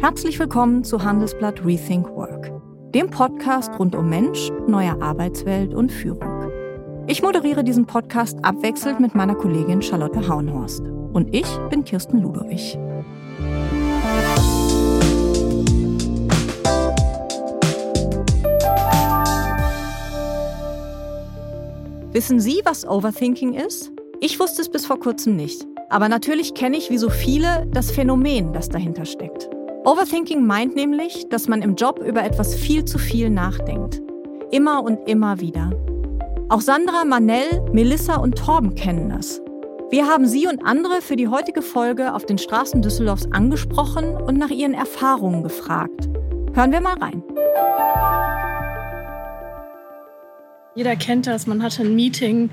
Herzlich 0.00 0.38
willkommen 0.38 0.82
zu 0.82 1.04
Handelsblatt 1.04 1.62
Rethink 1.62 2.08
Work, 2.16 2.50
dem 2.94 3.10
Podcast 3.10 3.78
rund 3.78 3.94
um 3.94 4.08
Mensch, 4.08 4.50
neue 4.66 4.98
Arbeitswelt 5.02 5.74
und 5.74 5.92
Führung. 5.92 6.50
Ich 7.06 7.20
moderiere 7.20 7.62
diesen 7.62 7.84
Podcast 7.84 8.42
abwechselnd 8.42 8.98
mit 8.98 9.14
meiner 9.14 9.34
Kollegin 9.34 9.82
Charlotte 9.82 10.26
Hauenhorst. 10.26 10.80
Und 10.80 11.34
ich 11.34 11.46
bin 11.68 11.84
Kirsten 11.84 12.22
Ludowig. 12.22 12.78
Wissen 22.12 22.40
Sie, 22.40 22.62
was 22.64 22.88
Overthinking 22.88 23.52
ist? 23.52 23.92
Ich 24.20 24.40
wusste 24.40 24.62
es 24.62 24.70
bis 24.70 24.86
vor 24.86 24.98
kurzem 24.98 25.36
nicht. 25.36 25.66
Aber 25.90 26.08
natürlich 26.08 26.54
kenne 26.54 26.78
ich 26.78 26.88
wie 26.88 26.98
so 26.98 27.10
viele 27.10 27.66
das 27.70 27.90
Phänomen, 27.90 28.54
das 28.54 28.70
dahinter 28.70 29.04
steckt. 29.04 29.50
Overthinking 29.84 30.46
meint 30.46 30.76
nämlich, 30.76 31.28
dass 31.30 31.48
man 31.48 31.62
im 31.62 31.74
Job 31.74 32.00
über 32.04 32.22
etwas 32.22 32.54
viel 32.54 32.84
zu 32.84 32.98
viel 32.98 33.30
nachdenkt. 33.30 34.02
Immer 34.50 34.82
und 34.82 35.08
immer 35.08 35.40
wieder. 35.40 35.70
Auch 36.50 36.60
Sandra, 36.60 37.06
Manel, 37.06 37.62
Melissa 37.72 38.16
und 38.16 38.36
Torben 38.36 38.74
kennen 38.74 39.08
das. 39.08 39.40
Wir 39.90 40.06
haben 40.06 40.26
sie 40.26 40.46
und 40.46 40.64
andere 40.66 41.00
für 41.00 41.16
die 41.16 41.28
heutige 41.28 41.62
Folge 41.62 42.12
auf 42.14 42.26
den 42.26 42.36
Straßen 42.36 42.82
Düsseldorfs 42.82 43.28
angesprochen 43.32 44.16
und 44.16 44.36
nach 44.36 44.50
ihren 44.50 44.74
Erfahrungen 44.74 45.42
gefragt. 45.42 46.10
Hören 46.52 46.72
wir 46.72 46.80
mal 46.82 46.98
rein. 46.98 47.22
Jeder 50.76 50.94
kennt 50.94 51.26
das, 51.26 51.48
man 51.48 51.64
hatte 51.64 51.82
ein 51.82 51.96
Meeting 51.96 52.48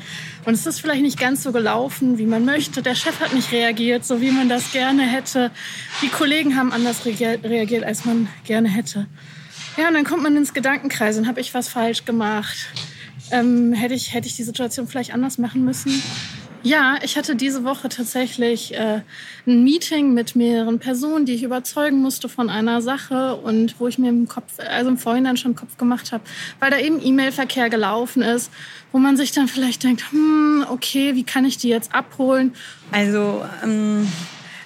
und 0.46 0.56
es 0.56 0.66
ist 0.66 0.82
vielleicht 0.82 1.04
nicht 1.04 1.20
ganz 1.20 1.44
so 1.44 1.52
gelaufen, 1.52 2.18
wie 2.18 2.26
man 2.26 2.46
möchte. 2.46 2.82
Der 2.82 2.96
Chef 2.96 3.20
hat 3.20 3.34
nicht 3.34 3.52
reagiert, 3.52 4.06
so 4.06 4.22
wie 4.22 4.32
man 4.32 4.50
das 4.50 4.72
gerne 4.72 5.04
hätte. 5.04 5.52
Die 6.02 6.10
Kollegen 6.10 6.56
haben 6.56 6.72
anders 6.72 7.06
reagiert, 7.06 7.84
als 7.84 8.06
man 8.06 8.28
gerne 8.44 8.70
hätte. 8.70 9.06
Ja, 9.78 9.88
und 9.88 9.94
dann 9.94 10.04
kommt 10.04 10.24
man 10.24 10.36
ins 10.36 10.56
Gedankenkreis 10.56 11.18
und 11.20 11.28
habe 11.28 11.40
ich 11.40 11.54
was 11.54 11.70
falsch 11.70 12.06
gemacht? 12.06 12.58
Ähm, 13.30 13.74
hätte, 13.74 13.94
ich, 13.94 14.14
hätte 14.14 14.28
ich 14.28 14.36
die 14.36 14.44
Situation 14.44 14.88
vielleicht 14.88 15.14
anders 15.14 15.38
machen 15.38 15.64
müssen? 15.64 16.02
Ja, 16.64 16.98
ich 17.04 17.18
hatte 17.18 17.36
diese 17.36 17.64
Woche 17.64 17.88
tatsächlich 17.88 18.74
äh, 18.74 19.02
ein 19.46 19.64
Meeting 19.64 20.14
mit 20.14 20.36
mehreren 20.36 20.80
Personen, 20.80 21.26
die 21.26 21.34
ich 21.34 21.44
überzeugen 21.44 22.02
musste 22.02 22.30
von 22.30 22.50
einer 22.50 22.82
Sache 22.82 23.36
und 23.36 23.80
wo 23.80 23.88
ich 23.88 23.98
mir 23.98 24.10
im 24.10 24.28
Kopf, 24.28 24.54
also 24.58 24.90
im 24.90 24.98
Vorhinein 24.98 25.38
schon 25.38 25.56
Kopf 25.56 25.78
gemacht 25.78 26.12
habe, 26.12 26.24
weil 26.60 26.72
da 26.72 26.80
eben 26.80 27.00
E-Mail-Verkehr 27.04 27.70
gelaufen 27.70 28.22
ist, 28.22 28.52
wo 28.92 28.98
man 28.98 29.18
sich 29.18 29.32
dann 29.32 29.48
vielleicht 29.48 29.84
denkt, 29.84 30.12
hm, 30.12 30.66
okay, 30.70 31.16
wie 31.16 31.24
kann 31.24 31.46
ich 31.46 31.58
die 31.58 31.70
jetzt 31.70 31.94
abholen? 31.94 32.54
Also 32.92 33.46
ähm, 33.64 34.08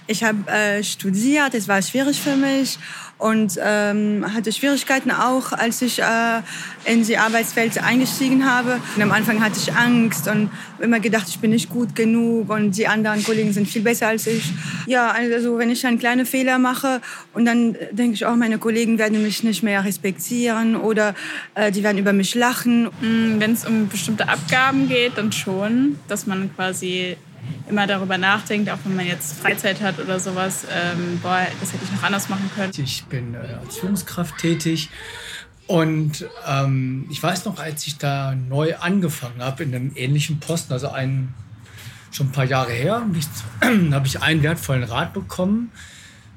ich 0.07 0.23
habe 0.23 0.49
äh, 0.49 0.83
studiert, 0.83 1.53
es 1.53 1.67
war 1.67 1.81
schwierig 1.81 2.19
für 2.19 2.35
mich 2.35 2.77
und 3.21 3.59
ähm, 3.63 4.25
hatte 4.33 4.51
Schwierigkeiten 4.51 5.11
auch, 5.11 5.51
als 5.51 5.81
ich 5.83 5.99
äh, 5.99 6.41
in 6.85 7.03
die 7.03 7.17
Arbeitswelt 7.17 7.81
eingestiegen 7.81 8.49
habe. 8.49 8.79
Und 8.95 9.03
am 9.03 9.11
Anfang 9.11 9.43
hatte 9.43 9.59
ich 9.59 9.71
Angst 9.73 10.27
und 10.27 10.49
immer 10.79 10.99
gedacht, 10.99 11.27
ich 11.29 11.37
bin 11.37 11.51
nicht 11.51 11.69
gut 11.69 11.95
genug 11.95 12.49
und 12.49 12.75
die 12.75 12.87
anderen 12.87 13.23
Kollegen 13.23 13.53
sind 13.53 13.67
viel 13.67 13.83
besser 13.83 14.07
als 14.07 14.25
ich. 14.25 14.51
Ja, 14.87 15.11
also 15.11 15.59
wenn 15.59 15.69
ich 15.69 15.85
einen 15.85 15.99
kleinen 15.99 16.25
Fehler 16.25 16.57
mache 16.57 16.99
und 17.33 17.45
dann 17.45 17.77
denke 17.91 18.15
ich 18.15 18.25
auch, 18.25 18.35
meine 18.35 18.57
Kollegen 18.57 18.97
werden 18.97 19.21
mich 19.21 19.43
nicht 19.43 19.61
mehr 19.61 19.85
respektieren 19.85 20.75
oder 20.75 21.13
äh, 21.53 21.71
die 21.71 21.83
werden 21.83 21.99
über 21.99 22.13
mich 22.13 22.33
lachen. 22.33 22.85
Mm, 23.01 23.39
wenn 23.39 23.53
es 23.53 23.65
um 23.65 23.87
bestimmte 23.87 24.29
Abgaben 24.29 24.89
geht, 24.89 25.17
dann 25.17 25.31
schon, 25.31 25.99
dass 26.07 26.25
man 26.25 26.49
quasi 26.55 27.17
immer 27.69 27.87
darüber 27.87 28.17
nachdenkt, 28.17 28.69
auch 28.69 28.79
wenn 28.83 28.95
man 28.95 29.05
jetzt 29.05 29.39
Freizeit 29.39 29.81
hat 29.81 29.99
oder 29.99 30.19
sowas, 30.19 30.65
ähm, 30.71 31.19
boah, 31.21 31.47
das 31.59 31.73
hätte 31.73 31.83
ich 31.85 31.91
noch 31.91 32.03
anders 32.03 32.29
machen 32.29 32.49
können. 32.55 32.73
Ich 32.77 33.05
bin 33.05 33.33
äh, 33.33 33.55
als 33.63 33.77
Führungskraft 33.77 34.37
tätig 34.37 34.89
und 35.71 36.27
ähm, 36.45 37.05
ich 37.09 37.23
weiß 37.23 37.45
noch, 37.45 37.57
als 37.57 37.87
ich 37.87 37.97
da 37.97 38.35
neu 38.35 38.75
angefangen 38.75 39.41
habe 39.41 39.63
in 39.63 39.73
einem 39.73 39.93
ähnlichen 39.95 40.41
Posten, 40.41 40.73
also 40.73 40.89
einen, 40.89 41.33
schon 42.11 42.27
ein 42.27 42.31
paar 42.33 42.43
Jahre 42.43 42.73
her, 42.73 43.05
habe 43.91 44.05
ich 44.07 44.21
einen 44.21 44.43
wertvollen 44.43 44.83
Rat 44.83 45.13
bekommen. 45.13 45.71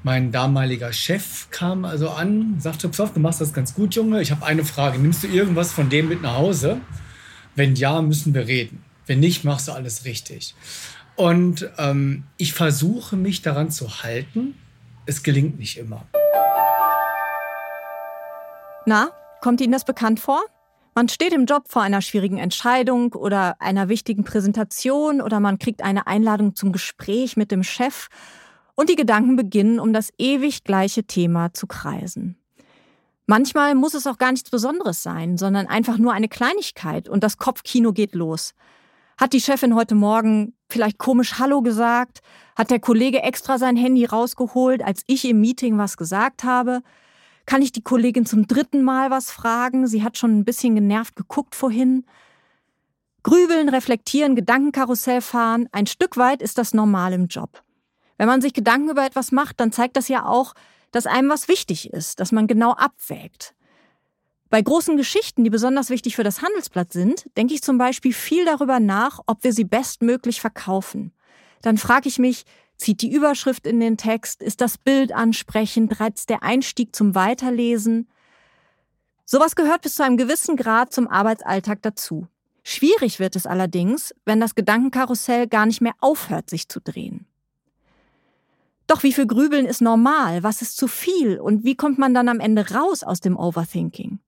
Mein 0.05 0.31
damaliger 0.31 0.93
Chef 0.93 1.49
kam 1.51 1.85
also 1.85 2.11
an, 2.11 2.61
sagte, 2.61 2.89
pass 2.89 3.01
auf, 3.01 3.13
du 3.13 3.19
machst 3.19 3.41
das 3.41 3.53
ganz 3.53 3.75
gut, 3.75 3.97
Junge. 3.97 4.23
Ich 4.23 4.31
habe 4.31 4.47
eine 4.47 4.65
Frage. 4.65 5.01
Nimmst 5.01 5.25
du 5.25 5.27
irgendwas 5.27 5.73
von 5.73 5.89
dem 5.89 6.09
mit 6.09 6.23
nach 6.23 6.37
Hause? 6.37 6.81
Wenn 7.57 7.75
ja, 7.75 8.03
müssen 8.03 8.35
wir 8.35 8.47
reden. 8.47 8.84
Wenn 9.07 9.21
nicht, 9.21 9.45
machst 9.45 9.69
du 9.69 9.73
alles 9.73 10.05
richtig. 10.05 10.55
Und 11.17 11.71
ähm, 11.79 12.25
ich 12.37 12.55
versuche 12.55 13.17
mich 13.17 13.43
daran 13.43 13.71
zu 13.71 14.03
halten. 14.03 14.55
Es 15.07 15.23
gelingt 15.23 15.59
nicht 15.59 15.79
immer. 15.79 16.07
Na, 18.87 19.11
kommt 19.41 19.61
Ihnen 19.61 19.73
das 19.73 19.85
bekannt 19.85 20.21
vor? 20.21 20.43
Man 20.95 21.09
steht 21.09 21.33
im 21.33 21.47
Job 21.47 21.65
vor 21.69 21.83
einer 21.83 22.03
schwierigen 22.03 22.39
Entscheidung 22.39 23.15
oder 23.15 23.61
einer 23.61 23.89
wichtigen 23.89 24.25
Präsentation 24.25 25.21
oder 25.21 25.41
man 25.41 25.59
kriegt 25.59 25.83
eine 25.83 26.07
Einladung 26.07 26.55
zum 26.55 26.71
Gespräch 26.71 27.37
mit 27.37 27.51
dem 27.51 27.65
Chef 27.65 28.09
und 28.75 28.89
die 28.89 28.97
Gedanken 28.97 29.37
beginnen, 29.37 29.81
um 29.81 29.93
das 29.93 30.11
ewig 30.19 30.65
gleiche 30.65 31.05
Thema 31.05 31.53
zu 31.53 31.67
kreisen. 31.67 32.37
Manchmal 33.27 33.75
muss 33.75 33.95
es 33.95 34.07
auch 34.07 34.19
gar 34.19 34.31
nichts 34.31 34.51
Besonderes 34.51 35.03
sein, 35.03 35.39
sondern 35.39 35.67
einfach 35.67 35.99
nur 35.99 36.13
eine 36.13 36.29
Kleinigkeit 36.29 37.09
und 37.09 37.25
das 37.25 37.39
Kopfkino 37.39 37.93
geht 37.93 38.15
los. 38.15 38.55
Hat 39.17 39.33
die 39.33 39.41
Chefin 39.41 39.77
heute 39.77 39.95
Morgen 39.95 40.55
vielleicht 40.69 40.99
komisch 40.99 41.39
Hallo 41.39 41.63
gesagt? 41.63 42.21
Hat 42.57 42.71
der 42.71 42.81
Kollege 42.81 43.23
extra 43.23 43.59
sein 43.59 43.77
Handy 43.77 44.05
rausgeholt, 44.05 44.83
als 44.83 45.03
ich 45.07 45.25
im 45.25 45.41
Meeting 45.41 45.79
was 45.79 45.97
gesagt 45.97 46.43
habe? 46.43 46.83
Kann 47.47 47.63
ich 47.63 47.71
die 47.71 47.83
Kollegin 47.83 48.27
zum 48.27 48.49
dritten 48.49 48.83
Mal 48.83 49.11
was 49.11 49.31
fragen? 49.31 49.87
Sie 49.87 50.03
hat 50.03 50.19
schon 50.19 50.39
ein 50.39 50.45
bisschen 50.45 50.75
genervt 50.75 51.15
geguckt 51.15 51.55
vorhin. 51.55 52.05
Grübeln, 53.23 53.69
reflektieren, 53.69 54.35
Gedankenkarussell 54.35 55.21
fahren, 55.21 55.69
ein 55.71 55.87
Stück 55.87 56.17
weit 56.17 56.43
ist 56.43 56.59
das 56.59 56.75
normal 56.75 57.13
im 57.13 57.27
Job. 57.27 57.63
Wenn 58.19 58.27
man 58.27 58.41
sich 58.41 58.53
Gedanken 58.53 58.91
über 58.91 59.07
etwas 59.07 59.33
macht, 59.33 59.61
dann 59.61 59.73
zeigt 59.73 59.97
das 59.97 60.09
ja 60.09 60.27
auch, 60.27 60.55
dass 60.91 61.07
einem 61.07 61.29
was 61.29 61.49
wichtig 61.49 61.93
ist, 61.93 62.21
dass 62.21 62.33
man 62.33 62.47
genau 62.47 62.73
abwägt. 62.73 63.55
Bei 64.55 64.63
großen 64.63 64.97
Geschichten, 64.97 65.43
die 65.43 65.51
besonders 65.51 65.91
wichtig 65.91 66.15
für 66.15 66.23
das 66.23 66.41
Handelsblatt 66.41 66.93
sind, 66.93 67.29
denke 67.37 67.55
ich 67.55 67.63
zum 67.65 67.77
Beispiel 67.77 68.13
viel 68.13 68.45
darüber 68.45 68.79
nach, 68.79 69.19
ob 69.27 69.43
wir 69.43 69.53
sie 69.53 69.65
bestmöglich 69.65 70.41
verkaufen. 70.41 71.13
Dann 71.61 71.77
frage 71.77 72.09
ich 72.09 72.21
mich, 72.21 72.45
zieht 72.77 73.03
die 73.03 73.13
Überschrift 73.13 73.67
in 73.67 73.81
den 73.81 73.97
Text, 73.97 74.41
ist 74.45 74.61
das 74.61 74.79
Bild 74.79 75.11
ansprechend, 75.11 75.99
reizt 75.99 76.31
der 76.31 76.45
Einstieg 76.45 76.95
zum 76.95 77.17
Weiterlesen? 77.17 78.07
Sowas 79.25 79.57
gehört 79.57 79.83
bis 79.83 79.97
zu 79.97 80.05
einem 80.05 80.19
gewissen 80.19 80.55
Grad 80.55 80.93
zum 80.93 81.09
Arbeitsalltag 81.09 81.83
dazu. 81.83 82.29
Schwierig 82.63 83.19
wird 83.19 83.35
es 83.35 83.47
allerdings, 83.47 84.15
wenn 84.25 84.39
das 84.39 84.55
Gedankenkarussell 84.55 85.49
gar 85.49 85.67
nicht 85.67 85.81
mehr 85.81 85.95
aufhört, 85.99 86.49
sich 86.49 86.69
zu 86.69 86.79
drehen. 86.81 87.27
Doch 88.87 89.03
wie 89.03 89.13
viel 89.13 89.27
Grübeln 89.27 89.67
ist 89.67 89.81
normal? 89.81 90.45
Was 90.45 90.63
ist 90.63 90.77
zu 90.77 90.87
viel? 90.87 91.41
Und 91.41 91.65
wie 91.65 91.75
kommt 91.75 91.99
man 91.99 92.15
dann 92.15 92.29
am 92.29 92.39
Ende 92.39 92.71
raus 92.71 93.03
aus 93.03 93.19
dem 93.19 93.37
Overthinking? 93.37 94.21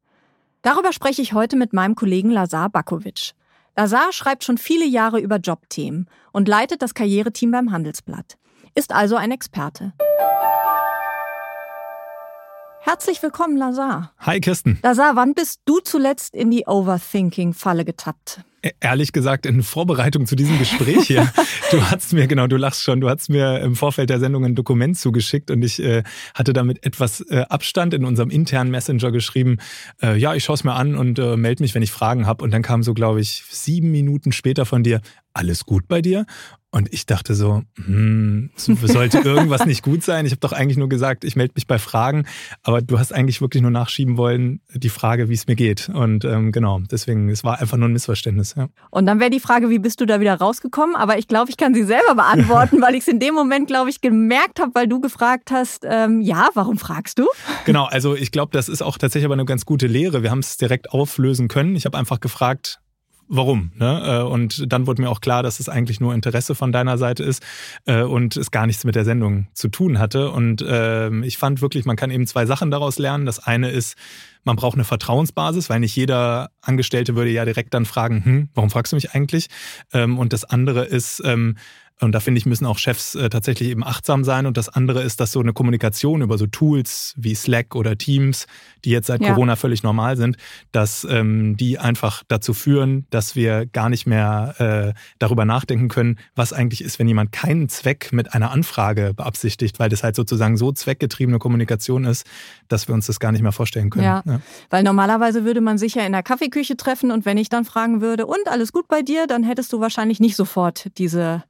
Darüber 0.67 0.93
spreche 0.93 1.23
ich 1.23 1.33
heute 1.33 1.55
mit 1.55 1.73
meinem 1.73 1.95
Kollegen 1.95 2.29
Lazar 2.29 2.69
Bakovic. 2.69 3.35
Lazar 3.77 4.13
schreibt 4.13 4.43
schon 4.43 4.59
viele 4.59 4.85
Jahre 4.85 5.21
über 5.21 5.37
Jobthemen 5.37 6.11
und 6.33 6.49
leitet 6.49 6.83
das 6.83 6.93
Karriereteam 6.93 7.53
beim 7.53 7.71
Handelsblatt. 7.71 8.37
Ist 8.75 8.91
also 8.91 9.15
ein 9.15 9.31
Experte. 9.31 9.93
Herzlich 12.81 13.23
willkommen, 13.23 13.57
Lazar. 13.57 14.13
Hi, 14.19 14.41
Kirsten. 14.41 14.81
Lazar, 14.83 15.15
wann 15.15 15.35
bist 15.35 15.61
du 15.67 15.79
zuletzt 15.79 16.35
in 16.35 16.51
die 16.51 16.65
Overthinking-Falle 16.67 17.85
getappt? 17.85 18.41
E-, 18.63 18.71
ehrlich 18.81 19.13
gesagt, 19.13 19.47
in 19.47 19.63
Vorbereitung 19.63 20.27
zu 20.27 20.35
diesem 20.35 20.59
Gespräch 20.59 21.07
hier, 21.07 21.31
du 21.71 21.83
hast 21.83 22.13
mir, 22.13 22.27
genau, 22.27 22.47
du 22.47 22.57
lachst 22.57 22.83
schon, 22.83 23.01
du 23.01 23.09
hast 23.09 23.29
mir 23.29 23.61
im 23.61 23.77
Vorfeld 23.77 24.11
der 24.11 24.19
Sendung 24.19 24.45
ein 24.45 24.55
Dokument 24.55 24.99
zugeschickt 24.99 25.51
und 25.51 25.63
ich 25.63 25.83
äh, 25.83 26.03
hatte 26.35 26.53
damit 26.53 26.85
etwas 26.85 27.21
äh, 27.21 27.45
Abstand 27.49 27.95
in 27.95 28.05
unserem 28.05 28.31
internen 28.31 28.71
Messenger 28.71 29.13
geschrieben, 29.13 29.59
äh, 30.03 30.17
ja, 30.17 30.35
ich 30.35 30.45
schaue 30.45 30.55
es 30.55 30.65
mir 30.65 30.75
an 30.75 30.97
und 30.97 31.19
äh, 31.19 31.37
melde 31.37 31.63
mich, 31.63 31.75
wenn 31.75 31.83
ich 31.83 31.93
Fragen 31.93 32.27
habe. 32.27 32.43
Und 32.43 32.53
dann 32.53 32.63
kam 32.63 32.83
so, 32.83 32.95
glaube 32.95 33.21
ich, 33.21 33.45
sieben 33.51 33.91
Minuten 33.91 34.33
später 34.33 34.65
von 34.65 34.83
dir, 34.83 35.01
alles 35.37 35.67
gut 35.67 35.87
bei 35.87 36.01
dir? 36.01 36.27
Und 36.71 36.93
ich 36.93 37.07
dachte 37.07 37.35
so, 37.35 37.63
hm, 37.85 38.51
sollte 38.57 39.19
irgendwas 39.25 39.65
nicht 39.65 39.83
gut 39.83 40.03
sein? 40.03 40.27
Ich 40.27 40.33
habe 40.33 40.41
doch 40.41 40.53
eigentlich 40.53 40.77
nur 40.77 40.89
gesagt, 40.89 41.25
ich 41.25 41.35
melde 41.35 41.53
mich 41.55 41.67
bei 41.67 41.79
Fragen, 41.79 42.27
aber 42.63 42.83
du 42.83 42.99
hast 42.99 43.15
eigentlich 43.15 43.41
wirklich 43.41 43.63
nur 43.63 43.71
nachschieben 43.71 44.17
wollen, 44.17 44.61
die 44.75 44.91
Frage, 44.91 45.29
wie 45.29 45.35
es 45.35 45.47
mir 45.47 45.57
geht. 45.57 45.89
Und 45.89 46.25
ähm, 46.25 46.53
genau, 46.53 46.81
deswegen, 46.81 47.29
es 47.31 47.45
war 47.45 47.61
einfach 47.61 47.79
nur 47.79 47.89
ein 47.89 47.93
Missverständnis. 47.93 48.46
Ja. 48.55 48.69
Und 48.91 49.07
dann 49.07 49.21
wäre 49.21 49.31
die 49.31 49.41
Frage, 49.41 49.71
wie 49.71 49.79
bist 49.79 50.01
du 50.01 50.07
da 50.07 50.21
wieder 50.21 50.35
rausgekommen? 50.35 50.95
Aber 50.95 51.19
ich 51.19 51.29
glaube, 51.29 51.51
ich 51.51 51.57
kann 51.57 51.75
sie 51.75 51.85
selber 51.85 52.15
beantworten, 52.15 52.81
weil 52.81 52.95
ich 52.95 53.01
es 53.01 53.09
in 53.09 53.19
dem 53.19 53.35
Moment, 53.35 53.67
glaube 53.67 53.91
ich, 53.91 54.01
gemerkt 54.01 54.61
habe, 54.61 54.75
weil 54.75 54.87
du 54.87 55.01
gefragt 55.01 55.51
hast, 55.51 55.85
ähm, 55.89 56.21
ja, 56.21 56.49
warum 56.55 56.79
fragst 56.79 57.19
du? 57.19 57.27
Genau, 57.65 57.85
also 57.85 58.15
ich 58.15 58.31
glaube, 58.31 58.53
das 58.53 58.69
ist 58.69 58.83
auch 58.83 58.99
tatsächlich 58.99 59.27
aber 59.27 59.35
eine 59.35 59.45
ganz 59.45 59.67
gute 59.67 59.87
Lehre. 59.87 60.23
Wir 60.23 60.31
haben 60.31 60.41
es 60.41 60.57
direkt 60.57 60.93
auflösen 60.93 61.49
können. 61.49 61.77
Ich 61.77 61.85
habe 61.85 61.99
einfach 61.99 62.21
gefragt, 62.21 62.81
warum? 63.29 63.73
Ne? 63.75 64.21
Äh, 64.21 64.23
und 64.23 64.73
dann 64.73 64.87
wurde 64.87 65.03
mir 65.03 65.11
auch 65.11 65.21
klar, 65.21 65.43
dass 65.43 65.61
es 65.61 65.69
eigentlich 65.69 66.01
nur 66.01 66.15
Interesse 66.15 66.55
von 66.55 66.73
deiner 66.73 66.99
Seite 66.99 67.23
ist 67.23 67.43
äh, 67.87 68.03
und 68.03 68.37
es 68.37 68.51
gar 68.51 68.67
nichts 68.67 68.85
mit 68.85 68.95
der 68.95 69.05
Sendung 69.05 69.47
zu 69.55 69.69
tun 69.69 69.99
hatte. 69.99 70.31
Und 70.31 70.65
ähm, 70.67 71.23
ich 71.23 71.39
fand 71.39 71.61
wirklich, 71.61 71.85
man 71.85 71.97
kann 71.97 72.11
eben 72.11 72.27
zwei 72.27 72.47
Sachen 72.47 72.71
daraus 72.71 72.99
lernen. 72.99 73.27
Das 73.27 73.39
eine 73.39 73.71
ist, 73.71 73.97
man 74.45 74.57
braucht 74.57 74.75
eine 74.75 74.85
Vertrauensbasis, 74.85 75.69
weil 75.71 75.81
nicht 75.81 75.97
jeder 75.97 76.51
Angestellte 76.61 77.17
würde 77.17 77.31
ja 77.31 77.45
direkt 77.45 77.75
dann 77.75 77.85
fragen, 77.85 78.25
hm, 78.25 78.49
warum 78.55 78.71
fragst 78.71 78.93
du 78.93 78.97
mich 78.97 79.13
eigentlich? 79.13 79.49
Ähm, 79.93 80.19
und 80.19 80.33
das 80.33 80.45
andere 80.45 80.85
ist, 80.85 81.23
ähm, 81.25 81.57
und 81.99 82.13
da 82.13 82.21
finde 82.21 82.39
ich, 82.39 82.45
müssen 82.45 82.67
auch 82.67 82.79
Chefs 82.79 83.15
äh, 83.15 83.31
tatsächlich 83.31 83.71
eben 83.71 83.83
achtsam 83.83 84.23
sein. 84.23 84.45
Und 84.45 84.59
das 84.59 84.69
andere 84.69 85.03
ist, 85.03 85.19
dass 85.19 85.33
so 85.33 85.41
eine 85.41 85.55
Kommunikation 85.55 86.21
über 86.21 86.37
so 86.37 86.47
Tools 86.47 87.15
wie 87.17 87.35
Slack 87.35 87.75
oder 87.75 87.97
Teams, 87.97 88.47
die 88.85 88.91
jetzt 88.91 89.07
seit 89.07 89.23
ja. 89.23 89.33
Corona 89.33 89.57
völlig 89.57 89.83
normal 89.83 90.19
sind, 90.19 90.37
dass 90.73 91.07
ähm, 91.09 91.57
die 91.57 91.79
einfach 91.79 92.23
dazu 92.29 92.53
führen, 92.53 93.07
dass 93.09 93.35
wir 93.35 93.65
gar 93.65 93.89
nicht 93.89 94.07
mehr 94.07 94.55
äh, 94.59 95.01
darüber 95.19 95.47
nachdenken 95.47 95.89
können, 95.89 96.19
was 96.35 96.53
eigentlich 96.53 96.85
ist, 96.85 96.99
wenn 96.99 97.09
jemand 97.09 97.33
keinen 97.33 97.71
Zweck 97.71 98.13
mit 98.13 98.35
einer 98.35 98.51
Anfrage 98.51 99.15
beabsichtigt, 99.15 99.79
weil 99.79 99.89
das 99.89 100.03
halt 100.03 100.17
sozusagen 100.17 100.59
so 100.59 100.73
zweckgetriebene 100.73 101.39
Kommunikation 101.39 102.05
ist, 102.05 102.27
dass 102.69 102.89
wir 102.89 102.95
uns 102.95 103.07
das 103.07 103.21
gar 103.21 103.33
nicht 103.33 103.43
mehr 103.43 103.53
vorstellen 103.53 103.89
können. 103.89 104.05
Ja, 104.05 104.23
ja. 104.27 104.41
weil 104.69 104.83
normalerweise 104.83 105.47
würde 105.47 105.63
man 105.63 105.79
sich 105.79 105.95
ja 105.95 106.05
in 106.05 106.13
der 106.13 106.23
Kaffeeküche 106.23 106.77
treffen 106.77 107.11
und 107.11 107.25
wenn 107.25 107.39
ich 107.39 107.49
dann 107.49 107.65
fragen 107.65 108.03
würde, 108.03 108.27
und 108.27 108.49
alles 108.49 108.73
gut 108.73 108.87
bei 108.87 109.01
dir, 109.01 109.27
dann 109.27 109.45
hättest 109.45 109.73
du 109.73 109.81
wahrscheinlich 109.81 110.21
nicht 110.21 110.37
sofort 110.37 110.91
diese 110.99 111.43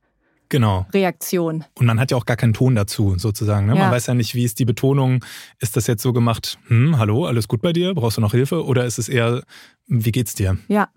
genau. 0.48 0.86
Reaktion. 0.92 1.64
Und 1.74 1.86
man 1.86 2.00
hat 2.00 2.10
ja 2.10 2.16
auch 2.16 2.26
gar 2.26 2.36
keinen 2.36 2.52
Ton 2.54 2.74
dazu, 2.74 3.16
sozusagen. 3.18 3.66
Ne? 3.66 3.74
Ja. 3.74 3.82
Man 3.82 3.92
weiß 3.92 4.06
ja 4.06 4.14
nicht, 4.14 4.34
wie 4.34 4.44
ist 4.44 4.58
die 4.58 4.64
Betonung. 4.64 5.24
Ist 5.60 5.76
das 5.76 5.86
jetzt 5.86 6.02
so 6.02 6.12
gemacht, 6.12 6.58
hm, 6.68 6.98
hallo, 6.98 7.26
alles 7.26 7.48
gut 7.48 7.62
bei 7.62 7.72
dir? 7.72 7.94
Brauchst 7.94 8.16
du 8.16 8.20
noch 8.20 8.32
Hilfe? 8.32 8.64
Oder 8.64 8.84
ist 8.84 8.98
es 8.98 9.08
eher, 9.08 9.42
wie 9.86 10.12
geht's 10.12 10.34
dir? 10.34 10.58
Ja. 10.68 10.88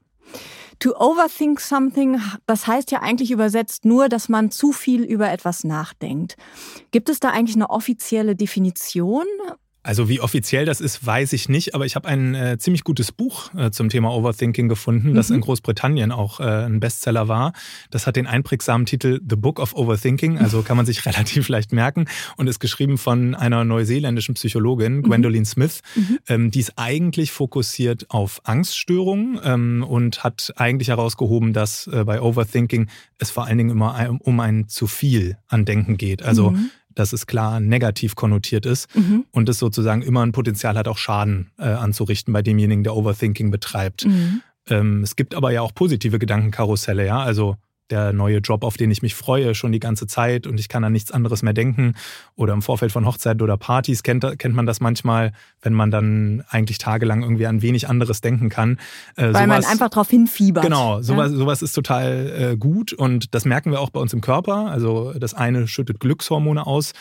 To 0.79 0.95
overthink 0.95 1.59
something, 1.59 2.21
das 2.45 2.65
heißt 2.65 2.91
ja 2.91 3.01
eigentlich 3.01 3.31
übersetzt 3.31 3.83
nur, 3.83 4.07
dass 4.07 4.29
man 4.29 4.49
zu 4.49 4.71
viel 4.71 5.03
über 5.03 5.29
etwas 5.29 5.65
nachdenkt. 5.65 6.37
Gibt 6.91 7.09
es 7.09 7.19
da 7.19 7.31
eigentlich 7.31 7.57
eine 7.57 7.69
offizielle 7.69 8.33
Definition? 8.33 9.25
Also 9.81 10.09
wie 10.09 10.19
offiziell 10.19 10.65
das 10.65 10.81
ist, 10.81 11.05
weiß 11.05 11.31
ich 11.31 11.47
nicht, 11.47 11.73
aber 11.73 11.85
ich 11.85 11.95
habe 11.95 12.07
ein 12.07 12.35
äh, 12.35 12.57
ziemlich 12.57 12.83
gutes 12.83 13.13
Buch 13.13 13.53
äh, 13.55 13.71
zum 13.71 13.87
Thema 13.87 14.13
Overthinking 14.13 14.67
gefunden, 14.67 15.13
das 15.13 15.29
mhm. 15.29 15.35
in 15.35 15.41
Großbritannien 15.41 16.11
auch 16.11 16.41
äh, 16.41 16.65
ein 16.65 16.81
Bestseller 16.81 17.29
war. 17.29 17.53
Das 17.89 18.05
hat 18.05 18.17
den 18.17 18.27
einprägsamen 18.27 18.85
Titel 18.85 19.21
The 19.27 19.37
Book 19.37 19.57
of 19.57 19.73
Overthinking, 19.73 20.37
also 20.37 20.61
kann 20.63 20.75
man 20.75 20.85
sich 20.85 21.05
relativ 21.05 21.47
leicht 21.47 21.71
merken 21.71 22.05
und 22.35 22.47
ist 22.47 22.59
geschrieben 22.59 22.97
von 22.97 23.35
einer 23.35 23.63
neuseeländischen 23.63 24.35
Psychologin, 24.35 24.97
mhm. 24.97 25.03
Gwendolyn 25.03 25.45
Smith, 25.45 25.79
mhm. 25.95 26.19
ähm, 26.27 26.51
die 26.51 26.59
ist 26.59 26.73
eigentlich 26.75 27.31
fokussiert 27.31 28.05
auf 28.09 28.41
Angststörungen 28.43 29.39
ähm, 29.45 29.85
und 29.87 30.25
hat 30.25 30.53
eigentlich 30.57 30.89
herausgehoben, 30.89 31.53
dass 31.53 31.87
äh, 31.87 32.03
bei 32.03 32.21
Overthinking 32.21 32.89
es 33.17 33.31
vor 33.31 33.45
allen 33.45 33.57
Dingen 33.57 33.69
immer 33.69 34.17
um 34.19 34.39
ein 34.41 34.67
zu 34.67 34.87
viel 34.87 35.37
an 35.47 35.63
Denken 35.63 35.95
geht. 35.95 36.21
Also 36.21 36.51
mhm 36.51 36.69
dass 36.95 37.13
es 37.13 37.27
klar 37.27 37.59
negativ 37.59 38.15
konnotiert 38.15 38.65
ist 38.65 38.93
mhm. 38.95 39.25
und 39.31 39.47
es 39.49 39.59
sozusagen 39.59 40.01
immer 40.01 40.25
ein 40.25 40.31
Potenzial 40.31 40.77
hat, 40.77 40.87
auch 40.87 40.97
Schaden 40.97 41.51
äh, 41.57 41.63
anzurichten 41.63 42.33
bei 42.33 42.41
demjenigen, 42.41 42.83
der 42.83 42.95
Overthinking 42.95 43.51
betreibt. 43.51 44.05
Mhm. 44.05 44.41
Ähm, 44.69 45.03
es 45.03 45.15
gibt 45.15 45.35
aber 45.35 45.51
ja 45.51 45.61
auch 45.61 45.73
positive 45.73 46.19
Gedankenkarusselle, 46.19 47.05
ja. 47.05 47.19
Also 47.19 47.55
der 47.89 48.13
neue 48.13 48.37
Job, 48.37 48.63
auf 48.63 48.77
den 48.77 48.91
ich 48.91 49.01
mich 49.01 49.15
freue, 49.15 49.55
schon 49.55 49.71
die 49.71 49.79
ganze 49.79 50.07
Zeit 50.07 50.47
und 50.47 50.59
ich 50.59 50.69
kann 50.69 50.83
an 50.83 50.91
nichts 50.91 51.11
anderes 51.11 51.41
mehr 51.41 51.53
denken. 51.53 51.95
Oder 52.35 52.53
im 52.53 52.61
Vorfeld 52.61 52.91
von 52.91 53.05
Hochzeiten 53.05 53.41
oder 53.41 53.57
Partys 53.57 54.03
kennt, 54.03 54.25
kennt 54.39 54.55
man 54.55 54.65
das 54.65 54.79
manchmal, 54.79 55.31
wenn 55.61 55.73
man 55.73 55.91
dann 55.91 56.43
eigentlich 56.49 56.77
tagelang 56.77 57.21
irgendwie 57.21 57.47
an 57.47 57.61
wenig 57.61 57.89
anderes 57.89 58.21
denken 58.21 58.49
kann. 58.49 58.77
Äh, 59.15 59.23
Weil 59.23 59.33
sowas, 59.33 59.47
man 59.47 59.65
einfach 59.65 59.89
drauf 59.89 60.09
hinfiebert. 60.09 60.63
Genau, 60.63 61.01
sowas, 61.01 61.31
ja. 61.31 61.37
sowas 61.37 61.61
ist 61.61 61.73
total 61.73 62.51
äh, 62.53 62.57
gut 62.57 62.93
und 62.93 63.33
das 63.33 63.45
merken 63.45 63.71
wir 63.71 63.79
auch 63.79 63.89
bei 63.89 63.99
uns 63.99 64.13
im 64.13 64.21
Körper. 64.21 64.67
Also 64.67 65.13
das 65.13 65.33
eine 65.33 65.67
schüttet 65.67 65.99
Glückshormone 65.99 66.65
aus, 66.65 66.93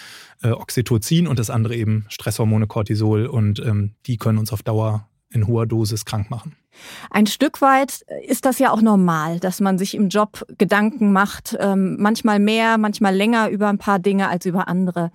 äh, 0.43 0.51
Oxytocin 0.51 1.27
und 1.27 1.39
das 1.39 1.51
andere 1.51 1.77
eben 1.77 2.07
Stresshormone, 2.09 2.67
Cortisol 2.67 3.27
und 3.27 3.61
ähm, 3.61 3.93
die 4.07 4.17
können 4.17 4.39
uns 4.39 4.53
auf 4.53 4.63
Dauer 4.63 5.09
in 5.31 5.47
hoher 5.47 5.67
Dosis 5.67 6.05
krank 6.05 6.31
machen. 6.31 6.57
Ein 7.11 7.27
Stück 7.27 7.61
weit 7.61 8.05
ist 8.27 8.45
das 8.45 8.59
ja 8.59 8.71
auch 8.71 8.81
normal, 8.81 9.41
dass 9.41 9.61
man 9.61 9.79
sich 9.79 9.95
im 9.95 10.09
Job 10.09 10.47
Gedanken 10.59 11.13
macht, 11.13 11.57
ähm, 11.59 11.97
manchmal 11.99 12.39
mehr, 12.39 12.79
manchmal 12.79 13.15
länger 13.15 13.49
über 13.49 13.69
ein 13.69 13.79
paar 13.79 13.99
Dinge 13.99 14.29
als 14.29 14.47
über 14.47 14.69
andere. 14.69 15.11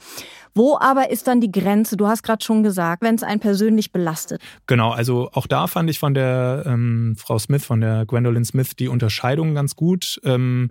Wo 0.53 0.77
aber 0.77 1.09
ist 1.09 1.27
dann 1.27 1.41
die 1.41 1.51
Grenze? 1.51 1.97
Du 1.97 2.07
hast 2.07 2.21
gerade 2.23 2.43
schon 2.43 2.63
gesagt, 2.63 3.01
wenn 3.01 3.15
es 3.15 3.23
einen 3.23 3.39
persönlich 3.39 3.91
belastet. 3.91 4.41
Genau, 4.67 4.91
also 4.91 5.29
auch 5.33 5.47
da 5.47 5.67
fand 5.67 5.89
ich 5.89 5.99
von 5.99 6.13
der 6.13 6.63
ähm, 6.65 7.15
Frau 7.17 7.39
Smith, 7.39 7.65
von 7.65 7.81
der 7.81 8.05
Gwendolyn 8.05 8.45
Smith, 8.45 8.75
die 8.75 8.87
Unterscheidung 8.87 9.55
ganz 9.55 9.75
gut. 9.75 10.19
Ähm, 10.23 10.69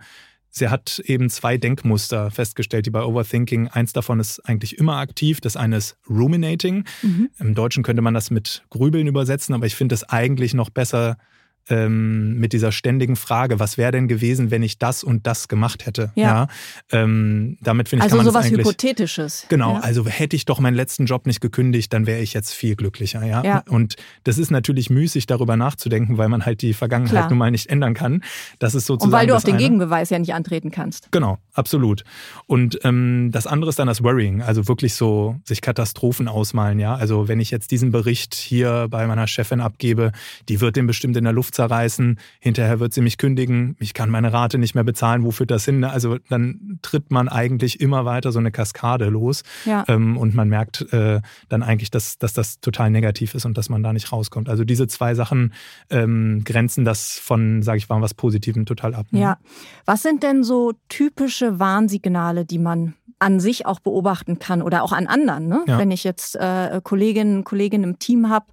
Sie 0.55 0.69
hat 0.69 0.99
eben 1.07 1.31
zwei 1.31 1.57
Denkmuster 1.57 2.31
festgestellt, 2.31 2.85
die 2.85 2.91
bei 2.91 3.03
Overthinking, 3.03 3.69
eins 3.69 3.95
davon 3.95 4.21
ist 4.21 4.39
eigentlich 4.41 4.77
immer 4.77 4.99
aktiv, 4.99 5.41
das 5.41 5.57
eine 5.57 5.79
ist 5.79 5.97
Ruminating. 6.11 6.85
Mhm. 7.01 7.31
Im 7.39 7.55
Deutschen 7.55 7.83
könnte 7.83 8.03
man 8.03 8.13
das 8.13 8.31
mit 8.31 8.63
Grübeln 8.69 9.07
übersetzen, 9.07 9.55
aber 9.55 9.65
ich 9.65 9.75
finde 9.75 9.95
es 9.95 10.05
eigentlich 10.05 10.53
noch 10.53 10.69
besser 10.69 11.17
ähm, 11.69 12.39
mit 12.39 12.53
dieser 12.53 12.73
ständigen 12.73 13.17
Frage, 13.17 13.61
was 13.61 13.79
wäre 13.79 13.93
denn 13.93 14.09
gewesen, 14.09 14.51
wenn 14.51 14.63
ich 14.63 14.79
das 14.79 15.05
und 15.05 15.27
das 15.27 15.49
gemacht 15.49 15.87
hätte? 15.87 16.13
Ja. 16.15 16.23
ja 16.23 16.47
ähm, 16.91 17.59
damit 17.61 17.89
finde 17.89 18.07
ich 18.07 18.13
also 18.13 18.17
kann 18.17 18.27
man 18.27 18.33
sowas 18.33 18.51
Hypothetisches. 18.51 19.47
Genau, 19.49 19.75
ja. 19.75 19.81
also 19.81 20.07
hätte 20.07 20.37
ich 20.37 20.45
doch 20.45 20.61
meinen 20.61 20.75
letzten 20.75 21.07
Job 21.07 21.27
nicht 21.27 21.41
gekündigt, 21.41 21.93
dann 21.93 22.07
wäre 22.07 22.21
ich 22.21 22.33
jetzt 22.35 22.53
viel 22.53 22.77
glücklicher. 22.77 23.25
Ja? 23.25 23.43
ja. 23.45 23.65
Und 23.69 23.97
das 24.25 24.39
ist 24.39 24.51
natürlich 24.51 24.91
müßig, 24.91 25.27
darüber 25.27 25.57
nachzudenken, 25.57 26.19
weil 26.19 26.29
man 26.29 26.45
halt 26.45 26.63
die 26.63 26.75
Vergangenheit 26.75 27.11
Klar. 27.13 27.29
nun 27.29 27.39
mal 27.39 27.51
nicht 27.51 27.69
ändern 27.69 27.95
kann. 27.95 28.23
Das 28.59 28.75
ist 28.75 28.87
sozusagen. 28.87 29.13
Und 29.13 29.19
weil 29.19 29.27
du 29.27 29.37
auf 29.37 29.45
den 29.45 29.55
eine. 29.55 29.63
Gegenbeweis 29.63 30.11
ja 30.11 30.19
nicht 30.19 30.35
antreten 30.35 30.71
kannst. 30.71 31.11
Genau, 31.13 31.39
absolut. 31.55 32.05
Und 32.47 32.79
ähm, 32.85 33.31
das 33.33 33.47
andere 33.47 33.71
ist 33.71 33.79
dann 33.79 33.87
das 33.87 34.03
Worrying, 34.03 34.43
also 34.43 34.69
wirklich 34.69 34.95
so 34.95 35.37
sich 35.45 35.61
Katastrophen 35.61 36.29
ausmalen. 36.29 36.79
Ja, 36.79 36.95
also 36.95 37.29
wenn 37.29 37.41
ich 37.41 37.51
jetzt 37.51 37.71
diesen 37.71 37.91
Bericht 37.91 38.35
hier 38.35 38.87
bei 38.91 39.07
meiner 39.07 39.27
Chefin 39.27 39.61
abgebe, 39.61 40.13
die 40.49 40.61
wird 40.61 40.77
den 40.77 40.87
bestimmt 40.87 41.17
in 41.17 41.25
der 41.25 41.33
Luft 41.33 41.55
zerreißen, 41.55 42.19
hinterher 42.41 42.81
wird 42.81 42.95
sie 42.95 43.01
mich 43.01 43.19
kündigen, 43.19 43.77
ich 43.79 43.95
kann 43.95 44.11
meine 44.11 44.33
Rate 44.33 44.59
nicht 44.59 44.75
mehr 44.75 44.85
bezahlen, 44.85 45.25
wo 45.25 45.31
führt 45.31 45.51
das 45.51 45.65
hin? 45.65 45.85
Also 45.85 46.19
dann 46.29 46.79
tritt 46.83 47.11
man 47.11 47.29
eigentlich 47.29 47.81
immer 47.81 48.05
weiter 48.05 48.33
so 48.33 48.39
eine 48.39 48.51
Kaskade 48.51 49.07
los 49.07 49.43
ja. 49.65 49.85
ähm, 49.89 50.17
und 50.17 50.35
man 50.35 50.49
merkt 50.49 50.93
äh, 50.93 51.21
dann 51.49 51.63
eigentlich, 51.63 51.91
dass, 51.91 52.19
dass 52.19 52.33
das 52.33 52.61
total 52.61 52.91
negativ 52.91 53.35
ist 53.35 53.45
und 53.45 53.59
dass 53.59 53.69
man 53.69 53.83
da 53.83 53.93
nicht 53.93 54.13
rauskommt. 54.13 54.49
Also 54.49 54.65
diese 54.65 54.87
zwei 54.87 55.15
Sachen 55.15 55.53
ähm, 55.91 56.43
grenzen 56.45 56.85
das 56.85 57.19
von, 57.19 57.63
sage 57.63 57.79
ich 57.79 57.89
mal, 57.89 58.01
was 58.01 58.15
Positivem 58.15 58.67
total 58.67 58.95
ab. 58.95 59.07
Ne? 59.11 59.21
Ja. 59.21 59.39
Was 59.85 60.03
sind 60.03 60.23
denn 60.23 60.45
so 60.45 60.73
typische 60.89 61.42
Warnsignale, 61.59 62.45
die 62.45 62.59
man 62.59 62.95
an 63.19 63.39
sich 63.39 63.67
auch 63.67 63.79
beobachten 63.81 64.39
kann 64.39 64.63
oder 64.63 64.83
auch 64.83 64.93
an 64.93 65.07
anderen. 65.07 65.47
Ne? 65.47 65.65
Ja. 65.69 65.79
Wenn 65.79 65.91
ich 65.91 66.03
jetzt 66.03 66.35
äh, 66.37 66.81
Kolleginnen 66.83 67.45
Kollegen 67.45 67.85
im 67.85 67.99
Team 67.99 68.29
habe, 68.29 68.47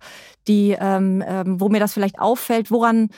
die, 0.48 0.76
ähm, 0.80 1.24
ähm, 1.26 1.60
wo 1.60 1.70
mir 1.70 1.80
das 1.80 1.94
vielleicht 1.94 2.20
auffällt, 2.20 2.70
woran 2.70 3.10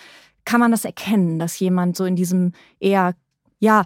kann 0.45 0.59
man 0.59 0.71
das 0.71 0.85
erkennen, 0.85 1.39
dass 1.39 1.59
jemand 1.59 1.97
so 1.97 2.05
in 2.05 2.15
diesem 2.15 2.53
eher 2.79 3.13
ja 3.59 3.85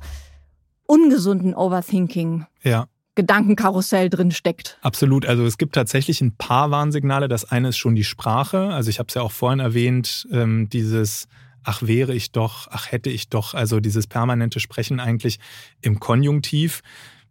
ungesunden 0.85 1.55
Overthinking 1.55 2.45
ja. 2.61 2.87
Gedankenkarussell 3.15 4.09
drin 4.09 4.31
steckt. 4.31 4.77
Absolut. 4.81 5.25
Also 5.25 5.45
es 5.45 5.57
gibt 5.57 5.75
tatsächlich 5.75 6.21
ein 6.21 6.35
paar 6.35 6.69
Warnsignale. 6.69 7.27
Das 7.27 7.45
eine 7.45 7.69
ist 7.69 7.77
schon 7.77 7.95
die 7.95 8.03
Sprache. 8.03 8.69
Also 8.69 8.89
ich 8.89 8.99
habe 8.99 9.07
es 9.07 9.15
ja 9.15 9.21
auch 9.21 9.31
vorhin 9.31 9.59
erwähnt, 9.59 10.27
ähm, 10.31 10.69
dieses 10.69 11.27
ach 11.65 11.81
wäre 11.81 12.13
ich 12.13 12.31
doch, 12.31 12.67
ach 12.71 12.91
hätte 12.91 13.09
ich 13.09 13.29
doch, 13.29 13.53
also 13.53 13.79
dieses 13.79 14.07
permanente 14.07 14.59
Sprechen 14.59 14.99
eigentlich 14.99 15.39
im 15.81 15.99
Konjunktiv. 15.99 16.81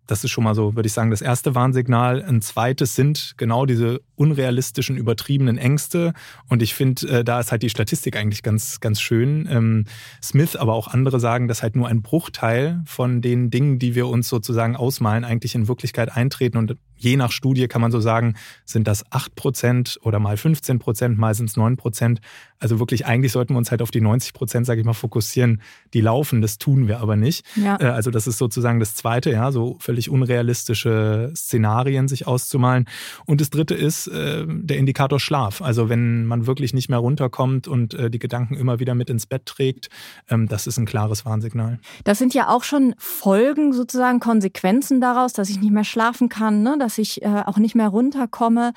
Das 0.06 0.22
ist 0.22 0.32
schon 0.32 0.44
mal 0.44 0.54
so, 0.54 0.76
würde 0.76 0.86
ich 0.86 0.92
sagen, 0.92 1.10
das 1.10 1.22
erste 1.22 1.54
Warnsignal. 1.54 2.22
Ein 2.22 2.42
zweites 2.42 2.94
sind 2.94 3.34
genau 3.38 3.64
diese 3.64 4.02
unrealistischen, 4.16 4.98
übertriebenen 4.98 5.56
Ängste. 5.56 6.12
Und 6.48 6.60
ich 6.60 6.74
finde, 6.74 7.08
äh, 7.08 7.24
da 7.24 7.40
ist 7.40 7.52
halt 7.52 7.62
die 7.62 7.70
Statistik 7.70 8.14
eigentlich 8.14 8.42
ganz, 8.42 8.80
ganz 8.80 9.00
schön. 9.00 9.48
Ähm, 9.50 9.86
Smith, 10.22 10.56
aber 10.56 10.74
auch 10.74 10.88
andere 10.88 11.20
sagen, 11.20 11.48
dass 11.48 11.62
halt 11.62 11.74
nur 11.74 11.88
ein 11.88 12.02
Bruchteil 12.02 12.82
von 12.84 13.22
den 13.22 13.48
Dingen, 13.48 13.78
die 13.78 13.94
wir 13.94 14.06
uns 14.08 14.28
sozusagen 14.28 14.76
ausmalen, 14.76 15.24
eigentlich 15.24 15.54
in 15.54 15.68
Wirklichkeit 15.68 16.14
eintreten. 16.14 16.58
Und 16.58 16.76
je 16.96 17.16
nach 17.16 17.32
Studie 17.32 17.68
kann 17.68 17.80
man 17.80 17.92
so 17.92 18.00
sagen, 18.00 18.34
sind 18.64 18.86
das 18.88 19.04
8 19.10 19.34
Prozent 19.34 19.98
oder 20.02 20.18
mal 20.18 20.36
15 20.36 20.78
Prozent, 20.78 21.18
mal 21.18 21.34
sind 21.34 21.50
es 21.50 21.56
9 21.56 21.76
Prozent. 21.76 22.20
Also 22.58 22.78
wirklich, 22.78 23.04
eigentlich 23.04 23.32
sollten 23.32 23.54
wir 23.54 23.58
uns 23.58 23.70
halt 23.70 23.82
auf 23.82 23.90
die 23.90 24.00
90 24.00 24.32
Prozent, 24.32 24.64
sage 24.64 24.80
ich 24.80 24.86
mal, 24.86 24.94
fokussieren, 24.94 25.60
die 25.92 26.00
laufen. 26.00 26.40
Das 26.40 26.56
tun 26.56 26.88
wir 26.88 27.00
aber 27.00 27.16
nicht. 27.16 27.44
Ja. 27.56 27.78
Äh, 27.78 27.86
also 27.86 28.10
das 28.10 28.26
ist 28.26 28.38
sozusagen 28.38 28.80
das 28.80 28.94
Zweite, 28.94 29.30
ja, 29.30 29.52
so 29.52 29.76
völlig 29.80 30.08
unrealistische 30.08 31.30
Szenarien 31.36 32.08
sich 32.08 32.26
auszumalen. 32.26 32.86
Und 33.26 33.40
das 33.40 33.50
Dritte 33.50 33.74
ist 33.74 34.06
äh, 34.06 34.46
der 34.48 34.78
Indikator 34.78 35.20
Schlaf. 35.20 35.60
Also 35.60 35.88
wenn 35.88 36.24
man 36.24 36.46
wirklich 36.46 36.72
nicht 36.72 36.88
mehr 36.88 36.98
runterkommt 36.98 37.68
und 37.68 37.94
äh, 37.94 38.10
die 38.10 38.18
Gedanken 38.18 38.54
immer 38.54 38.80
wieder 38.80 38.94
mit 38.94 39.10
ins 39.10 39.26
Bett 39.26 39.44
trägt, 39.44 39.88
ähm, 40.30 40.48
das 40.48 40.66
ist 40.66 40.78
ein 40.78 40.86
klares 40.86 41.26
Warnsignal. 41.26 41.80
Das 42.04 42.18
sind 42.18 42.32
ja 42.32 42.48
auch 42.48 42.64
schon 42.64 42.94
Folgen, 42.96 43.72
sozusagen 43.72 44.20
Konsequenzen 44.20 45.00
daraus, 45.00 45.32
dass 45.34 45.50
ich 45.50 45.60
nicht 45.60 45.72
mehr 45.72 45.84
schlafen 45.84 46.28
kann, 46.28 46.62
ne? 46.62 46.76
Dass 46.84 46.98
ich 46.98 47.22
äh, 47.22 47.42
auch 47.46 47.56
nicht 47.56 47.74
mehr 47.74 47.88
runterkomme. 47.88 48.72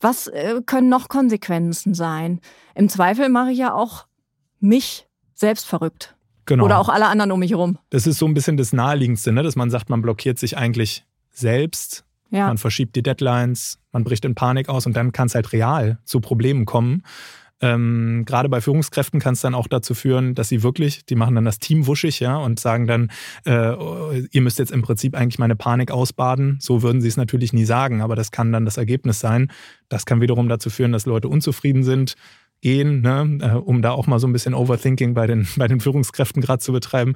Was 0.00 0.26
äh, 0.26 0.60
können 0.64 0.88
noch 0.88 1.08
Konsequenzen 1.08 1.94
sein? 1.94 2.40
Im 2.74 2.88
Zweifel 2.88 3.28
mache 3.28 3.52
ich 3.52 3.58
ja 3.58 3.72
auch 3.74 4.06
mich 4.58 5.06
selbst 5.34 5.66
verrückt. 5.66 6.16
Genau. 6.46 6.64
Oder 6.64 6.78
auch 6.78 6.88
alle 6.88 7.06
anderen 7.06 7.30
um 7.32 7.38
mich 7.40 7.52
herum. 7.52 7.78
Das 7.90 8.06
ist 8.06 8.18
so 8.18 8.26
ein 8.26 8.34
bisschen 8.34 8.56
das 8.56 8.72
Naheliegendste, 8.72 9.30
ne? 9.30 9.42
dass 9.42 9.56
man 9.56 9.70
sagt, 9.70 9.90
man 9.90 10.02
blockiert 10.02 10.38
sich 10.38 10.56
eigentlich 10.56 11.04
selbst, 11.30 12.04
Ja. 12.30 12.48
man 12.48 12.58
verschiebt 12.58 12.96
die 12.96 13.02
Deadlines, 13.02 13.78
man 13.92 14.04
bricht 14.04 14.24
in 14.24 14.34
Panik 14.34 14.68
aus 14.68 14.86
und 14.86 14.96
dann 14.96 15.12
kann 15.12 15.26
es 15.26 15.34
halt 15.34 15.52
real 15.52 15.98
zu 16.04 16.20
Problemen 16.20 16.64
kommen. 16.64 17.04
Ähm, 17.60 18.24
gerade 18.26 18.48
bei 18.48 18.60
Führungskräften 18.60 19.20
kann 19.20 19.34
es 19.34 19.40
dann 19.40 19.54
auch 19.54 19.68
dazu 19.68 19.94
führen, 19.94 20.34
dass 20.34 20.48
sie 20.48 20.62
wirklich, 20.62 21.04
die 21.04 21.14
machen 21.14 21.34
dann 21.34 21.44
das 21.44 21.58
Team 21.58 21.86
wuschig, 21.86 22.20
ja, 22.20 22.36
und 22.36 22.58
sagen 22.58 22.86
dann, 22.86 23.10
äh, 23.44 24.20
ihr 24.30 24.40
müsst 24.40 24.58
jetzt 24.58 24.72
im 24.72 24.82
Prinzip 24.82 25.14
eigentlich 25.14 25.38
meine 25.38 25.56
Panik 25.56 25.90
ausbaden. 25.90 26.58
So 26.60 26.82
würden 26.82 27.00
sie 27.00 27.08
es 27.08 27.16
natürlich 27.16 27.52
nie 27.52 27.64
sagen, 27.64 28.00
aber 28.00 28.16
das 28.16 28.30
kann 28.30 28.52
dann 28.52 28.64
das 28.64 28.76
Ergebnis 28.76 29.20
sein. 29.20 29.50
Das 29.88 30.06
kann 30.06 30.20
wiederum 30.20 30.48
dazu 30.48 30.70
führen, 30.70 30.92
dass 30.92 31.04
Leute 31.04 31.28
unzufrieden 31.28 31.82
sind, 31.82 32.14
gehen, 32.60 33.00
ne, 33.00 33.38
äh, 33.40 33.54
um 33.56 33.82
da 33.82 33.90
auch 33.92 34.06
mal 34.06 34.18
so 34.18 34.26
ein 34.26 34.32
bisschen 34.32 34.54
Overthinking 34.54 35.14
bei 35.14 35.26
den, 35.26 35.46
bei 35.56 35.68
den 35.68 35.80
Führungskräften 35.80 36.42
gerade 36.42 36.60
zu 36.60 36.72
betreiben. 36.72 37.14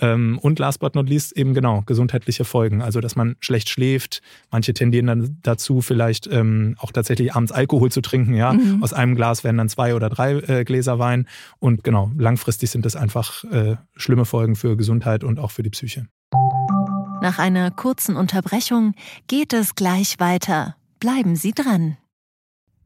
Ähm, 0.00 0.38
und 0.40 0.58
last 0.58 0.80
but 0.80 0.94
not 0.94 1.08
least 1.08 1.36
eben 1.36 1.54
genau 1.54 1.82
gesundheitliche 1.86 2.44
Folgen. 2.44 2.82
Also, 2.82 3.00
dass 3.00 3.16
man 3.16 3.36
schlecht 3.40 3.68
schläft. 3.68 4.22
Manche 4.50 4.74
tendieren 4.74 5.06
dann 5.06 5.38
dazu, 5.42 5.80
vielleicht 5.80 6.26
ähm, 6.26 6.76
auch 6.78 6.92
tatsächlich 6.92 7.34
abends 7.34 7.52
Alkohol 7.52 7.90
zu 7.90 8.00
trinken. 8.00 8.34
Ja, 8.34 8.52
Mhm. 8.54 8.82
aus 8.82 8.92
einem 8.92 9.16
Glas 9.16 9.42
werden 9.44 9.58
dann 9.58 9.68
zwei 9.68 9.94
oder 9.94 10.08
drei 10.08 10.34
äh, 10.34 10.64
Gläser 10.64 10.98
Wein. 10.98 11.26
Und 11.58 11.82
genau, 11.84 12.10
langfristig 12.16 12.70
sind 12.70 12.84
das 12.84 12.94
einfach 12.96 13.44
äh, 13.44 13.76
schlimme 13.96 14.24
Folgen 14.24 14.54
für 14.56 14.76
Gesundheit 14.76 15.24
und 15.24 15.38
auch 15.38 15.50
für 15.50 15.62
die 15.62 15.70
Psyche. 15.70 16.06
Nach 17.20 17.38
einer 17.38 17.70
kurzen 17.70 18.16
Unterbrechung 18.16 18.94
geht 19.28 19.52
es 19.52 19.74
gleich 19.74 20.20
weiter. 20.20 20.76
Bleiben 21.00 21.36
Sie 21.36 21.52
dran. 21.52 21.96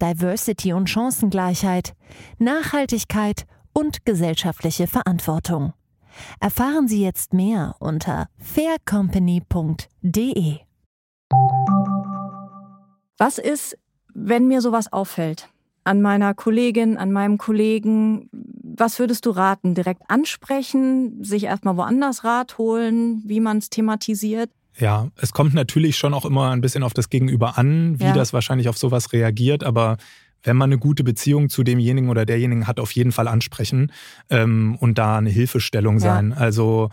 Diversity 0.00 0.72
und 0.72 0.88
Chancengleichheit, 0.88 1.94
Nachhaltigkeit 2.38 3.46
und 3.72 4.04
gesellschaftliche 4.04 4.86
Verantwortung. 4.86 5.72
Erfahren 6.40 6.88
Sie 6.88 7.02
jetzt 7.02 7.32
mehr 7.32 7.76
unter 7.78 8.28
faircompany.de. 8.38 10.58
Was 13.18 13.38
ist, 13.38 13.78
wenn 14.14 14.48
mir 14.48 14.60
sowas 14.60 14.92
auffällt? 14.92 15.48
An 15.84 16.02
meiner 16.02 16.34
Kollegin, 16.34 16.98
an 16.98 17.12
meinem 17.12 17.38
Kollegen, 17.38 18.28
was 18.32 18.98
würdest 18.98 19.24
du 19.26 19.30
raten? 19.30 19.74
Direkt 19.74 20.02
ansprechen, 20.08 21.22
sich 21.24 21.44
erstmal 21.44 21.76
woanders 21.76 22.24
Rat 22.24 22.58
holen, 22.58 23.22
wie 23.24 23.40
man 23.40 23.58
es 23.58 23.70
thematisiert? 23.70 24.50
Ja, 24.78 25.08
es 25.16 25.32
kommt 25.32 25.54
natürlich 25.54 25.96
schon 25.96 26.14
auch 26.14 26.24
immer 26.24 26.50
ein 26.50 26.60
bisschen 26.60 26.82
auf 26.82 26.94
das 26.94 27.10
Gegenüber 27.10 27.58
an, 27.58 27.98
wie 27.98 28.04
Ja. 28.04 28.12
das 28.12 28.32
wahrscheinlich 28.32 28.68
auf 28.68 28.78
sowas 28.78 29.12
reagiert, 29.12 29.64
aber 29.64 29.96
wenn 30.44 30.56
man 30.56 30.70
eine 30.70 30.78
gute 30.78 31.02
Beziehung 31.02 31.48
zu 31.48 31.64
demjenigen 31.64 32.08
oder 32.10 32.24
derjenigen 32.24 32.68
hat, 32.68 32.78
auf 32.78 32.92
jeden 32.92 33.10
Fall 33.10 33.26
ansprechen 33.26 33.90
ähm, 34.30 34.76
und 34.78 34.96
da 34.96 35.18
eine 35.18 35.30
Hilfestellung 35.30 35.94
Ja. 35.94 36.00
sein. 36.00 36.32
Also 36.32 36.90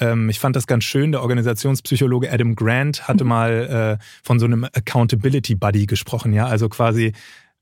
ähm, 0.00 0.30
ich 0.30 0.40
fand 0.40 0.56
das 0.56 0.66
ganz 0.66 0.84
schön, 0.84 1.12
der 1.12 1.20
Organisationspsychologe 1.20 2.32
Adam 2.32 2.54
Grant 2.54 3.06
hatte 3.06 3.24
mal 3.24 3.98
äh, 4.00 4.04
von 4.22 4.38
so 4.38 4.46
einem 4.46 4.64
Accountability 4.64 5.54
Buddy 5.56 5.84
gesprochen, 5.86 6.32
ja, 6.32 6.46
also 6.46 6.70
quasi 6.70 7.12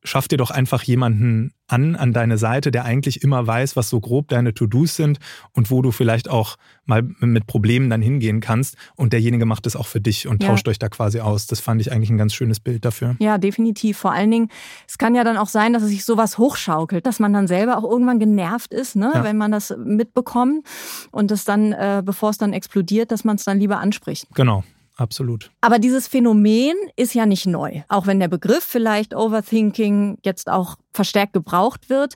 schaff 0.04 0.28
dir 0.28 0.36
doch 0.36 0.50
einfach 0.50 0.82
jemanden 0.82 1.52
an, 1.66 1.96
an 1.96 2.12
deine 2.12 2.36
Seite, 2.36 2.70
der 2.70 2.84
eigentlich 2.84 3.22
immer 3.22 3.46
weiß, 3.46 3.74
was 3.74 3.88
so 3.88 3.98
grob 3.98 4.28
deine 4.28 4.52
To-Dos 4.52 4.96
sind 4.96 5.18
und 5.52 5.70
wo 5.70 5.80
du 5.80 5.92
vielleicht 5.92 6.28
auch 6.28 6.56
mal 6.84 7.02
mit 7.20 7.46
Problemen 7.46 7.88
dann 7.88 8.02
hingehen 8.02 8.40
kannst. 8.40 8.76
Und 8.96 9.14
derjenige 9.14 9.46
macht 9.46 9.66
es 9.66 9.74
auch 9.74 9.86
für 9.86 10.02
dich 10.02 10.28
und 10.28 10.42
Ja. 10.42 10.50
tauscht 10.50 10.68
euch 10.68 10.78
da 10.78 10.90
quasi 10.90 11.20
aus. 11.20 11.46
Das 11.46 11.60
fand 11.60 11.80
ich 11.80 11.90
eigentlich 11.90 12.10
ein 12.10 12.18
ganz 12.18 12.34
schönes 12.34 12.60
Bild 12.60 12.84
dafür. 12.84 13.16
Ja, 13.18 13.38
definitiv. 13.38 13.96
Vor 13.96 14.12
allen 14.12 14.30
Dingen, 14.30 14.50
es 14.86 14.98
kann 14.98 15.14
ja 15.14 15.24
dann 15.24 15.38
auch 15.38 15.48
sein, 15.48 15.72
dass 15.72 15.82
es 15.82 15.88
sich 15.88 16.04
sowas 16.04 16.36
hochschaukelt, 16.36 17.06
dass 17.06 17.18
man 17.18 17.32
dann 17.32 17.46
selber 17.46 17.78
auch 17.78 17.84
irgendwann 17.90 18.18
genervt 18.18 18.74
ist, 18.74 18.96
ne? 18.96 19.10
Ja. 19.14 19.24
wenn 19.24 19.38
man 19.38 19.50
das 19.52 19.74
mitbekommt 19.82 20.66
und 21.12 21.30
es 21.30 21.44
dann, 21.44 21.72
äh, 21.72 22.02
bevor 22.04 22.28
es 22.28 22.36
dann 22.36 22.52
explodiert, 22.52 23.10
dass 23.10 23.24
man 23.24 23.36
es 23.36 23.44
dann 23.44 23.58
lieber 23.58 23.78
anspricht. 23.78 24.26
Genau, 24.34 24.64
absolut. 24.96 25.50
Aber 25.60 25.78
dieses 25.78 26.08
Phänomen 26.08 26.74
ist 26.96 27.14
ja 27.14 27.26
nicht 27.26 27.46
neu. 27.46 27.82
Auch 27.88 28.06
wenn 28.06 28.20
der 28.20 28.28
Begriff 28.28 28.64
vielleicht 28.64 29.14
Overthinking 29.14 30.18
jetzt 30.24 30.48
auch 30.48 30.76
verstärkt 30.92 31.32
gebraucht 31.32 31.90
wird. 31.90 32.14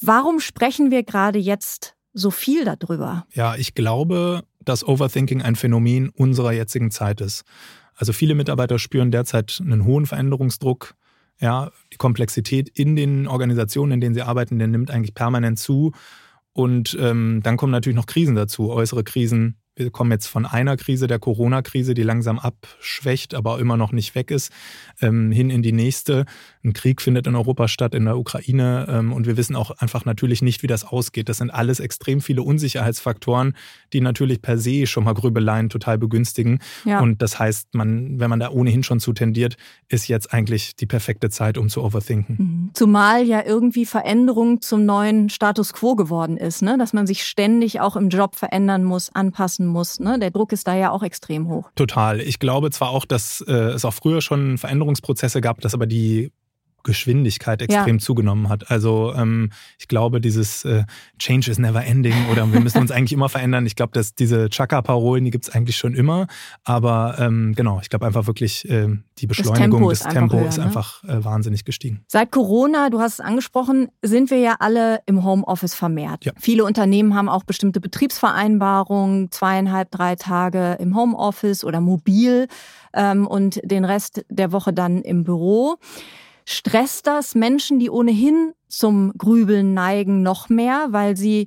Warum 0.00 0.40
sprechen 0.40 0.90
wir 0.90 1.02
gerade 1.02 1.38
jetzt 1.38 1.94
so 2.12 2.30
viel 2.30 2.64
darüber? 2.64 3.26
Ja, 3.32 3.54
ich 3.56 3.74
glaube, 3.74 4.42
dass 4.64 4.86
Overthinking 4.86 5.42
ein 5.42 5.56
Phänomen 5.56 6.08
unserer 6.10 6.52
jetzigen 6.52 6.90
Zeit 6.90 7.20
ist. 7.20 7.44
Also 7.94 8.12
viele 8.12 8.34
Mitarbeiter 8.34 8.78
spüren 8.78 9.10
derzeit 9.10 9.60
einen 9.62 9.84
hohen 9.84 10.06
Veränderungsdruck. 10.06 10.94
Ja, 11.38 11.70
die 11.92 11.96
Komplexität 11.96 12.68
in 12.68 12.96
den 12.96 13.26
Organisationen, 13.26 13.92
in 13.92 14.00
denen 14.00 14.14
sie 14.14 14.22
arbeiten, 14.22 14.58
der 14.58 14.68
nimmt 14.68 14.90
eigentlich 14.90 15.14
permanent 15.14 15.58
zu. 15.58 15.92
Und 16.52 16.96
ähm, 17.00 17.40
dann 17.42 17.56
kommen 17.56 17.72
natürlich 17.72 17.96
noch 17.96 18.06
Krisen 18.06 18.34
dazu, 18.34 18.70
äußere 18.70 19.04
Krisen. 19.04 19.59
Wir 19.76 19.90
kommen 19.90 20.10
jetzt 20.10 20.26
von 20.26 20.46
einer 20.46 20.76
Krise, 20.76 21.06
der 21.06 21.18
Corona-Krise, 21.18 21.94
die 21.94 22.02
langsam 22.02 22.38
abschwächt, 22.38 23.34
aber 23.34 23.60
immer 23.60 23.76
noch 23.76 23.92
nicht 23.92 24.14
weg 24.14 24.30
ist, 24.30 24.52
ähm, 25.00 25.30
hin 25.30 25.48
in 25.48 25.62
die 25.62 25.72
nächste. 25.72 26.26
Ein 26.64 26.72
Krieg 26.72 27.00
findet 27.00 27.26
in 27.26 27.36
Europa 27.36 27.68
statt, 27.68 27.94
in 27.94 28.04
der 28.04 28.18
Ukraine. 28.18 28.86
Ähm, 28.88 29.12
und 29.12 29.26
wir 29.26 29.36
wissen 29.36 29.54
auch 29.54 29.70
einfach 29.70 30.04
natürlich 30.04 30.42
nicht, 30.42 30.62
wie 30.62 30.66
das 30.66 30.84
ausgeht. 30.84 31.28
Das 31.28 31.38
sind 31.38 31.50
alles 31.50 31.78
extrem 31.78 32.20
viele 32.20 32.42
Unsicherheitsfaktoren, 32.42 33.54
die 33.92 34.00
natürlich 34.00 34.42
per 34.42 34.58
se 34.58 34.86
schon 34.86 35.04
mal 35.04 35.14
Grübeleien 35.14 35.68
total 35.68 35.98
begünstigen. 35.98 36.58
Ja. 36.84 37.00
Und 37.00 37.22
das 37.22 37.38
heißt, 37.38 37.74
man, 37.74 38.18
wenn 38.18 38.28
man 38.28 38.40
da 38.40 38.50
ohnehin 38.50 38.82
schon 38.82 39.00
zu 39.00 39.12
tendiert, 39.12 39.56
ist 39.88 40.08
jetzt 40.08 40.34
eigentlich 40.34 40.76
die 40.76 40.86
perfekte 40.86 41.30
Zeit, 41.30 41.56
um 41.56 41.68
zu 41.68 41.82
overthinken. 41.82 42.36
Mhm. 42.38 42.70
Zumal 42.74 43.24
ja 43.24 43.44
irgendwie 43.46 43.86
Veränderung 43.86 44.60
zum 44.60 44.84
neuen 44.84 45.30
Status 45.30 45.72
quo 45.72 45.94
geworden 45.94 46.36
ist, 46.36 46.60
ne? 46.60 46.76
dass 46.76 46.92
man 46.92 47.06
sich 47.06 47.24
ständig 47.24 47.80
auch 47.80 47.96
im 47.96 48.08
Job 48.08 48.36
verändern 48.36 48.84
muss, 48.84 49.14
anpassen 49.14 49.59
muss. 49.66 50.00
Ne? 50.00 50.18
Der 50.18 50.30
Druck 50.30 50.52
ist 50.52 50.66
da 50.66 50.74
ja 50.74 50.90
auch 50.90 51.02
extrem 51.02 51.48
hoch. 51.48 51.70
Total. 51.74 52.20
Ich 52.20 52.38
glaube 52.38 52.70
zwar 52.70 52.90
auch, 52.90 53.04
dass 53.04 53.42
äh, 53.46 53.52
es 53.52 53.84
auch 53.84 53.94
früher 53.94 54.20
schon 54.20 54.58
Veränderungsprozesse 54.58 55.40
gab, 55.40 55.60
dass 55.60 55.74
aber 55.74 55.86
die 55.86 56.32
Geschwindigkeit 56.82 57.62
extrem 57.62 58.00
zugenommen 58.00 58.48
hat. 58.48 58.70
Also 58.70 59.12
ähm, 59.16 59.50
ich 59.78 59.88
glaube, 59.88 60.20
dieses 60.20 60.64
äh, 60.64 60.84
Change 61.18 61.50
is 61.50 61.58
never 61.58 61.84
ending 61.84 62.14
oder 62.30 62.50
wir 62.52 62.60
müssen 62.60 62.78
uns 62.78 62.90
eigentlich 62.90 63.12
immer 63.12 63.28
verändern. 63.28 63.66
Ich 63.66 63.76
glaube, 63.76 63.92
dass 63.92 64.14
diese 64.14 64.48
Chaka-Parolen, 64.48 65.24
die 65.24 65.30
gibt 65.30 65.48
es 65.48 65.54
eigentlich 65.54 65.76
schon 65.76 65.94
immer. 65.94 66.26
Aber 66.64 67.16
ähm, 67.18 67.54
genau, 67.54 67.80
ich 67.82 67.90
glaube 67.90 68.06
einfach 68.06 68.26
wirklich, 68.26 68.68
äh, 68.68 68.88
die 69.18 69.26
Beschleunigung 69.26 69.70
Tempo 69.70 69.90
des 69.90 70.00
ist 70.00 70.06
einfach 70.06 70.38
höher, 70.38 70.48
ist 70.48 70.58
ne? 70.58 70.64
einfach 70.64 71.04
äh, 71.04 71.24
wahnsinnig 71.24 71.64
gestiegen. 71.64 72.04
Seit 72.06 72.30
Corona, 72.30 72.90
du 72.90 73.00
hast 73.00 73.14
es 73.14 73.20
angesprochen, 73.20 73.88
sind 74.02 74.30
wir 74.30 74.38
ja 74.38 74.56
alle 74.60 75.00
im 75.06 75.24
Homeoffice 75.24 75.74
vermehrt. 75.74 76.24
Ja. 76.24 76.32
Viele 76.38 76.64
Unternehmen 76.64 77.14
haben 77.14 77.28
auch 77.28 77.44
bestimmte 77.44 77.80
Betriebsvereinbarungen, 77.80 79.30
zweieinhalb, 79.30 79.90
drei 79.90 80.16
Tage 80.16 80.76
im 80.80 80.96
Homeoffice 80.96 81.64
oder 81.64 81.80
mobil 81.80 82.48
ähm, 82.94 83.26
und 83.26 83.60
den 83.64 83.84
Rest 83.84 84.24
der 84.28 84.52
Woche 84.52 84.72
dann 84.72 85.02
im 85.02 85.24
Büro. 85.24 85.76
Stresst 86.50 87.06
das 87.06 87.36
Menschen, 87.36 87.78
die 87.78 87.90
ohnehin 87.90 88.54
zum 88.68 89.12
Grübeln 89.16 89.72
neigen, 89.72 90.22
noch 90.22 90.48
mehr, 90.48 90.88
weil 90.90 91.16
sie 91.16 91.46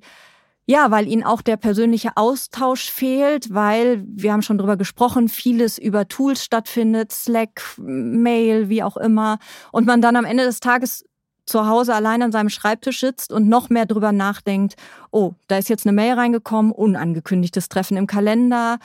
ja, 0.65 0.91
weil 0.91 1.09
ihnen 1.09 1.23
auch 1.23 1.41
der 1.41 1.57
persönliche 1.57 2.15
Austausch 2.15 2.89
fehlt, 2.89 3.53
weil, 3.53 4.01
wir 4.07 4.31
haben 4.31 4.43
schon 4.43 4.57
drüber 4.57 4.77
gesprochen, 4.77 5.27
vieles 5.27 5.77
über 5.77 6.07
Tools 6.07 6.41
stattfindet, 6.45 7.11
Slack, 7.11 7.75
Mail, 7.77 8.69
wie 8.69 8.81
auch 8.81 8.95
immer. 8.95 9.39
Und 9.73 9.85
man 9.85 10.01
dann 10.01 10.15
am 10.15 10.23
Ende 10.23 10.45
des 10.45 10.61
Tages 10.61 11.03
zu 11.45 11.67
Hause 11.67 11.93
allein 11.93 12.21
an 12.21 12.31
seinem 12.31 12.47
Schreibtisch 12.47 13.01
sitzt 13.01 13.33
und 13.33 13.49
noch 13.49 13.69
mehr 13.69 13.85
drüber 13.85 14.13
nachdenkt, 14.13 14.75
oh, 15.11 15.33
da 15.49 15.57
ist 15.57 15.67
jetzt 15.67 15.85
eine 15.85 15.93
Mail 15.93 16.13
reingekommen, 16.13 16.71
unangekündigtes 16.71 17.67
Treffen 17.67 17.97
im 17.97 18.07
Kalender 18.07 18.79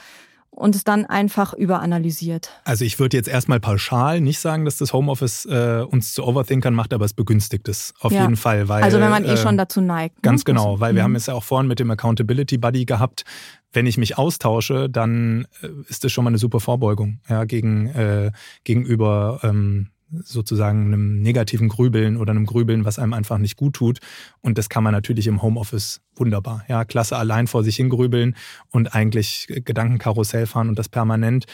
und 0.58 0.74
es 0.74 0.84
dann 0.84 1.06
einfach 1.06 1.54
überanalysiert. 1.54 2.50
Also 2.64 2.84
ich 2.84 2.98
würde 2.98 3.16
jetzt 3.16 3.28
erstmal 3.28 3.60
pauschal 3.60 4.20
nicht 4.20 4.38
sagen, 4.40 4.64
dass 4.64 4.76
das 4.76 4.92
Homeoffice 4.92 5.46
äh, 5.46 5.84
uns 5.88 6.12
zu 6.12 6.24
Overthinkern 6.24 6.74
macht, 6.74 6.92
aber 6.92 7.04
es 7.04 7.14
begünstigt 7.14 7.68
es 7.68 7.94
auf 8.00 8.12
Ja. 8.12 8.22
jeden 8.22 8.36
Fall. 8.36 8.68
Weil, 8.68 8.82
also 8.82 9.00
wenn 9.00 9.10
man 9.10 9.24
eh 9.24 9.32
äh, 9.32 9.36
schon 9.36 9.56
dazu 9.56 9.80
neigt. 9.80 10.16
ne? 10.16 10.22
Ganz 10.22 10.44
genau, 10.44 10.80
weil 10.80 10.94
wir 10.94 11.02
Mhm. 11.02 11.04
haben 11.04 11.14
es 11.16 11.26
ja 11.26 11.34
auch 11.34 11.44
vorhin 11.44 11.68
mit 11.68 11.78
dem 11.78 11.90
Accountability 11.90 12.58
Buddy 12.58 12.84
gehabt. 12.84 13.24
Wenn 13.72 13.86
ich 13.86 13.98
mich 13.98 14.18
austausche, 14.18 14.88
dann 14.88 15.46
äh, 15.62 15.68
ist 15.88 16.02
das 16.04 16.10
schon 16.12 16.24
mal 16.24 16.30
eine 16.30 16.38
super 16.38 16.60
Vorbeugung 16.60 17.20
ja, 17.28 17.44
gegen, 17.44 17.86
äh, 17.88 18.32
gegenüber 18.64 19.40
ähm, 19.42 19.88
sozusagen 20.10 20.86
einem 20.86 21.20
negativen 21.20 21.68
Grübeln 21.68 22.16
oder 22.16 22.30
einem 22.30 22.46
Grübeln, 22.46 22.84
was 22.84 22.98
einem 22.98 23.12
einfach 23.12 23.38
nicht 23.38 23.56
gut 23.56 23.74
tut. 23.74 23.98
Und 24.40 24.58
das 24.58 24.68
kann 24.68 24.84
man 24.84 24.92
natürlich 24.92 25.26
im 25.26 25.42
Homeoffice 25.42 26.00
wunderbar. 26.16 26.64
Ja, 26.68 26.84
klasse 26.84 27.16
allein 27.16 27.46
vor 27.46 27.64
sich 27.64 27.76
hingrübeln 27.76 28.34
und 28.70 28.94
eigentlich 28.94 29.46
Gedankenkarussell 29.48 30.46
fahren 30.46 30.68
und 30.68 30.78
das 30.78 30.88
permanent. 30.88 31.46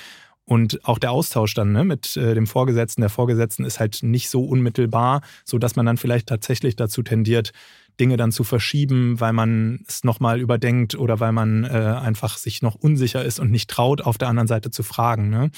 Und 0.47 0.85
auch 0.85 0.99
der 0.99 1.11
Austausch 1.11 1.55
dann 1.55 1.73
ne, 1.73 1.85
mit 1.85 2.17
äh, 2.17 2.35
dem 2.35 2.47
Vorgesetzten, 2.47 3.01
der 3.01 3.09
Vorgesetzten 3.09 3.65
ist 3.65 3.81
halt 3.81 4.03
nicht 4.03 4.29
so 4.29 4.45
unmittelbar, 4.45 5.23
so 5.45 5.59
dass 5.59 5.75
man 5.75 5.87
dann 5.87 5.97
vielleicht 5.97 6.29
tatsächlich 6.29 6.77
dazu 6.77 7.03
tendiert, 7.03 7.53
Dinge 7.99 8.17
dann 8.17 8.33
zu 8.33 8.45
verschieben, 8.45 9.21
weil 9.21 9.33
man 9.33 9.85
es 9.89 10.05
nochmal 10.05 10.41
überdenkt 10.41 10.97
oder 10.97 11.21
weil 11.21 11.33
man 11.33 11.65
äh, 11.65 11.69
einfach 11.69 12.37
sich 12.37 12.61
noch 12.61 12.75
unsicher 12.75 13.25
ist 13.25 13.39
und 13.39 13.51
nicht 13.51 13.71
traut, 13.71 14.03
auf 14.03 14.19
der 14.19 14.29
anderen 14.29 14.49
Seite 14.49 14.71
zu 14.71 14.83
fragen. 14.83 15.31
Ne? 15.31 15.51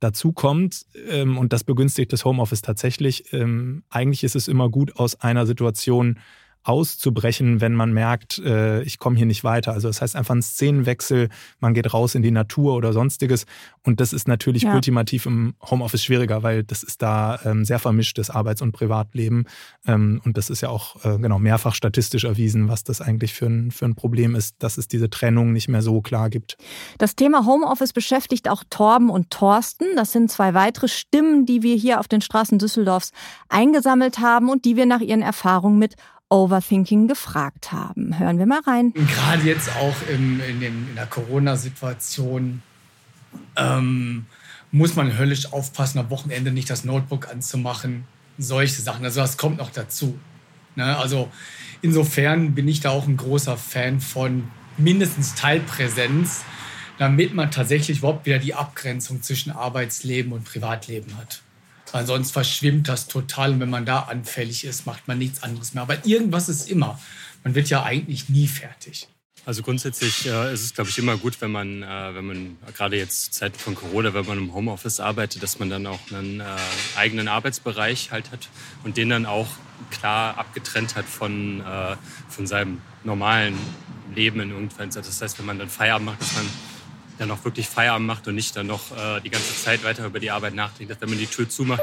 Dazu 0.00 0.32
kommt, 0.32 0.86
ähm, 1.08 1.36
und 1.38 1.52
das 1.52 1.62
begünstigt 1.62 2.12
das 2.12 2.24
Homeoffice 2.24 2.62
tatsächlich, 2.62 3.32
ähm, 3.32 3.82
eigentlich 3.90 4.24
ist 4.24 4.34
es 4.34 4.48
immer 4.48 4.70
gut, 4.70 4.96
aus 4.96 5.20
einer 5.20 5.46
Situation 5.46 6.18
auszubrechen, 6.62 7.60
wenn 7.60 7.74
man 7.74 7.92
merkt, 7.92 8.38
äh, 8.38 8.82
ich 8.82 8.98
komme 8.98 9.16
hier 9.16 9.26
nicht 9.26 9.44
weiter. 9.44 9.72
Also 9.72 9.88
das 9.88 10.02
heißt 10.02 10.14
einfach 10.14 10.34
ein 10.34 10.42
Szenenwechsel, 10.42 11.28
man 11.58 11.72
geht 11.72 11.92
raus 11.92 12.14
in 12.14 12.22
die 12.22 12.30
Natur 12.30 12.74
oder 12.74 12.92
sonstiges. 12.92 13.46
Und 13.82 14.00
das 14.00 14.12
ist 14.12 14.28
natürlich 14.28 14.64
ja. 14.64 14.74
ultimativ 14.74 15.24
im 15.24 15.54
Homeoffice 15.62 16.04
schwieriger, 16.04 16.42
weil 16.42 16.62
das 16.62 16.82
ist 16.82 17.00
da 17.00 17.40
ähm, 17.44 17.64
sehr 17.64 17.78
vermischtes 17.78 18.28
Arbeits- 18.28 18.60
und 18.60 18.72
Privatleben. 18.72 19.46
Ähm, 19.86 20.20
und 20.24 20.36
das 20.36 20.50
ist 20.50 20.60
ja 20.60 20.68
auch 20.68 21.02
äh, 21.04 21.18
genau 21.18 21.38
mehrfach 21.38 21.74
statistisch 21.74 22.24
erwiesen, 22.24 22.68
was 22.68 22.84
das 22.84 23.00
eigentlich 23.00 23.32
für 23.32 23.46
ein, 23.46 23.70
für 23.70 23.86
ein 23.86 23.94
Problem 23.94 24.34
ist, 24.34 24.56
dass 24.58 24.76
es 24.76 24.86
diese 24.86 25.08
Trennung 25.08 25.52
nicht 25.52 25.68
mehr 25.68 25.82
so 25.82 26.02
klar 26.02 26.28
gibt. 26.28 26.58
Das 26.98 27.16
Thema 27.16 27.46
Homeoffice 27.46 27.94
beschäftigt 27.94 28.50
auch 28.50 28.64
Torben 28.68 29.08
und 29.08 29.30
Thorsten. 29.30 29.86
Das 29.96 30.12
sind 30.12 30.30
zwei 30.30 30.52
weitere 30.52 30.88
Stimmen, 30.88 31.46
die 31.46 31.62
wir 31.62 31.74
hier 31.74 32.00
auf 32.00 32.08
den 32.08 32.20
Straßen 32.20 32.58
Düsseldorfs 32.58 33.12
eingesammelt 33.48 34.18
haben 34.18 34.50
und 34.50 34.66
die 34.66 34.76
wir 34.76 34.84
nach 34.84 35.00
ihren 35.00 35.22
Erfahrungen 35.22 35.78
mit 35.78 35.96
Overthinking 36.30 37.08
gefragt 37.08 37.72
haben. 37.72 38.18
Hören 38.18 38.38
wir 38.38 38.46
mal 38.46 38.60
rein. 38.66 38.94
Gerade 38.94 39.42
jetzt 39.42 39.68
auch 39.76 39.96
im, 40.08 40.40
in, 40.40 40.60
dem, 40.60 40.88
in 40.88 40.94
der 40.94 41.06
Corona-Situation 41.06 42.62
ähm, 43.56 44.26
muss 44.72 44.94
man 44.94 45.18
höllisch 45.18 45.52
aufpassen, 45.52 45.98
am 45.98 46.10
Wochenende 46.10 46.52
nicht 46.52 46.70
das 46.70 46.84
Notebook 46.84 47.28
anzumachen. 47.28 48.04
Solche 48.38 48.80
Sachen. 48.80 49.04
Also 49.04 49.20
das 49.20 49.36
kommt 49.36 49.58
noch 49.58 49.70
dazu. 49.70 50.18
Ne? 50.76 50.96
Also 50.96 51.30
insofern 51.82 52.54
bin 52.54 52.68
ich 52.68 52.80
da 52.80 52.90
auch 52.90 53.06
ein 53.06 53.16
großer 53.16 53.56
Fan 53.56 54.00
von 54.00 54.44
mindestens 54.78 55.34
Teilpräsenz, 55.34 56.42
damit 56.98 57.34
man 57.34 57.50
tatsächlich 57.50 57.98
überhaupt 57.98 58.26
wieder 58.26 58.38
die 58.38 58.54
Abgrenzung 58.54 59.22
zwischen 59.22 59.50
Arbeitsleben 59.50 60.32
und 60.32 60.44
Privatleben 60.44 61.16
hat. 61.16 61.42
Weil 61.92 62.06
sonst 62.06 62.32
verschwimmt 62.32 62.88
das 62.88 63.08
total 63.08 63.52
und 63.52 63.60
wenn 63.60 63.70
man 63.70 63.84
da 63.84 64.00
anfällig 64.00 64.64
ist, 64.64 64.86
macht 64.86 65.08
man 65.08 65.18
nichts 65.18 65.42
anderes 65.42 65.74
mehr. 65.74 65.82
Aber 65.82 66.06
irgendwas 66.06 66.48
ist 66.48 66.70
immer. 66.70 67.00
Man 67.42 67.54
wird 67.54 67.68
ja 67.68 67.82
eigentlich 67.82 68.28
nie 68.28 68.46
fertig. 68.46 69.08
Also 69.46 69.62
grundsätzlich 69.62 70.26
äh, 70.26 70.52
ist 70.52 70.62
es, 70.62 70.74
glaube 70.74 70.90
ich, 70.90 70.98
immer 70.98 71.16
gut, 71.16 71.40
wenn 71.40 71.50
man, 71.50 71.82
äh, 71.82 72.14
wenn 72.14 72.26
man 72.26 72.58
gerade 72.76 72.96
jetzt 72.96 73.32
Zeiten 73.32 73.58
von 73.58 73.74
Corona, 73.74 74.12
wenn 74.12 74.26
man 74.26 74.38
im 74.38 74.54
Homeoffice 74.54 75.00
arbeitet, 75.00 75.42
dass 75.42 75.58
man 75.58 75.70
dann 75.70 75.86
auch 75.86 75.98
einen 76.12 76.40
äh, 76.40 76.44
eigenen 76.96 77.26
Arbeitsbereich 77.26 78.10
halt 78.10 78.30
hat 78.32 78.48
und 78.84 78.96
den 78.96 79.08
dann 79.08 79.26
auch 79.26 79.48
klar 79.90 80.36
abgetrennt 80.36 80.94
hat 80.94 81.06
von, 81.06 81.60
äh, 81.62 81.96
von 82.28 82.46
seinem 82.46 82.82
normalen 83.02 83.56
Leben 84.14 84.40
in 84.40 84.50
irgendwann. 84.50 84.90
Das 84.90 85.22
heißt, 85.22 85.38
wenn 85.38 85.46
man 85.46 85.58
dann 85.58 85.70
Feierabend 85.70 86.06
macht, 86.06 86.20
dass 86.20 86.34
man 86.34 86.44
dann 87.20 87.30
auch 87.30 87.44
wirklich 87.44 87.68
Feierabend 87.68 88.06
macht 88.06 88.26
und 88.28 88.34
nicht 88.34 88.56
dann 88.56 88.66
noch 88.66 88.90
äh, 88.92 89.20
die 89.20 89.30
ganze 89.30 89.54
Zeit 89.54 89.84
weiter 89.84 90.06
über 90.06 90.20
die 90.20 90.30
Arbeit 90.30 90.54
nachdenkt, 90.54 90.90
dass 90.90 91.00
wenn 91.00 91.10
man 91.10 91.18
die 91.18 91.26
Tür 91.26 91.48
zumacht. 91.48 91.82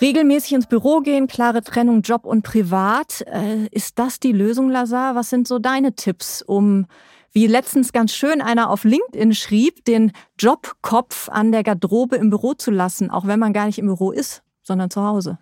Regelmäßig 0.00 0.52
ins 0.52 0.66
Büro 0.66 1.00
gehen, 1.00 1.26
klare 1.26 1.62
Trennung 1.62 2.02
Job 2.02 2.26
und 2.26 2.42
Privat. 2.42 3.22
Äh, 3.22 3.66
ist 3.70 3.98
das 3.98 4.20
die 4.20 4.32
Lösung, 4.32 4.68
Lazar? 4.68 5.14
Was 5.14 5.30
sind 5.30 5.48
so 5.48 5.58
deine 5.58 5.94
Tipps, 5.94 6.42
um, 6.42 6.86
wie 7.32 7.46
letztens 7.46 7.92
ganz 7.92 8.12
schön 8.12 8.42
einer 8.42 8.68
auf 8.68 8.84
LinkedIn 8.84 9.32
schrieb, 9.34 9.84
den 9.84 10.12
Jobkopf 10.38 11.28
an 11.30 11.52
der 11.52 11.62
Garderobe 11.62 12.16
im 12.16 12.28
Büro 12.28 12.52
zu 12.54 12.70
lassen, 12.70 13.10
auch 13.10 13.26
wenn 13.26 13.38
man 13.38 13.52
gar 13.52 13.66
nicht 13.66 13.78
im 13.78 13.86
Büro 13.86 14.10
ist? 14.10 14.42
sondern 14.66 14.90
zu 14.90 15.00
Hause. 15.00 15.38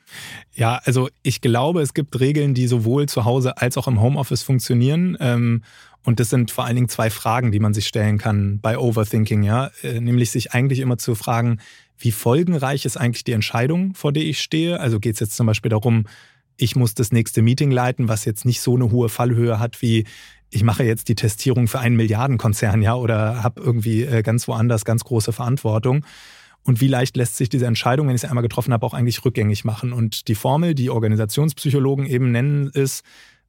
Ja, 0.52 0.82
also 0.84 1.08
ich 1.22 1.40
glaube, 1.40 1.80
es 1.80 1.94
gibt 1.94 2.20
Regeln, 2.20 2.52
die 2.52 2.66
sowohl 2.66 3.08
zu 3.08 3.24
Hause 3.24 3.56
als 3.56 3.78
auch 3.78 3.88
im 3.88 4.02
Homeoffice 4.02 4.42
funktionieren. 4.42 5.16
Ähm, 5.18 5.62
und 6.04 6.20
das 6.20 6.30
sind 6.30 6.50
vor 6.50 6.64
allen 6.64 6.76
Dingen 6.76 6.88
zwei 6.88 7.10
Fragen, 7.10 7.50
die 7.50 7.60
man 7.60 7.74
sich 7.74 7.86
stellen 7.86 8.18
kann 8.18 8.60
bei 8.60 8.78
Overthinking, 8.78 9.42
ja. 9.42 9.70
Äh, 9.82 10.00
nämlich 10.00 10.30
sich 10.30 10.52
eigentlich 10.52 10.80
immer 10.80 10.98
zu 10.98 11.14
fragen, 11.14 11.58
wie 11.98 12.12
folgenreich 12.12 12.84
ist 12.84 12.96
eigentlich 12.96 13.24
die 13.24 13.32
Entscheidung, 13.32 13.94
vor 13.94 14.12
der 14.12 14.24
ich 14.24 14.40
stehe? 14.40 14.80
Also 14.80 15.00
geht 15.00 15.14
es 15.14 15.20
jetzt 15.20 15.36
zum 15.36 15.46
Beispiel 15.46 15.70
darum, 15.70 16.06
ich 16.56 16.76
muss 16.76 16.94
das 16.94 17.10
nächste 17.10 17.42
Meeting 17.42 17.70
leiten, 17.70 18.08
was 18.08 18.24
jetzt 18.24 18.44
nicht 18.44 18.60
so 18.60 18.76
eine 18.76 18.90
hohe 18.90 19.08
Fallhöhe 19.08 19.58
hat 19.58 19.82
wie 19.82 20.04
ich 20.54 20.62
mache 20.62 20.84
jetzt 20.84 21.08
die 21.08 21.16
Testierung 21.16 21.66
für 21.66 21.80
einen 21.80 21.96
Milliardenkonzern, 21.96 22.80
ja, 22.80 22.94
oder 22.94 23.42
habe 23.42 23.60
irgendwie 23.60 24.04
äh, 24.04 24.22
ganz 24.22 24.46
woanders 24.46 24.84
ganz 24.84 25.02
große 25.02 25.32
Verantwortung. 25.32 26.04
Und 26.62 26.80
wie 26.80 26.86
leicht 26.86 27.16
lässt 27.16 27.36
sich 27.36 27.48
diese 27.48 27.66
Entscheidung, 27.66 28.06
wenn 28.06 28.14
ich 28.14 28.20
sie 28.20 28.28
einmal 28.28 28.42
getroffen 28.42 28.72
habe, 28.72 28.86
auch 28.86 28.94
eigentlich 28.94 29.24
rückgängig 29.24 29.64
machen? 29.64 29.92
Und 29.92 30.28
die 30.28 30.36
Formel, 30.36 30.74
die 30.74 30.90
Organisationspsychologen 30.90 32.06
eben 32.06 32.30
nennen, 32.30 32.68
ist, 32.68 33.04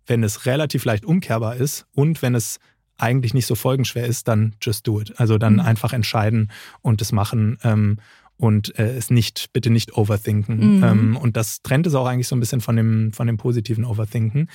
wenn 0.07 0.23
es 0.23 0.45
relativ 0.45 0.85
leicht 0.85 1.05
umkehrbar 1.05 1.55
ist 1.55 1.85
und 1.93 2.21
wenn 2.21 2.35
es 2.35 2.59
eigentlich 2.97 3.33
nicht 3.33 3.45
so 3.45 3.55
folgenschwer 3.55 4.05
ist, 4.05 4.27
dann 4.27 4.55
just 4.61 4.87
do 4.87 5.01
it. 5.01 5.19
Also 5.19 5.37
dann 5.37 5.53
mhm. 5.53 5.59
einfach 5.61 5.93
entscheiden 5.93 6.51
und 6.81 7.01
es 7.01 7.11
machen 7.11 7.57
ähm, 7.63 7.97
und 8.37 8.77
äh, 8.79 8.95
es 8.95 9.09
nicht, 9.09 9.51
bitte 9.53 9.69
nicht 9.69 9.97
overthinken. 9.97 10.77
Mhm. 10.77 10.83
Ähm, 10.83 11.17
und 11.17 11.37
das 11.37 11.61
trennt 11.61 11.87
es 11.87 11.95
auch 11.95 12.05
eigentlich 12.05 12.27
so 12.27 12.35
ein 12.35 12.39
bisschen 12.39 12.61
von 12.61 12.75
dem, 12.75 13.11
von 13.13 13.27
dem 13.27 13.37
positiven 13.37 13.85
Overthinken. 13.85 14.49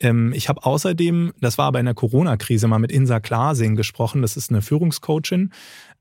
Ähm, 0.00 0.32
ich 0.32 0.48
habe 0.48 0.64
außerdem, 0.64 1.32
das 1.40 1.58
war 1.58 1.66
aber 1.66 1.80
in 1.80 1.86
der 1.86 1.94
Corona-Krise, 1.94 2.68
mal 2.68 2.78
mit 2.78 2.92
Insa 2.92 3.20
Klasing 3.20 3.74
gesprochen. 3.74 4.22
Das 4.22 4.36
ist 4.36 4.50
eine 4.50 4.62
Führungscoachin. 4.62 5.52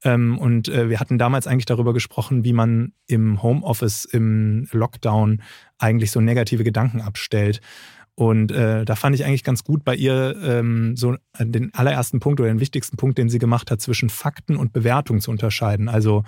Ähm, 0.04 0.38
und 0.38 0.68
äh, 0.70 0.90
wir 0.90 1.00
hatten 1.00 1.18
damals 1.18 1.48
eigentlich 1.48 1.66
darüber 1.66 1.94
gesprochen, 1.94 2.44
wie 2.44 2.54
man 2.54 2.94
im 3.08 3.42
Homeoffice, 3.42 4.06
im 4.06 4.68
Lockdown 4.72 5.42
eigentlich 5.80 6.12
so 6.12 6.22
negative 6.22 6.64
Gedanken 6.64 7.02
abstellt. 7.02 7.62
Und 8.20 8.52
äh, 8.52 8.84
da 8.84 8.96
fand 8.96 9.16
ich 9.16 9.26
eigentlich 9.26 9.44
ganz 9.44 9.64
gut 9.64 9.84
bei 9.84 9.94
ihr 9.94 10.36
ähm, 10.42 10.98
so 10.98 11.18
den 11.40 11.72
allerersten 11.76 12.20
Punkt 12.20 12.40
oder 12.40 12.50
den 12.50 12.60
wichtigsten 12.60 12.98
Punkt, 12.98 13.20
den 13.20 13.30
sie 13.30 13.38
gemacht 13.38 13.70
hat, 13.70 13.80
zwischen 13.80 14.10
Fakten 14.10 14.58
und 14.58 14.74
Bewertung 14.74 15.22
zu 15.22 15.30
unterscheiden. 15.30 15.88
Also 15.88 16.24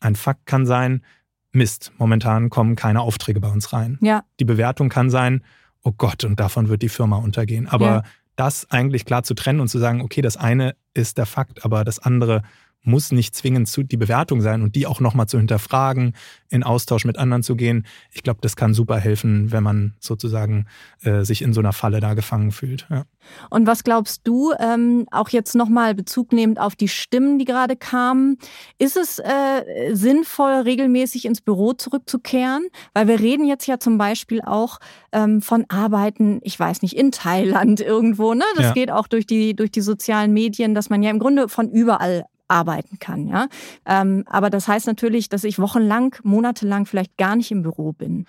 ein 0.00 0.16
Fakt 0.16 0.46
kann 0.46 0.66
sein, 0.66 1.04
Mist, 1.52 1.92
momentan 1.96 2.50
kommen 2.50 2.74
keine 2.74 3.02
Aufträge 3.02 3.38
bei 3.38 3.46
uns 3.46 3.72
rein. 3.72 3.98
Ja. 4.00 4.24
Die 4.40 4.44
Bewertung 4.44 4.88
kann 4.88 5.10
sein, 5.10 5.44
oh 5.84 5.92
Gott, 5.96 6.24
und 6.24 6.40
davon 6.40 6.68
wird 6.68 6.82
die 6.82 6.88
Firma 6.88 7.18
untergehen. 7.18 7.68
Aber 7.68 7.86
ja. 7.86 8.02
das 8.34 8.68
eigentlich 8.72 9.04
klar 9.04 9.22
zu 9.22 9.34
trennen 9.34 9.60
und 9.60 9.68
zu 9.68 9.78
sagen, 9.78 10.00
okay, 10.00 10.22
das 10.22 10.36
eine 10.36 10.74
ist 10.92 11.18
der 11.18 11.26
Fakt, 11.26 11.64
aber 11.64 11.84
das 11.84 12.00
andere 12.00 12.42
muss 12.82 13.12
nicht 13.12 13.34
zwingend 13.34 13.68
zu, 13.68 13.82
die 13.82 13.96
Bewertung 13.96 14.40
sein 14.40 14.62
und 14.62 14.74
die 14.74 14.86
auch 14.86 15.00
nochmal 15.00 15.26
zu 15.26 15.38
hinterfragen, 15.38 16.14
in 16.48 16.62
Austausch 16.62 17.04
mit 17.04 17.16
anderen 17.16 17.42
zu 17.42 17.56
gehen. 17.56 17.86
Ich 18.10 18.22
glaube, 18.22 18.40
das 18.42 18.56
kann 18.56 18.74
super 18.74 18.98
helfen, 18.98 19.52
wenn 19.52 19.62
man 19.62 19.94
sozusagen 20.00 20.66
äh, 21.02 21.24
sich 21.24 21.42
in 21.42 21.52
so 21.52 21.60
einer 21.60 21.72
Falle 21.72 22.00
da 22.00 22.14
gefangen 22.14 22.52
fühlt. 22.52 22.86
Ja. 22.90 23.04
Und 23.50 23.66
was 23.66 23.84
glaubst 23.84 24.22
du, 24.24 24.52
ähm, 24.58 25.06
auch 25.10 25.28
jetzt 25.28 25.54
nochmal 25.54 25.94
Bezug 25.94 26.32
nehmend 26.32 26.58
auf 26.58 26.74
die 26.74 26.88
Stimmen, 26.88 27.38
die 27.38 27.44
gerade 27.44 27.76
kamen, 27.76 28.38
ist 28.78 28.96
es 28.96 29.18
äh, 29.18 29.94
sinnvoll, 29.94 30.52
regelmäßig 30.52 31.24
ins 31.24 31.40
Büro 31.40 31.72
zurückzukehren? 31.72 32.66
Weil 32.94 33.08
wir 33.08 33.20
reden 33.20 33.46
jetzt 33.46 33.66
ja 33.66 33.78
zum 33.78 33.96
Beispiel 33.96 34.42
auch 34.42 34.78
ähm, 35.12 35.40
von 35.40 35.64
Arbeiten, 35.68 36.40
ich 36.42 36.58
weiß 36.58 36.82
nicht, 36.82 36.96
in 36.96 37.12
Thailand 37.12 37.80
irgendwo. 37.92 38.34
Ne? 38.34 38.44
Das 38.56 38.66
ja. 38.66 38.72
geht 38.72 38.90
auch 38.90 39.06
durch 39.06 39.26
die, 39.26 39.54
durch 39.54 39.70
die 39.70 39.80
sozialen 39.80 40.32
Medien, 40.32 40.74
dass 40.74 40.90
man 40.90 41.02
ja 41.02 41.10
im 41.10 41.18
Grunde 41.18 41.48
von 41.48 41.70
überall 41.70 42.24
arbeiten 42.52 42.98
kann. 42.98 43.26
Ja? 43.26 43.48
Ähm, 43.86 44.24
aber 44.26 44.50
das 44.50 44.68
heißt 44.68 44.86
natürlich, 44.86 45.28
dass 45.28 45.44
ich 45.44 45.58
wochenlang, 45.58 46.14
monatelang 46.22 46.86
vielleicht 46.86 47.16
gar 47.16 47.34
nicht 47.34 47.50
im 47.50 47.62
Büro 47.62 47.92
bin. 47.92 48.26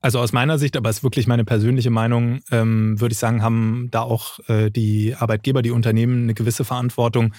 Also 0.00 0.18
aus 0.18 0.32
meiner 0.32 0.58
Sicht, 0.58 0.76
aber 0.76 0.90
es 0.90 0.98
ist 0.98 1.02
wirklich 1.02 1.26
meine 1.26 1.44
persönliche 1.44 1.90
Meinung, 1.90 2.40
ähm, 2.50 3.00
würde 3.00 3.14
ich 3.14 3.18
sagen, 3.18 3.42
haben 3.42 3.88
da 3.90 4.02
auch 4.02 4.38
äh, 4.48 4.70
die 4.70 5.14
Arbeitgeber, 5.18 5.62
die 5.62 5.70
Unternehmen 5.70 6.24
eine 6.24 6.34
gewisse 6.34 6.64
Verantwortung, 6.64 7.32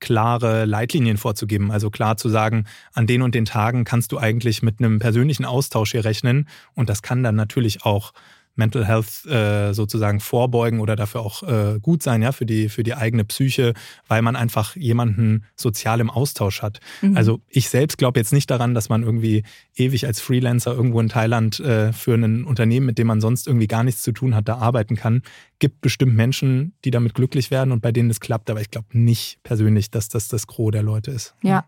klare 0.00 0.64
Leitlinien 0.64 1.16
vorzugeben. 1.16 1.70
Also 1.70 1.90
klar 1.90 2.16
zu 2.16 2.28
sagen, 2.28 2.64
an 2.92 3.06
den 3.06 3.22
und 3.22 3.34
den 3.34 3.44
Tagen 3.44 3.84
kannst 3.84 4.12
du 4.12 4.18
eigentlich 4.18 4.62
mit 4.62 4.78
einem 4.78 4.98
persönlichen 4.98 5.44
Austausch 5.44 5.92
hier 5.92 6.04
rechnen. 6.04 6.48
Und 6.74 6.88
das 6.88 7.02
kann 7.02 7.22
dann 7.22 7.34
natürlich 7.34 7.84
auch 7.84 8.12
Mental 8.56 8.86
Health 8.86 9.26
äh, 9.26 9.72
sozusagen 9.72 10.20
vorbeugen 10.20 10.80
oder 10.80 10.96
dafür 10.96 11.20
auch 11.20 11.42
äh, 11.42 11.78
gut 11.80 12.02
sein, 12.02 12.22
ja, 12.22 12.32
für 12.32 12.46
die, 12.46 12.68
für 12.68 12.82
die 12.82 12.94
eigene 12.94 13.24
Psyche, 13.24 13.74
weil 14.08 14.22
man 14.22 14.36
einfach 14.36 14.76
jemanden 14.76 15.44
sozial 15.54 16.00
im 16.00 16.10
Austausch 16.10 16.62
hat. 16.62 16.80
Mhm. 17.02 17.16
Also 17.16 17.40
ich 17.48 17.68
selbst 17.68 17.98
glaube 17.98 18.18
jetzt 18.18 18.32
nicht 18.32 18.50
daran, 18.50 18.74
dass 18.74 18.88
man 18.88 19.02
irgendwie 19.02 19.44
ewig 19.74 20.06
als 20.06 20.20
Freelancer 20.20 20.74
irgendwo 20.74 21.00
in 21.00 21.08
Thailand 21.08 21.60
äh, 21.60 21.92
für 21.92 22.14
ein 22.14 22.44
Unternehmen, 22.44 22.86
mit 22.86 22.98
dem 22.98 23.06
man 23.06 23.20
sonst 23.20 23.46
irgendwie 23.46 23.68
gar 23.68 23.84
nichts 23.84 24.02
zu 24.02 24.12
tun 24.12 24.34
hat, 24.34 24.48
da 24.48 24.56
arbeiten 24.56 24.96
kann. 24.96 25.22
Gibt 25.58 25.80
bestimmt 25.80 26.14
Menschen, 26.14 26.72
die 26.84 26.90
damit 26.90 27.14
glücklich 27.14 27.50
werden 27.50 27.72
und 27.72 27.80
bei 27.80 27.92
denen 27.92 28.10
es 28.10 28.20
klappt, 28.20 28.50
aber 28.50 28.60
ich 28.60 28.70
glaube 28.70 28.88
nicht 28.92 29.42
persönlich, 29.42 29.90
dass 29.90 30.08
das 30.08 30.28
das 30.28 30.46
Gros 30.46 30.72
der 30.72 30.82
Leute 30.82 31.10
ist. 31.10 31.34
Ja. 31.42 31.64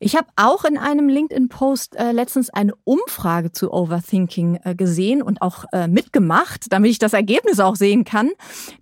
Ich 0.00 0.14
habe 0.14 0.28
auch 0.36 0.64
in 0.64 0.78
einem 0.78 1.08
LinkedIn-Post 1.08 1.96
äh, 1.96 2.12
letztens 2.12 2.50
eine 2.50 2.72
Umfrage 2.84 3.50
zu 3.50 3.72
Overthinking 3.72 4.60
äh, 4.62 4.74
gesehen 4.76 5.22
und 5.22 5.42
auch 5.42 5.64
äh, 5.72 5.88
mitgemacht, 5.88 6.66
damit 6.70 6.92
ich 6.92 7.00
das 7.00 7.14
Ergebnis 7.14 7.58
auch 7.58 7.74
sehen 7.74 8.04
kann. 8.04 8.30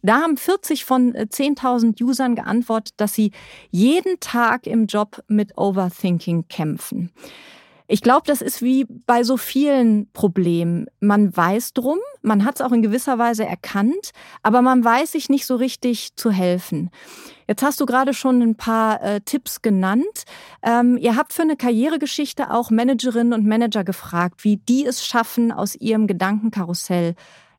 Da 0.02 0.20
haben 0.20 0.36
40 0.36 0.84
von 0.84 1.14
10.000 1.14 1.98
äh, 1.98 2.04
Usern 2.04 2.34
geantwortet, 2.34 2.94
dass 2.98 3.14
sie 3.14 3.32
jeden 3.70 4.20
Tag 4.20 4.66
im 4.66 4.86
Job 4.86 5.22
mit 5.26 5.56
Overthinking 5.56 6.48
kämpfen. 6.48 7.10
Ich 7.88 8.02
glaube, 8.02 8.22
das 8.26 8.42
ist 8.42 8.62
wie 8.62 8.84
bei 9.06 9.22
so 9.22 9.36
vielen 9.36 10.10
Problemen. 10.12 10.86
Man 11.00 11.34
weiß 11.34 11.72
drum, 11.72 11.98
man 12.20 12.44
hat 12.44 12.56
es 12.56 12.60
auch 12.60 12.72
in 12.72 12.82
gewisser 12.82 13.18
Weise 13.18 13.46
erkannt, 13.46 14.10
aber 14.42 14.60
man 14.60 14.84
weiß 14.84 15.12
sich 15.12 15.28
nicht 15.28 15.46
so 15.46 15.54
richtig 15.54 16.16
zu 16.16 16.30
helfen. 16.30 16.90
Jetzt 17.48 17.62
hast 17.62 17.80
du 17.80 17.86
gerade 17.86 18.14
schon 18.14 18.42
ein 18.42 18.56
paar 18.56 19.02
äh, 19.02 19.20
Tipps 19.20 19.62
genannt. 19.62 20.24
Ähm, 20.62 20.96
ihr 20.96 21.16
habt 21.16 21.32
für 21.32 21.42
eine 21.42 21.56
Karrieregeschichte 21.56 22.50
auch 22.50 22.70
Managerinnen 22.70 23.32
und 23.32 23.46
Manager 23.46 23.84
gefragt, 23.84 24.44
wie 24.44 24.56
die 24.56 24.84
es 24.84 25.04
schaffen, 25.04 25.52
aus 25.52 25.74
ihrem 25.74 26.06
Gedankenkarussell 26.06 27.14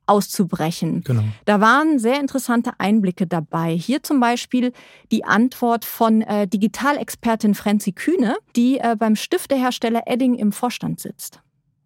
auszubrechen. 0.08 1.04
Genau. 1.04 1.24
Da 1.46 1.62
waren 1.62 2.00
sehr 2.00 2.20
interessante 2.20 2.72
Einblicke 2.78 3.28
dabei. 3.28 3.74
Hier 3.76 4.02
zum 4.04 4.20
Beispiel 4.20 4.72
die 5.12 5.26
Antwort 5.26 5.86
von 5.86 6.22
äh, 6.22 6.48
Digitalexpertin 6.48 7.56
Frenzi 7.56 7.92
Kühne, 7.92 8.38
die 8.56 8.80
äh, 8.80 8.96
beim 8.98 9.16
Stiftehersteller 9.16 10.04
Edding 10.06 10.36
im 10.36 10.52
Vorstand 10.52 11.00
sitzt. 11.00 11.42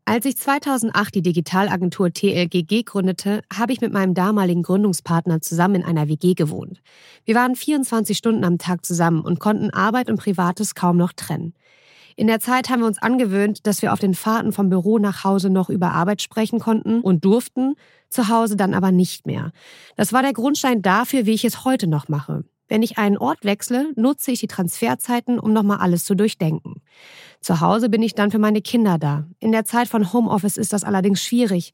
Als 0.05 0.25
ich 0.25 0.35
2008 0.35 1.15
die 1.15 1.21
Digitalagentur 1.21 2.11
TLGG 2.11 2.83
gründete, 2.83 3.43
habe 3.53 3.71
ich 3.71 3.81
mit 3.81 3.93
meinem 3.93 4.15
damaligen 4.15 4.63
Gründungspartner 4.63 5.41
zusammen 5.41 5.75
in 5.75 5.83
einer 5.83 6.07
WG 6.07 6.33
gewohnt. 6.33 6.81
Wir 7.23 7.35
waren 7.35 7.55
24 7.55 8.17
Stunden 8.17 8.43
am 8.43 8.57
Tag 8.57 8.83
zusammen 8.85 9.21
und 9.21 9.39
konnten 9.39 9.69
Arbeit 9.69 10.09
und 10.09 10.17
Privates 10.17 10.73
kaum 10.73 10.97
noch 10.97 11.13
trennen. 11.13 11.53
In 12.15 12.27
der 12.27 12.39
Zeit 12.39 12.69
haben 12.69 12.81
wir 12.81 12.87
uns 12.87 13.01
angewöhnt, 13.01 13.65
dass 13.67 13.81
wir 13.81 13.93
auf 13.93 13.99
den 13.99 14.15
Fahrten 14.15 14.51
vom 14.51 14.69
Büro 14.69 14.97
nach 14.97 15.23
Hause 15.23 15.49
noch 15.49 15.69
über 15.69 15.91
Arbeit 15.91 16.21
sprechen 16.21 16.59
konnten 16.59 17.01
und 17.01 17.23
durften, 17.23 17.75
zu 18.09 18.27
Hause 18.27 18.55
dann 18.55 18.73
aber 18.73 18.91
nicht 18.91 19.25
mehr. 19.27 19.51
Das 19.95 20.11
war 20.11 20.23
der 20.23 20.33
Grundstein 20.33 20.81
dafür, 20.81 21.25
wie 21.25 21.33
ich 21.33 21.45
es 21.45 21.63
heute 21.63 21.87
noch 21.87 22.09
mache. 22.09 22.43
Wenn 22.71 22.83
ich 22.83 22.97
einen 22.97 23.17
Ort 23.17 23.43
wechsle, 23.43 23.91
nutze 23.95 24.31
ich 24.31 24.39
die 24.39 24.47
Transferzeiten, 24.47 25.39
um 25.39 25.51
nochmal 25.51 25.79
alles 25.79 26.05
zu 26.05 26.15
durchdenken. 26.15 26.81
Zu 27.41 27.59
Hause 27.59 27.89
bin 27.89 28.03
ich 28.03 28.13
dann 28.13 28.29
für 28.31 28.39
meine 28.39 28.61
Kinder 28.61 28.97
da. 28.99 29.25
In 29.39 29.51
der 29.51 29.65
Zeit 29.65 29.87
von 29.87 30.13
Homeoffice 30.13 30.57
ist 30.57 30.73
das 30.73 30.83
allerdings 30.83 31.23
schwierig. 31.23 31.73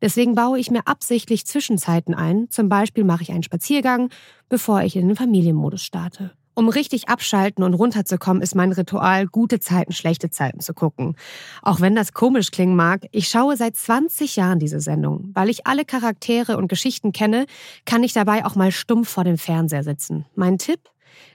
Deswegen 0.00 0.36
baue 0.36 0.60
ich 0.60 0.70
mir 0.70 0.86
absichtlich 0.86 1.44
Zwischenzeiten 1.44 2.14
ein. 2.14 2.48
Zum 2.50 2.68
Beispiel 2.68 3.02
mache 3.02 3.24
ich 3.24 3.32
einen 3.32 3.42
Spaziergang, 3.42 4.10
bevor 4.48 4.82
ich 4.82 4.94
in 4.94 5.08
den 5.08 5.16
Familienmodus 5.16 5.82
starte. 5.82 6.30
Um 6.54 6.68
richtig 6.68 7.08
abschalten 7.08 7.62
und 7.62 7.74
runterzukommen, 7.74 8.42
ist 8.42 8.56
mein 8.56 8.72
Ritual, 8.72 9.26
gute 9.26 9.60
Zeiten, 9.60 9.92
schlechte 9.92 10.30
Zeiten 10.30 10.58
zu 10.58 10.74
gucken. 10.74 11.16
Auch 11.62 11.80
wenn 11.80 11.94
das 11.94 12.12
komisch 12.12 12.50
klingen 12.50 12.74
mag, 12.74 13.06
ich 13.12 13.28
schaue 13.28 13.56
seit 13.56 13.76
20 13.76 14.34
Jahren 14.36 14.58
diese 14.58 14.80
Sendung. 14.80 15.30
Weil 15.34 15.50
ich 15.50 15.68
alle 15.68 15.84
Charaktere 15.84 16.56
und 16.56 16.68
Geschichten 16.68 17.12
kenne, 17.12 17.46
kann 17.86 18.02
ich 18.02 18.12
dabei 18.12 18.44
auch 18.44 18.56
mal 18.56 18.72
stumpf 18.72 19.08
vor 19.08 19.22
dem 19.22 19.38
Fernseher 19.38 19.84
sitzen. 19.84 20.26
Mein 20.34 20.58
Tipp? 20.58 20.80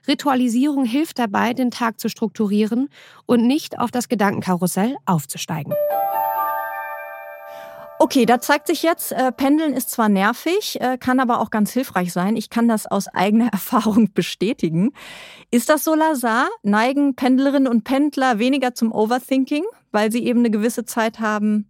Ritualisierung 0.08 0.86
hilft 0.86 1.20
dabei, 1.20 1.54
den 1.54 1.72
Tag 1.72 2.00
zu 2.00 2.10
strukturieren 2.10 2.90
und 3.26 3.46
nicht 3.46 3.80
auf 3.80 3.92
das 3.92 4.10
Gedankenkarussell 4.10 4.96
aufzusteigen. 5.06 5.74
Okay, 8.00 8.26
da 8.26 8.42
zeigt 8.42 8.68
sich 8.68 8.84
jetzt, 8.84 9.14
äh, 9.14 9.32
Pendeln 9.32 9.74
ist 9.74 9.90
zwar 9.90 10.10
nervig, 10.10 10.82
äh, 10.82 10.98
kann 10.98 11.22
aber 11.22 11.40
auch 11.40 11.52
ganz 11.52 11.72
hilfreich 11.72 12.12
sein. 12.12 12.36
Ich 12.36 12.50
kann 12.50 12.68
das 12.68 12.86
aus 12.86 13.08
eigener 13.08 13.48
Erfahrung 13.54 14.12
bestätigen. 14.14 14.92
Ist 15.52 15.70
das 15.70 15.86
so, 15.86 15.96
Lazar? 15.96 16.50
Neigen 16.64 17.16
Pendlerinnen 17.16 17.68
und 17.68 17.86
Pendler 17.86 18.40
weniger 18.40 18.74
zum 18.74 18.92
Overthinking, 18.92 19.64
weil 19.94 20.12
sie 20.12 20.26
eben 20.26 20.40
eine 20.40 20.52
gewisse 20.52 20.84
Zeit 20.84 21.22
haben, 21.22 21.70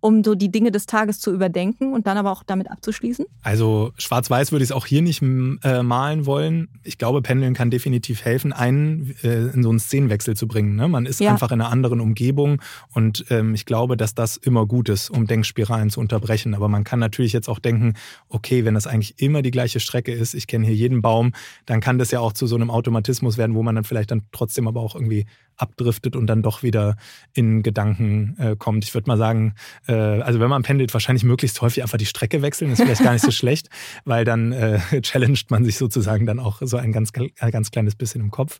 um 0.00 0.22
so 0.22 0.34
die 0.34 0.50
Dinge 0.50 0.70
des 0.70 0.86
Tages 0.86 1.20
zu 1.20 1.32
überdenken 1.32 1.92
und 1.92 2.06
dann 2.06 2.16
aber 2.16 2.32
auch 2.32 2.42
damit 2.42 2.70
abzuschließen? 2.70 3.26
Also 3.42 3.92
schwarz-weiß 3.98 4.52
würde 4.52 4.62
ich 4.62 4.70
es 4.70 4.76
auch 4.76 4.86
hier 4.86 5.02
nicht 5.02 5.22
äh, 5.22 5.82
malen 5.82 6.26
wollen. 6.26 6.68
Ich 6.84 6.98
glaube, 6.98 7.22
Pendeln 7.22 7.54
kann 7.54 7.70
definitiv 7.70 8.24
helfen, 8.24 8.52
einen 8.52 9.14
äh, 9.22 9.48
in 9.48 9.62
so 9.62 9.70
einen 9.70 9.78
Szenenwechsel 9.78 10.36
zu 10.36 10.46
bringen. 10.46 10.76
Ne? 10.76 10.88
Man 10.88 11.06
ist 11.06 11.20
ja. 11.20 11.32
einfach 11.32 11.50
in 11.50 11.60
einer 11.60 11.70
anderen 11.70 12.00
Umgebung 12.00 12.60
und 12.92 13.24
ähm, 13.30 13.54
ich 13.54 13.64
glaube, 13.64 13.96
dass 13.96 14.14
das 14.14 14.36
immer 14.36 14.66
gut 14.66 14.88
ist, 14.88 15.10
um 15.10 15.26
Denkspiralen 15.26 15.90
zu 15.90 16.00
unterbrechen. 16.00 16.54
Aber 16.54 16.68
man 16.68 16.84
kann 16.84 16.98
natürlich 16.98 17.32
jetzt 17.32 17.48
auch 17.48 17.58
denken, 17.58 17.94
okay, 18.28 18.64
wenn 18.64 18.74
das 18.74 18.86
eigentlich 18.86 19.20
immer 19.20 19.42
die 19.42 19.50
gleiche 19.50 19.80
Strecke 19.80 20.12
ist, 20.12 20.34
ich 20.34 20.46
kenne 20.46 20.66
hier 20.66 20.74
jeden 20.74 21.02
Baum, 21.02 21.32
dann 21.64 21.80
kann 21.80 21.98
das 21.98 22.10
ja 22.10 22.20
auch 22.20 22.32
zu 22.32 22.46
so 22.46 22.56
einem 22.56 22.70
Automatismus 22.70 23.38
werden, 23.38 23.54
wo 23.54 23.62
man 23.62 23.74
dann 23.74 23.84
vielleicht 23.84 24.10
dann 24.10 24.22
trotzdem 24.32 24.68
aber 24.68 24.80
auch 24.80 24.94
irgendwie 24.94 25.26
abdriftet 25.56 26.16
und 26.16 26.26
dann 26.26 26.42
doch 26.42 26.62
wieder 26.62 26.96
in 27.32 27.62
Gedanken 27.62 28.36
äh, 28.38 28.56
kommt. 28.56 28.84
Ich 28.84 28.94
würde 28.94 29.08
mal 29.08 29.16
sagen, 29.16 29.54
äh, 29.86 29.92
also 29.94 30.40
wenn 30.40 30.50
man 30.50 30.62
pendelt, 30.62 30.92
wahrscheinlich 30.92 31.24
möglichst 31.24 31.60
häufig 31.62 31.82
einfach 31.82 31.98
die 31.98 32.06
Strecke 32.06 32.42
wechseln, 32.42 32.70
ist 32.72 32.82
vielleicht 32.82 33.02
gar 33.02 33.12
nicht 33.12 33.24
so 33.24 33.30
schlecht, 33.32 33.68
weil 34.04 34.24
dann 34.24 34.52
äh, 34.52 34.80
challenged 35.02 35.50
man 35.50 35.64
sich 35.64 35.78
sozusagen 35.78 36.26
dann 36.26 36.38
auch 36.38 36.60
so 36.60 36.76
ein 36.76 36.92
ganz, 36.92 37.12
ganz 37.12 37.70
kleines 37.70 37.94
bisschen 37.94 38.20
im 38.20 38.30
Kopf. 38.30 38.58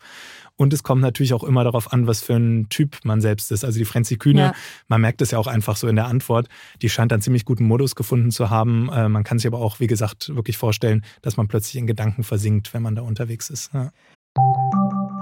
Und 0.56 0.72
es 0.72 0.82
kommt 0.82 1.02
natürlich 1.02 1.34
auch 1.34 1.44
immer 1.44 1.64
darauf 1.64 1.92
an, 1.92 2.06
was 2.06 2.22
für 2.22 2.34
ein 2.34 2.68
Typ 2.70 2.98
man 3.04 3.20
selbst 3.20 3.52
ist. 3.52 3.64
Also 3.64 3.78
die 3.78 3.84
Frenzy 3.84 4.16
Kühne, 4.16 4.40
ja. 4.40 4.54
man 4.88 5.02
merkt 5.02 5.20
es 5.20 5.30
ja 5.30 5.38
auch 5.38 5.46
einfach 5.46 5.76
so 5.76 5.86
in 5.86 5.96
der 5.96 6.06
Antwort, 6.06 6.48
die 6.80 6.88
scheint 6.88 7.12
einen 7.12 7.20
ziemlich 7.20 7.44
guten 7.44 7.64
Modus 7.64 7.94
gefunden 7.94 8.30
zu 8.30 8.48
haben. 8.48 8.88
Äh, 8.90 9.08
man 9.08 9.22
kann 9.22 9.38
sich 9.38 9.46
aber 9.46 9.58
auch, 9.58 9.80
wie 9.80 9.86
gesagt, 9.86 10.34
wirklich 10.34 10.56
vorstellen, 10.56 11.04
dass 11.20 11.36
man 11.36 11.46
plötzlich 11.46 11.76
in 11.76 11.86
Gedanken 11.86 12.24
versinkt, 12.24 12.72
wenn 12.72 12.82
man 12.82 12.94
da 12.94 13.02
unterwegs 13.02 13.50
ist. 13.50 13.72
Ja. 13.74 13.90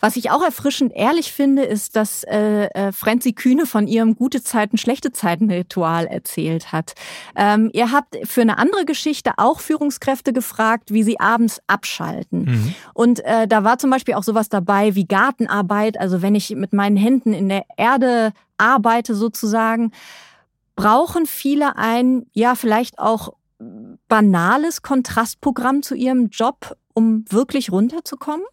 Was 0.00 0.16
ich 0.16 0.30
auch 0.30 0.42
erfrischend 0.42 0.92
ehrlich 0.94 1.32
finde, 1.32 1.62
ist, 1.62 1.94
dass 1.94 2.24
äh, 2.24 2.64
äh, 2.66 2.92
Franzi 2.92 3.32
Kühne 3.32 3.66
von 3.66 3.86
ihrem 3.86 4.16
gute 4.16 4.42
Zeiten, 4.42 4.78
schlechte 4.78 5.12
Zeiten 5.12 5.50
Ritual 5.50 6.06
erzählt 6.06 6.72
hat. 6.72 6.94
Ähm, 7.36 7.70
ihr 7.74 7.92
habt 7.92 8.16
für 8.24 8.40
eine 8.40 8.58
andere 8.58 8.86
Geschichte 8.86 9.32
auch 9.36 9.60
Führungskräfte 9.60 10.32
gefragt, 10.32 10.92
wie 10.92 11.02
sie 11.02 11.20
abends 11.20 11.60
abschalten. 11.66 12.44
Mhm. 12.44 12.74
Und 12.94 13.24
äh, 13.24 13.46
da 13.46 13.62
war 13.62 13.78
zum 13.78 13.90
Beispiel 13.90 14.14
auch 14.14 14.22
sowas 14.22 14.48
dabei 14.48 14.94
wie 14.94 15.06
Gartenarbeit. 15.06 16.00
Also 16.00 16.22
wenn 16.22 16.34
ich 16.34 16.50
mit 16.56 16.72
meinen 16.72 16.96
Händen 16.96 17.34
in 17.34 17.48
der 17.48 17.64
Erde 17.76 18.32
arbeite 18.56 19.14
sozusagen, 19.14 19.92
brauchen 20.76 21.26
viele 21.26 21.76
ein, 21.76 22.26
ja, 22.32 22.54
vielleicht 22.54 22.98
auch 22.98 23.34
banales 24.08 24.80
Kontrastprogramm 24.80 25.82
zu 25.82 25.94
ihrem 25.94 26.28
Job, 26.28 26.76
um 26.94 27.24
wirklich 27.28 27.70
runterzukommen? 27.70 28.46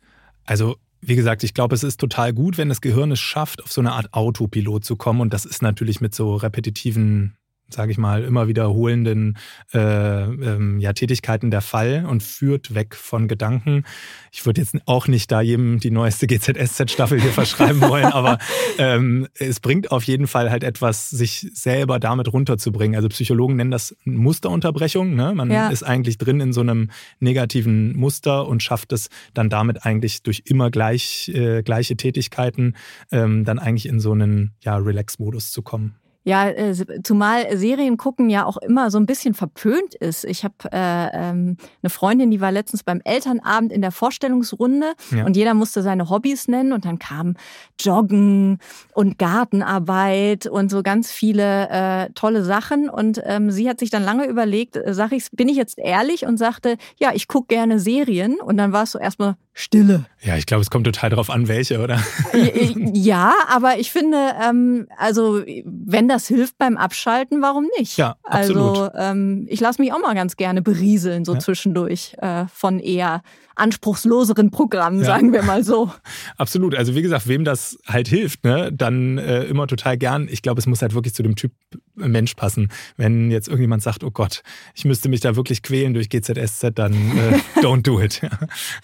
Also 0.45 0.75
wie 1.01 1.15
gesagt, 1.15 1.43
ich 1.43 1.53
glaube, 1.53 1.75
es 1.75 1.83
ist 1.83 1.99
total 1.99 2.33
gut, 2.33 2.57
wenn 2.57 2.69
das 2.69 2.81
Gehirn 2.81 3.11
es 3.11 3.19
schafft, 3.19 3.63
auf 3.63 3.71
so 3.71 3.81
eine 3.81 3.93
Art 3.93 4.13
Autopilot 4.13 4.83
zu 4.83 4.95
kommen. 4.95 5.21
Und 5.21 5.33
das 5.33 5.45
ist 5.45 5.61
natürlich 5.61 6.01
mit 6.01 6.15
so 6.15 6.35
repetitiven 6.35 7.36
sage 7.69 7.91
ich 7.91 7.97
mal, 7.97 8.23
immer 8.23 8.47
wiederholenden 8.47 9.37
äh, 9.73 9.79
ähm, 9.79 10.79
ja, 10.79 10.93
Tätigkeiten 10.93 11.51
der 11.51 11.61
Fall 11.61 12.05
und 12.07 12.23
führt 12.23 12.73
weg 12.73 12.95
von 12.95 13.27
Gedanken. 13.27 13.83
Ich 14.31 14.45
würde 14.45 14.61
jetzt 14.61 14.75
auch 14.85 15.07
nicht 15.07 15.31
da 15.31 15.41
jedem 15.41 15.79
die 15.79 15.91
neueste 15.91 16.27
GZSZ-Staffel 16.27 17.21
hier 17.21 17.31
verschreiben 17.31 17.81
wollen, 17.89 18.05
aber 18.05 18.37
ähm, 18.77 19.27
es 19.37 19.59
bringt 19.59 19.91
auf 19.91 20.03
jeden 20.03 20.27
Fall 20.27 20.49
halt 20.49 20.63
etwas, 20.63 21.09
sich 21.09 21.49
selber 21.53 21.99
damit 21.99 22.31
runterzubringen. 22.31 22.95
Also 22.95 23.09
Psychologen 23.09 23.57
nennen 23.57 23.71
das 23.71 23.95
Musterunterbrechung. 24.05 25.15
Ne? 25.15 25.33
Man 25.33 25.51
ja. 25.51 25.69
ist 25.69 25.83
eigentlich 25.83 26.17
drin 26.17 26.39
in 26.39 26.53
so 26.53 26.61
einem 26.61 26.89
negativen 27.19 27.95
Muster 27.97 28.47
und 28.47 28.63
schafft 28.63 28.93
es 28.93 29.09
dann 29.33 29.49
damit 29.49 29.85
eigentlich 29.85 30.23
durch 30.23 30.43
immer 30.45 30.71
gleich, 30.71 31.29
äh, 31.33 31.63
gleiche 31.63 31.97
Tätigkeiten 31.97 32.75
ähm, 33.11 33.43
dann 33.43 33.59
eigentlich 33.59 33.87
in 33.87 33.99
so 33.99 34.11
einen 34.13 34.53
ja, 34.61 34.77
Relax-Modus 34.77 35.51
zu 35.51 35.61
kommen. 35.61 35.95
Ja, 36.27 36.49
äh, 36.49 36.75
zumal 37.03 37.57
Serien 37.57 37.95
gucken 37.95 38.29
ja 38.29 38.43
auch 38.43 38.57
immer 38.57 38.91
so 38.91 38.97
ein 38.97 39.05
bisschen 39.05 39.33
verpönt 39.33 39.95
ist. 39.95 40.25
Ich 40.25 40.43
habe 40.43 40.55
äh, 40.73 41.07
ähm, 41.13 41.55
eine 41.81 41.89
Freundin, 41.89 42.31
die 42.31 42.41
war 42.41 42.51
letztens 42.51 42.83
beim 42.83 42.99
Elternabend 43.05 43.71
in 43.71 43.81
der 43.81 43.91
Vorstellungsrunde 43.91 44.91
ja. 45.11 45.25
und 45.25 45.37
jeder 45.37 45.53
musste 45.53 45.81
seine 45.83 46.09
Hobbys 46.09 46.49
nennen 46.49 46.73
und 46.73 46.83
dann 46.83 46.99
kam 46.99 47.35
Joggen 47.79 48.59
und 48.93 49.17
Gartenarbeit 49.17 50.47
und 50.47 50.69
so 50.69 50.83
ganz 50.83 51.13
viele 51.13 51.69
äh, 51.69 52.09
tolle 52.13 52.43
Sachen. 52.43 52.89
Und 52.89 53.21
ähm, 53.23 53.49
sie 53.49 53.69
hat 53.69 53.79
sich 53.79 53.89
dann 53.89 54.03
lange 54.03 54.25
überlegt, 54.25 54.75
äh, 54.75 54.93
sag 54.93 55.13
ich, 55.13 55.31
bin 55.31 55.47
ich 55.47 55.55
jetzt 55.55 55.79
ehrlich 55.79 56.25
und 56.25 56.35
sagte, 56.35 56.75
ja, 56.99 57.11
ich 57.13 57.29
gucke 57.29 57.47
gerne 57.47 57.79
Serien. 57.79 58.41
Und 58.41 58.57
dann 58.57 58.73
war 58.73 58.83
es 58.83 58.91
so 58.91 58.99
erstmal 58.99 59.35
Stille. 59.59 60.05
Ja, 60.21 60.37
ich 60.37 60.45
glaube, 60.45 60.61
es 60.61 60.69
kommt 60.69 60.85
total 60.85 61.09
darauf 61.09 61.31
an, 61.31 61.47
welche, 61.47 61.79
oder? 61.79 61.99
Ja, 62.93 63.33
aber 63.49 63.79
ich 63.79 63.91
finde, 63.91 64.17
ähm, 64.39 64.87
also 64.97 65.41
wenn 65.65 66.07
das 66.07 66.27
hilft 66.27 66.59
beim 66.59 66.77
Abschalten, 66.77 67.41
warum 67.41 67.65
nicht? 67.79 67.97
Ja, 67.97 68.17
absolut. 68.23 68.77
Also 68.77 68.91
ähm, 68.95 69.47
ich 69.49 69.59
lasse 69.59 69.81
mich 69.81 69.91
auch 69.93 69.99
mal 69.99 70.13
ganz 70.13 70.35
gerne 70.35 70.61
berieseln, 70.61 71.25
so 71.25 71.33
ja. 71.33 71.39
zwischendurch 71.39 72.15
äh, 72.19 72.45
von 72.53 72.79
eher 72.79 73.23
anspruchsloseren 73.55 74.51
Programmen, 74.51 74.99
ja. 74.99 75.05
sagen 75.05 75.33
wir 75.33 75.41
mal 75.41 75.63
so. 75.63 75.91
Absolut. 76.37 76.75
Also 76.75 76.93
wie 76.93 77.01
gesagt, 77.01 77.27
wem 77.27 77.43
das 77.43 77.79
halt 77.87 78.07
hilft, 78.07 78.43
ne, 78.43 78.71
dann 78.71 79.17
äh, 79.17 79.45
immer 79.45 79.65
total 79.65 79.97
gern. 79.97 80.27
Ich 80.29 80.43
glaube, 80.43 80.59
es 80.59 80.67
muss 80.67 80.83
halt 80.83 80.93
wirklich 80.93 81.15
zu 81.15 81.23
dem 81.23 81.35
Typ 81.35 81.51
Mensch 81.95 82.35
passen. 82.35 82.69
Wenn 82.95 83.31
jetzt 83.31 83.47
irgendjemand 83.47 83.81
sagt, 83.81 84.03
oh 84.03 84.11
Gott, 84.11 84.43
ich 84.75 84.85
müsste 84.85 85.09
mich 85.09 85.21
da 85.21 85.35
wirklich 85.35 85.63
quälen 85.63 85.95
durch 85.95 86.09
GZSZ, 86.09 86.71
dann 86.75 86.93
äh, 86.93 87.39
don't 87.61 87.81
do 87.81 87.99
it. 87.99 88.21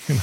Genau. 0.08 0.22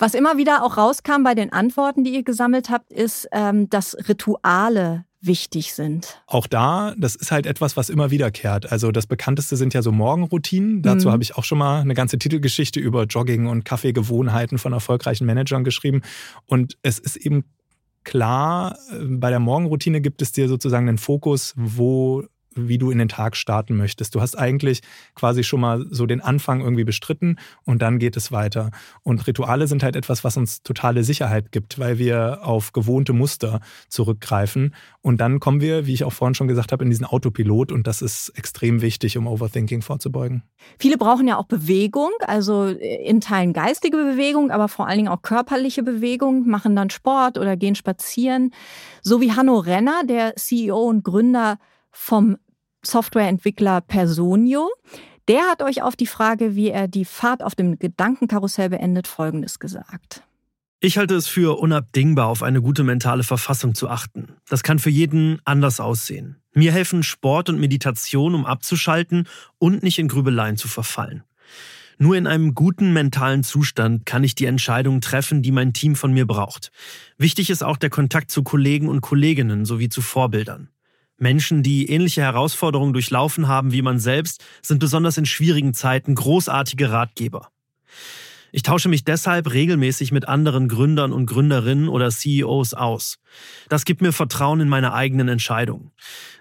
Was 0.00 0.14
immer 0.14 0.38
wieder 0.38 0.64
auch 0.64 0.78
rauskam 0.78 1.24
bei 1.24 1.34
den 1.34 1.52
Antworten, 1.52 2.04
die 2.04 2.14
ihr 2.14 2.22
gesammelt 2.22 2.70
habt, 2.70 2.90
ist, 2.90 3.28
ähm, 3.32 3.68
dass 3.68 3.94
Rituale 4.08 5.04
wichtig 5.20 5.74
sind. 5.74 6.22
Auch 6.26 6.46
da, 6.46 6.94
das 6.96 7.16
ist 7.16 7.30
halt 7.30 7.44
etwas, 7.44 7.76
was 7.76 7.90
immer 7.90 8.10
wiederkehrt. 8.10 8.72
Also 8.72 8.92
das 8.92 9.06
bekannteste 9.06 9.58
sind 9.58 9.74
ja 9.74 9.82
so 9.82 9.92
Morgenroutinen. 9.92 10.80
Dazu 10.80 11.08
mhm. 11.08 11.12
habe 11.12 11.22
ich 11.22 11.36
auch 11.36 11.44
schon 11.44 11.58
mal 11.58 11.82
eine 11.82 11.92
ganze 11.92 12.18
Titelgeschichte 12.18 12.80
über 12.80 13.04
Jogging 13.04 13.46
und 13.46 13.66
Kaffeegewohnheiten 13.66 14.56
von 14.56 14.72
erfolgreichen 14.72 15.26
Managern 15.26 15.64
geschrieben. 15.64 16.00
Und 16.46 16.78
es 16.80 16.98
ist 16.98 17.16
eben 17.16 17.44
klar, 18.02 18.78
äh, 18.90 19.04
bei 19.04 19.28
der 19.28 19.40
Morgenroutine 19.40 20.00
gibt 20.00 20.22
es 20.22 20.32
dir 20.32 20.48
sozusagen 20.48 20.88
einen 20.88 20.96
Fokus, 20.96 21.52
wo 21.56 22.24
wie 22.54 22.78
du 22.78 22.90
in 22.90 22.98
den 22.98 23.08
Tag 23.08 23.36
starten 23.36 23.76
möchtest. 23.76 24.14
Du 24.14 24.20
hast 24.20 24.36
eigentlich 24.36 24.80
quasi 25.14 25.44
schon 25.44 25.60
mal 25.60 25.86
so 25.90 26.06
den 26.06 26.20
Anfang 26.20 26.60
irgendwie 26.60 26.84
bestritten 26.84 27.36
und 27.64 27.80
dann 27.82 27.98
geht 27.98 28.16
es 28.16 28.32
weiter. 28.32 28.70
Und 29.02 29.26
Rituale 29.26 29.68
sind 29.68 29.82
halt 29.82 29.96
etwas, 29.96 30.24
was 30.24 30.36
uns 30.36 30.62
totale 30.62 31.04
Sicherheit 31.04 31.52
gibt, 31.52 31.78
weil 31.78 31.98
wir 31.98 32.40
auf 32.42 32.72
gewohnte 32.72 33.12
Muster 33.12 33.60
zurückgreifen. 33.88 34.74
Und 35.02 35.20
dann 35.20 35.40
kommen 35.40 35.60
wir, 35.60 35.86
wie 35.86 35.94
ich 35.94 36.04
auch 36.04 36.12
vorhin 36.12 36.34
schon 36.34 36.48
gesagt 36.48 36.72
habe, 36.72 36.84
in 36.84 36.90
diesen 36.90 37.06
Autopilot 37.06 37.72
und 37.72 37.86
das 37.86 38.02
ist 38.02 38.30
extrem 38.30 38.82
wichtig, 38.82 39.16
um 39.16 39.26
Overthinking 39.26 39.82
vorzubeugen. 39.82 40.42
Viele 40.78 40.98
brauchen 40.98 41.28
ja 41.28 41.36
auch 41.36 41.46
Bewegung, 41.46 42.10
also 42.26 42.66
in 42.66 43.20
Teilen 43.20 43.52
geistige 43.52 43.96
Bewegung, 43.96 44.50
aber 44.50 44.68
vor 44.68 44.86
allen 44.86 44.98
Dingen 44.98 45.08
auch 45.08 45.22
körperliche 45.22 45.82
Bewegung, 45.82 46.48
machen 46.48 46.74
dann 46.76 46.90
Sport 46.90 47.38
oder 47.38 47.56
gehen 47.56 47.74
spazieren. 47.74 48.52
So 49.02 49.20
wie 49.20 49.32
Hanno 49.32 49.58
Renner, 49.58 50.02
der 50.06 50.36
CEO 50.36 50.82
und 50.82 51.04
Gründer 51.04 51.58
vom 51.90 52.36
Softwareentwickler 52.84 53.80
Personio. 53.80 54.70
Der 55.28 55.42
hat 55.42 55.62
euch 55.62 55.82
auf 55.82 55.96
die 55.96 56.06
Frage, 56.06 56.56
wie 56.56 56.70
er 56.70 56.88
die 56.88 57.04
Fahrt 57.04 57.42
auf 57.42 57.54
dem 57.54 57.78
Gedankenkarussell 57.78 58.70
beendet, 58.70 59.06
Folgendes 59.06 59.58
gesagt. 59.58 60.22
Ich 60.82 60.96
halte 60.96 61.14
es 61.14 61.26
für 61.26 61.58
unabdingbar, 61.58 62.26
auf 62.26 62.42
eine 62.42 62.62
gute 62.62 62.84
mentale 62.84 63.22
Verfassung 63.22 63.74
zu 63.74 63.88
achten. 63.90 64.36
Das 64.48 64.62
kann 64.62 64.78
für 64.78 64.88
jeden 64.88 65.38
anders 65.44 65.78
aussehen. 65.78 66.36
Mir 66.54 66.72
helfen 66.72 67.02
Sport 67.02 67.50
und 67.50 67.60
Meditation, 67.60 68.34
um 68.34 68.46
abzuschalten 68.46 69.28
und 69.58 69.82
nicht 69.82 69.98
in 69.98 70.08
Grübeleien 70.08 70.56
zu 70.56 70.68
verfallen. 70.68 71.22
Nur 71.98 72.16
in 72.16 72.26
einem 72.26 72.54
guten 72.54 72.94
mentalen 72.94 73.44
Zustand 73.44 74.06
kann 74.06 74.24
ich 74.24 74.34
die 74.34 74.46
Entscheidungen 74.46 75.02
treffen, 75.02 75.42
die 75.42 75.52
mein 75.52 75.74
Team 75.74 75.96
von 75.96 76.14
mir 76.14 76.26
braucht. 76.26 76.72
Wichtig 77.18 77.50
ist 77.50 77.62
auch 77.62 77.76
der 77.76 77.90
Kontakt 77.90 78.30
zu 78.30 78.42
Kollegen 78.42 78.88
und 78.88 79.02
Kolleginnen 79.02 79.66
sowie 79.66 79.90
zu 79.90 80.00
Vorbildern. 80.00 80.70
Menschen, 81.20 81.62
die 81.62 81.88
ähnliche 81.90 82.22
Herausforderungen 82.22 82.92
durchlaufen 82.92 83.48
haben 83.48 83.72
wie 83.72 83.82
man 83.82 83.98
selbst, 83.98 84.44
sind 84.62 84.78
besonders 84.78 85.18
in 85.18 85.26
schwierigen 85.26 85.74
Zeiten 85.74 86.14
großartige 86.14 86.90
Ratgeber. 86.90 87.48
Ich 88.52 88.62
tausche 88.62 88.88
mich 88.88 89.04
deshalb 89.04 89.52
regelmäßig 89.52 90.10
mit 90.10 90.26
anderen 90.26 90.68
Gründern 90.68 91.12
und 91.12 91.26
Gründerinnen 91.26 91.88
oder 91.88 92.10
CEOs 92.10 92.74
aus. 92.74 93.18
Das 93.68 93.84
gibt 93.84 94.02
mir 94.02 94.12
Vertrauen 94.12 94.60
in 94.60 94.68
meine 94.68 94.92
eigenen 94.92 95.28
Entscheidungen. 95.28 95.92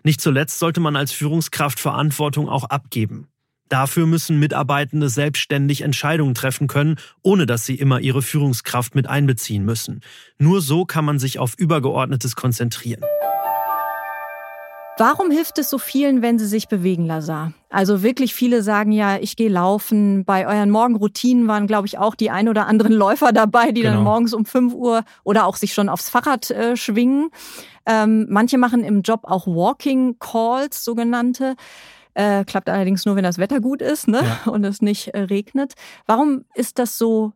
Nicht 0.04 0.22
zuletzt 0.22 0.58
sollte 0.60 0.80
man 0.80 0.96
als 0.96 1.12
Führungskraft 1.12 1.80
Verantwortung 1.80 2.50
auch 2.50 2.64
abgeben. 2.64 3.28
Dafür 3.68 4.08
müssen 4.08 4.40
Mitarbeitende 4.40 5.10
selbstständig 5.10 5.82
Entscheidungen 5.82 6.34
treffen 6.34 6.68
können, 6.68 6.96
ohne 7.22 7.46
dass 7.46 7.68
sie 7.68 7.76
immer 7.76 8.00
ihre 8.00 8.24
Führungskraft 8.24 8.96
mit 8.96 9.06
einbeziehen 9.06 9.64
müssen. 9.64 10.02
Nur 10.40 10.62
so 10.62 10.86
kann 10.86 11.06
man 11.06 11.20
sich 11.20 11.38
auf 11.38 11.54
Übergeordnetes 11.56 12.36
konzentrieren. 12.36 13.04
Warum 15.00 15.32
hilft 15.32 15.58
es 15.60 15.70
so 15.70 15.78
vielen, 15.78 16.22
wenn 16.22 16.38
sie 16.38 16.46
sich 16.46 16.68
bewegen, 16.68 17.06
Lazar? 17.06 17.54
Also 17.70 18.04
wirklich 18.04 18.34
viele 18.34 18.62
sagen 18.62 18.92
ja, 18.92 19.18
ich 19.18 19.38
gehe 19.38 19.48
laufen. 19.48 20.26
Bei 20.26 20.46
euren 20.46 20.70
Morgenroutinen 20.70 21.48
waren, 21.48 21.68
glaube 21.68 21.88
ich, 21.88 21.98
auch 21.98 22.16
die 22.16 22.30
ein 22.30 22.50
oder 22.50 22.68
anderen 22.68 22.92
Läufer 23.06 23.32
dabei, 23.32 23.72
die 23.72 23.82
genau. 23.82 23.94
dann 23.96 24.04
morgens 24.04 24.34
um 24.34 24.44
5 24.46 24.74
Uhr 24.74 25.06
oder 25.24 25.46
auch 25.46 25.56
sich 25.56 25.74
schon 25.74 25.88
aufs 25.88 26.10
Fahrrad 26.10 26.52
äh, 26.52 26.76
schwingen. 26.76 27.30
Ähm, 27.86 28.28
manche 28.30 28.58
machen 28.58 28.84
im 28.84 29.02
Job 29.02 29.22
auch 29.24 29.48
Walking 29.48 30.18
Calls, 30.20 30.84
sogenannte. 30.84 31.56
Äh, 32.14 32.44
klappt 32.44 32.68
allerdings 32.68 33.06
nur, 33.06 33.16
wenn 33.16 33.24
das 33.24 33.38
Wetter 33.38 33.62
gut 33.62 33.82
ist 33.82 34.10
ne? 34.10 34.22
Ja. 34.22 34.52
und 34.52 34.66
es 34.66 34.82
nicht 34.82 35.14
äh, 35.14 35.22
regnet. 35.22 35.76
Warum 36.08 36.44
ist 36.56 36.78
das 36.78 36.98
so 36.98 37.32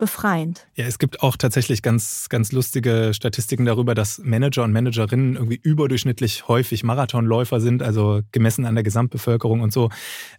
befreiend. 0.00 0.66
Ja, 0.74 0.86
es 0.86 0.98
gibt 0.98 1.22
auch 1.22 1.36
tatsächlich 1.36 1.82
ganz, 1.82 2.28
ganz 2.28 2.50
lustige 2.50 3.12
Statistiken 3.14 3.64
darüber, 3.66 3.94
dass 3.94 4.18
Manager 4.18 4.64
und 4.64 4.72
Managerinnen 4.72 5.36
irgendwie 5.36 5.60
überdurchschnittlich 5.62 6.48
häufig 6.48 6.82
Marathonläufer 6.82 7.60
sind, 7.60 7.82
also 7.82 8.22
gemessen 8.32 8.64
an 8.64 8.74
der 8.74 8.82
Gesamtbevölkerung 8.82 9.60
und 9.60 9.72
so. 9.72 9.90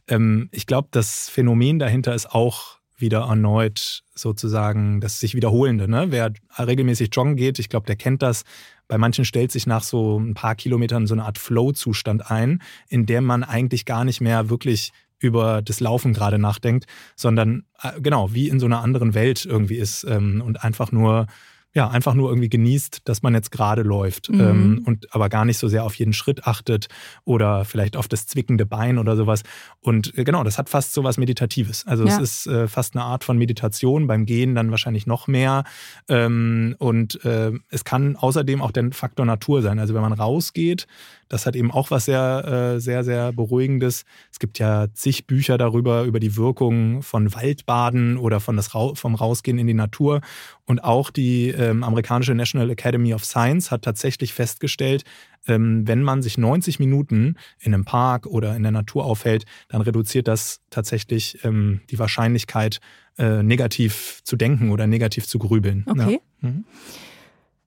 Ähm, 0.10 0.50
ich 0.52 0.66
glaube, 0.66 0.90
das 0.92 1.30
Phänomen 1.30 1.80
dahinter 1.80 2.14
ist 2.14 2.32
auch 2.32 2.82
wieder 2.98 3.22
erneut 3.22 4.04
sozusagen 4.14 5.02
das 5.02 5.20
sich 5.20 5.34
wiederholende. 5.36 5.88
Ne? 5.88 6.08
Wer 6.10 6.34
regelmäßig 6.58 7.10
joggen 7.14 7.36
geht, 7.36 7.60
ich 7.60 7.70
glaube, 7.70 7.88
der 7.88 7.96
kennt 7.96 8.22
das. 8.22 8.44
Bei 8.88 8.98
manchen 8.98 9.26
stellt 9.26 9.52
sich 9.52 9.68
nach 9.68 9.84
so 9.84 10.20
ein 10.20 10.34
paar 10.34 10.56
Kilometern 10.56 11.08
so 11.08 11.14
eine 11.14 11.26
Art 11.26 11.38
Flow-Zustand 11.38 12.30
ein, 12.30 12.62
in 12.90 13.06
dem 13.06 13.24
man 13.24 13.44
eigentlich 13.44 13.86
gar 13.86 14.06
nicht 14.06 14.22
mehr 14.22 14.50
wirklich 14.50 14.92
über 15.22 15.62
das 15.62 15.80
Laufen 15.80 16.14
gerade 16.14 16.40
nachdenkt, 16.40 16.86
sondern 17.16 17.64
äh, 17.82 18.02
genau 18.02 18.34
wie 18.34 18.50
in 18.50 18.60
so 18.60 18.66
einer 18.66 18.82
anderen 18.82 19.14
Welt 19.14 19.46
irgendwie 19.46 19.78
ist 19.78 20.04
ähm, 20.04 20.42
und 20.46 20.64
einfach 20.64 20.92
nur 20.92 21.28
ja, 21.74 21.90
einfach 21.90 22.14
nur 22.14 22.30
irgendwie 22.30 22.50
genießt, 22.50 23.02
dass 23.06 23.22
man 23.22 23.34
jetzt 23.34 23.52
gerade 23.52 23.82
läuft 23.82 24.30
mhm. 24.30 24.42
ähm, 24.42 24.84
und 24.86 25.14
aber 25.14 25.30
gar 25.30 25.46
nicht 25.46 25.58
so 25.58 25.70
sehr 25.70 25.86
auf 25.86 25.96
jeden 25.96 26.12
Schritt 26.12 26.46
achtet 26.46 26.88
oder 27.24 27.64
vielleicht 27.64 27.96
auf 27.96 28.10
das 28.10 28.28
zwickende 28.28 28.66
Bein 28.66 28.98
oder 28.98 29.16
sowas. 29.16 29.44
Und 29.80 30.18
äh, 30.18 30.26
genau, 30.26 30.44
das 30.44 30.58
hat 30.58 30.68
fast 30.68 30.94
so 30.94 31.06
was 31.06 31.18
Meditatives. 31.18 31.88
Also 31.88 32.06
ja. 32.06 32.16
es 32.16 32.20
ist 32.20 32.48
äh, 32.48 32.68
fast 32.68 32.96
eine 32.96 33.06
Art 33.06 33.24
von 33.24 33.38
Meditation, 33.38 34.08
beim 34.08 34.26
Gehen 34.26 34.54
dann 34.54 34.72
wahrscheinlich 34.72 35.08
noch 35.08 35.28
mehr. 35.28 35.64
Ähm, 36.10 36.76
und 36.78 37.24
äh, 37.24 37.54
es 37.70 37.86
kann 37.86 38.18
außerdem 38.18 38.62
auch 38.62 38.72
der 38.72 38.92
Faktor 38.92 39.26
Natur 39.26 39.62
sein. 39.62 39.80
Also 39.80 39.94
wenn 39.94 40.02
man 40.02 40.14
rausgeht, 40.14 40.88
das 41.32 41.46
hat 41.46 41.56
eben 41.56 41.72
auch 41.72 41.92
was 41.92 42.06
sehr, 42.06 42.74
äh, 42.76 42.80
sehr, 42.82 43.06
sehr 43.06 43.32
Beruhigendes. 43.32 44.04
Es 44.34 44.40
gibt 44.40 44.60
ja 44.60 44.88
zig 44.94 45.28
Bücher 45.28 45.58
darüber, 45.58 46.04
über 46.04 46.20
die 46.20 46.36
Wirkung 46.36 47.02
von 47.04 47.34
Waldbaden 47.34 48.18
oder 48.18 48.42
von 48.42 48.58
das 48.58 48.68
vom 48.68 49.16
Rausgehen 49.16 49.58
in 49.58 49.66
die 49.66 49.74
Natur. 49.74 50.20
Und 50.66 50.84
auch 50.84 51.10
die 51.10 51.48
ähm, 51.48 51.86
amerikanische 51.86 52.36
National 52.36 52.70
Academy 52.70 53.14
of 53.14 53.24
Science 53.24 53.72
hat 53.72 53.84
tatsächlich 53.84 54.34
festgestellt, 54.34 55.06
ähm, 55.48 55.88
wenn 55.88 56.04
man 56.04 56.22
sich 56.22 56.38
90 56.38 56.80
Minuten 56.80 57.38
in 57.60 57.74
einem 57.74 57.86
Park 57.86 58.26
oder 58.26 58.54
in 58.58 58.64
der 58.64 58.74
Natur 58.74 59.06
aufhält, 59.06 59.46
dann 59.70 59.80
reduziert 59.80 60.28
das 60.28 60.60
tatsächlich 60.70 61.40
ähm, 61.46 61.80
die 61.92 61.98
Wahrscheinlichkeit, 61.98 62.82
äh, 63.18 63.42
negativ 63.42 64.20
zu 64.26 64.36
denken 64.36 64.70
oder 64.72 64.86
negativ 64.86 65.28
zu 65.28 65.40
grübeln. 65.40 65.86
Okay. 65.88 66.20
Ja. 66.42 66.50
Mhm. 66.50 66.66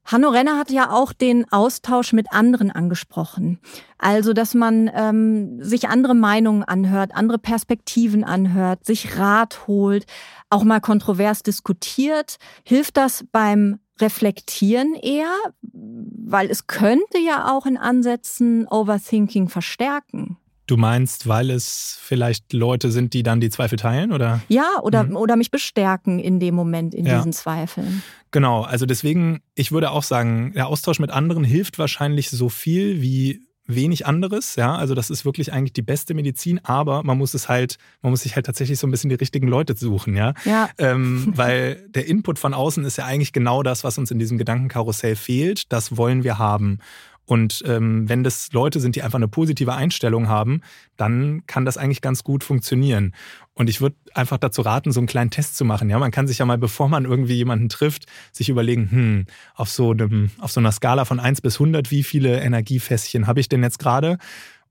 Hanno 0.05 0.29
Renner 0.29 0.59
hat 0.59 0.71
ja 0.71 0.91
auch 0.91 1.13
den 1.13 1.51
Austausch 1.51 2.13
mit 2.13 2.27
anderen 2.31 2.71
angesprochen. 2.71 3.59
Also, 3.99 4.35
dass 4.35 4.55
man 4.55 4.91
ähm, 4.95 5.63
sich 5.63 5.89
andere 5.89 6.15
Meinungen 6.15 6.63
anhört, 6.63 7.15
andere 7.15 7.39
Perspektiven 7.39 8.23
anhört, 8.23 8.85
sich 8.85 9.19
Rat 9.19 9.67
holt, 9.67 10.05
auch 10.51 10.65
mal 10.65 10.81
kontrovers 10.81 11.43
diskutiert. 11.43 12.37
Hilft 12.65 12.97
das 12.97 13.25
beim 13.33 13.79
Reflektieren 14.01 14.95
eher? 14.95 15.33
Weil 15.63 16.51
es 16.51 16.67
könnte 16.67 17.19
ja 17.19 17.51
auch 17.51 17.65
in 17.65 17.79
Ansätzen 17.79 18.67
Overthinking 18.69 19.49
verstärken. 19.49 20.37
Du 20.67 20.77
meinst, 20.77 21.29
weil 21.29 21.51
es 21.51 21.99
vielleicht 22.01 22.53
Leute 22.53 22.91
sind, 22.91 23.13
die 23.13 23.23
dann 23.23 23.41
die 23.41 23.51
Zweifel 23.51 23.79
teilen, 23.79 24.13
oder? 24.13 24.41
Ja, 24.49 24.81
oder, 24.83 25.05
mhm. 25.05 25.17
oder 25.17 25.37
mich 25.37 25.51
bestärken 25.51 26.19
in 26.19 26.41
dem 26.41 26.55
Moment 26.55 26.95
in 26.95 27.05
ja. 27.05 27.17
diesen 27.17 27.33
Zweifeln. 27.33 28.03
Genau, 28.31 28.63
also 28.63 28.87
deswegen, 28.87 29.43
ich 29.55 29.73
würde 29.73 29.91
auch 29.91 30.03
sagen, 30.03 30.53
der 30.55 30.67
Austausch 30.67 30.99
mit 30.99 31.11
anderen 31.11 31.45
hilft 31.45 31.79
wahrscheinlich 31.79 32.31
so 32.31 32.49
viel 32.49 33.03
wie 33.03 33.43
wenig 33.67 34.07
anderes, 34.07 34.57
ja, 34.57 34.75
also 34.75 34.95
das 34.95 35.09
ist 35.09 35.25
wirklich 35.25 35.53
eigentlich 35.53 35.73
die 35.73 35.83
beste 35.83 36.13
Medizin, 36.13 36.61
aber 36.65 37.03
man 37.03 37.17
muss 37.17 37.33
es 37.33 37.49
halt, 37.49 37.79
man 38.03 38.11
muss 38.11 38.23
sich 38.23 38.37
halt 38.37 38.45
tatsächlich 38.47 38.79
so 38.79 38.87
ein 38.87 38.91
bisschen 38.91 39.09
die 39.09 39.17
richtigen 39.17 39.49
Leute 39.49 39.75
suchen, 39.77 40.17
ja, 40.17 40.35
ja. 40.45 40.69
Ähm, 40.77 41.33
weil 41.35 41.87
der 41.89 42.07
Input 42.07 42.39
von 42.39 42.53
außen 42.53 42.85
ist 42.85 42.99
ja 42.99 43.07
eigentlich 43.07 43.33
genau 43.33 43.63
das, 43.63 43.83
was 43.83 43.97
uns 43.97 44.11
in 44.11 44.19
diesem 44.19 44.37
Gedankenkarussell 44.37 45.17
fehlt, 45.17 45.73
das 45.73 45.97
wollen 45.97 46.25
wir 46.25 46.39
haben 46.39 46.79
Und 47.27 47.63
ähm, 47.67 48.09
wenn 48.09 48.23
das 48.23 48.53
Leute 48.53 48.81
sind, 48.81 48.97
die 48.97 49.03
einfach 49.03 49.19
eine 49.19 49.29
positive 49.29 49.75
Einstellung 49.75 50.29
haben, 50.29 50.61
dann 50.97 51.47
kann 51.47 51.65
das 51.65 51.79
eigentlich 51.79 52.03
ganz 52.03 52.23
gut 52.23 52.45
funktionieren. 52.45 53.15
Und 53.55 53.71
ich 53.71 53.81
würde 53.81 53.97
einfach 54.15 54.39
dazu 54.39 54.63
raten, 54.63 54.93
so 54.93 55.01
einen 55.01 55.07
kleinen 55.07 55.31
Test 55.31 55.57
zu 55.57 55.65
machen. 55.65 55.89
Ja, 55.89 55.99
man 55.99 56.11
kann 56.11 56.27
sich 56.27 56.39
ja 56.39 56.45
mal, 56.45 56.59
bevor 56.59 56.89
man 56.89 57.05
irgendwie 57.05 57.35
jemanden 57.35 57.69
trifft, 57.69 58.07
sich 58.33 58.49
überlegen, 58.49 58.91
hm, 58.91 59.27
auf 59.55 59.71
so 59.71 59.93
einem, 59.93 60.31
auf 60.39 60.53
so 60.53 60.61
einer 60.61 60.73
Skala 60.73 61.05
von 61.05 61.21
1 61.21 61.41
bis 61.41 61.57
100, 61.57 61.91
wie 61.91 62.03
viele 62.03 62.41
Energiefässchen 62.41 63.27
habe 63.27 63.41
ich 63.41 63.49
denn 63.49 63.63
jetzt 63.63 63.79
gerade? 63.79 64.19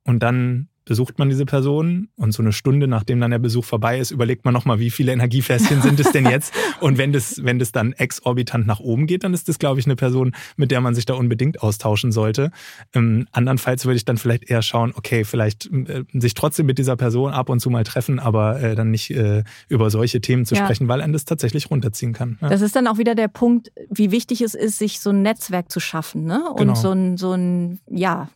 Und 0.03 0.19
dann 0.19 0.67
besucht 0.85 1.19
man 1.19 1.29
diese 1.29 1.45
Person 1.45 2.09
und 2.15 2.33
so 2.33 2.43
eine 2.43 2.51
Stunde, 2.51 2.87
nachdem 2.87 3.19
dann 3.19 3.31
der 3.31 3.39
Besuch 3.39 3.65
vorbei 3.65 3.99
ist, 3.99 4.11
überlegt 4.11 4.45
man 4.45 4.53
nochmal, 4.53 4.79
wie 4.79 4.89
viele 4.89 5.11
Energiefässchen 5.11 5.81
sind 5.81 5.99
es 5.99 6.11
denn 6.11 6.25
jetzt? 6.25 6.53
Und 6.79 6.97
wenn 6.97 7.13
das, 7.13 7.43
wenn 7.43 7.59
das 7.59 7.71
dann 7.71 7.93
exorbitant 7.93 8.67
nach 8.67 8.79
oben 8.79 9.07
geht, 9.07 9.23
dann 9.23 9.33
ist 9.33 9.47
das, 9.47 9.59
glaube 9.59 9.79
ich, 9.79 9.85
eine 9.85 9.95
Person, 9.95 10.35
mit 10.57 10.71
der 10.71 10.81
man 10.81 10.95
sich 10.95 11.05
da 11.05 11.13
unbedingt 11.13 11.61
austauschen 11.61 12.11
sollte. 12.11 12.51
Ähm, 12.93 13.27
andernfalls 13.31 13.85
würde 13.85 13.95
ich 13.95 14.05
dann 14.05 14.17
vielleicht 14.17 14.49
eher 14.49 14.61
schauen, 14.61 14.93
okay, 14.95 15.23
vielleicht 15.23 15.71
äh, 15.71 16.03
sich 16.13 16.33
trotzdem 16.33 16.65
mit 16.65 16.77
dieser 16.77 16.95
Person 16.95 17.31
ab 17.31 17.49
und 17.49 17.59
zu 17.59 17.69
mal 17.69 17.83
treffen, 17.83 18.19
aber 18.19 18.61
äh, 18.61 18.75
dann 18.75 18.91
nicht 18.91 19.11
äh, 19.11 19.43
über 19.69 19.89
solche 19.89 20.19
Themen 20.21 20.45
zu 20.45 20.55
ja. 20.55 20.63
sprechen, 20.63 20.87
weil 20.87 21.01
einen 21.01 21.13
das 21.13 21.25
tatsächlich 21.25 21.69
runterziehen 21.69 22.13
kann. 22.13 22.37
Ja. 22.41 22.49
Das 22.49 22.61
ist 22.61 22.75
dann 22.75 22.87
auch 22.87 22.97
wieder 22.97 23.15
der 23.15 23.29
Punkt, 23.29 23.71
wie 23.89 24.11
wichtig 24.11 24.41
es 24.41 24.53
ist, 24.53 24.79
sich 24.79 24.99
so 24.99 25.11
ein 25.11 25.21
Netzwerk 25.21 25.71
zu 25.71 25.79
schaffen, 25.79 26.25
ne? 26.25 26.49
Und 26.49 26.57
genau. 26.57 26.75
so 26.75 26.91
ein, 26.91 27.17
so 27.17 27.31
ein, 27.33 27.79
ja, 27.89 28.29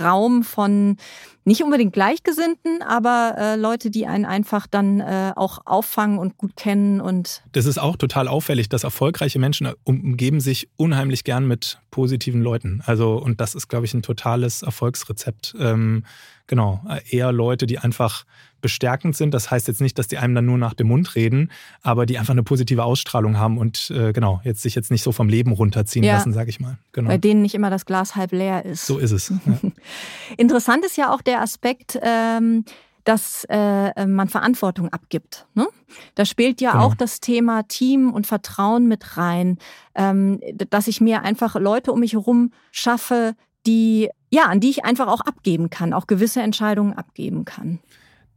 Raum 0.00 0.42
von 0.42 0.96
nicht 1.44 1.62
unbedingt 1.62 1.73
Gleichgesinnten, 1.78 2.82
aber 2.82 3.34
äh, 3.38 3.56
Leute, 3.56 3.90
die 3.90 4.06
einen 4.06 4.24
einfach 4.24 4.66
dann 4.66 5.00
äh, 5.00 5.32
auch 5.36 5.60
auffangen 5.64 6.18
und 6.18 6.38
gut 6.38 6.56
kennen 6.56 7.00
und. 7.00 7.42
Das 7.52 7.66
ist 7.66 7.78
auch 7.78 7.96
total 7.96 8.28
auffällig, 8.28 8.68
dass 8.68 8.84
erfolgreiche 8.84 9.38
Menschen 9.38 9.68
umgeben 9.84 10.40
sich 10.40 10.68
unheimlich 10.76 11.24
gern 11.24 11.46
mit 11.46 11.80
positiven 11.90 12.42
Leuten. 12.42 12.82
Also, 12.86 13.16
und 13.16 13.40
das 13.40 13.54
ist, 13.54 13.68
glaube 13.68 13.86
ich, 13.86 13.94
ein 13.94 14.02
totales 14.02 14.62
Erfolgsrezept. 14.62 15.54
Ähm, 15.58 16.04
genau, 16.46 16.82
eher 17.10 17.32
Leute, 17.32 17.66
die 17.66 17.78
einfach 17.78 18.24
bestärkend 18.64 19.14
sind. 19.14 19.34
Das 19.34 19.50
heißt 19.50 19.68
jetzt 19.68 19.82
nicht, 19.82 19.98
dass 19.98 20.08
die 20.08 20.16
einem 20.16 20.34
dann 20.34 20.46
nur 20.46 20.56
nach 20.56 20.72
dem 20.72 20.88
Mund 20.88 21.16
reden, 21.16 21.52
aber 21.82 22.06
die 22.06 22.18
einfach 22.18 22.32
eine 22.32 22.42
positive 22.42 22.82
Ausstrahlung 22.82 23.36
haben 23.36 23.58
und 23.58 23.90
äh, 23.90 24.14
genau, 24.14 24.40
jetzt 24.42 24.62
sich 24.62 24.74
jetzt 24.74 24.90
nicht 24.90 25.02
so 25.02 25.12
vom 25.12 25.28
Leben 25.28 25.52
runterziehen 25.52 26.02
ja. 26.02 26.14
lassen, 26.14 26.32
sage 26.32 26.48
ich 26.48 26.60
mal. 26.60 26.78
Genau. 26.92 27.08
Bei 27.08 27.18
denen 27.18 27.42
nicht 27.42 27.54
immer 27.54 27.68
das 27.68 27.84
Glas 27.84 28.16
halb 28.16 28.32
leer 28.32 28.64
ist. 28.64 28.86
So 28.86 28.96
ist 28.96 29.10
es. 29.10 29.28
Ja. 29.28 29.58
Interessant 30.38 30.82
ist 30.86 30.96
ja 30.96 31.12
auch 31.12 31.20
der 31.20 31.42
Aspekt, 31.42 31.98
ähm, 32.02 32.64
dass 33.04 33.44
äh, 33.50 34.06
man 34.06 34.28
Verantwortung 34.28 34.88
abgibt. 34.88 35.46
Ne? 35.52 35.68
Da 36.14 36.24
spielt 36.24 36.62
ja 36.62 36.72
genau. 36.72 36.86
auch 36.86 36.94
das 36.94 37.20
Thema 37.20 37.64
Team 37.64 38.14
und 38.14 38.26
Vertrauen 38.26 38.88
mit 38.88 39.18
rein, 39.18 39.58
ähm, 39.94 40.40
dass 40.70 40.88
ich 40.88 41.02
mir 41.02 41.20
einfach 41.20 41.54
Leute 41.56 41.92
um 41.92 42.00
mich 42.00 42.14
herum 42.14 42.50
schaffe, 42.72 43.34
die 43.66 44.08
ja, 44.30 44.46
an 44.46 44.60
die 44.60 44.70
ich 44.70 44.84
einfach 44.84 45.06
auch 45.06 45.20
abgeben 45.20 45.70
kann, 45.70 45.92
auch 45.92 46.06
gewisse 46.06 46.42
Entscheidungen 46.42 46.94
abgeben 46.94 47.44
kann. 47.44 47.78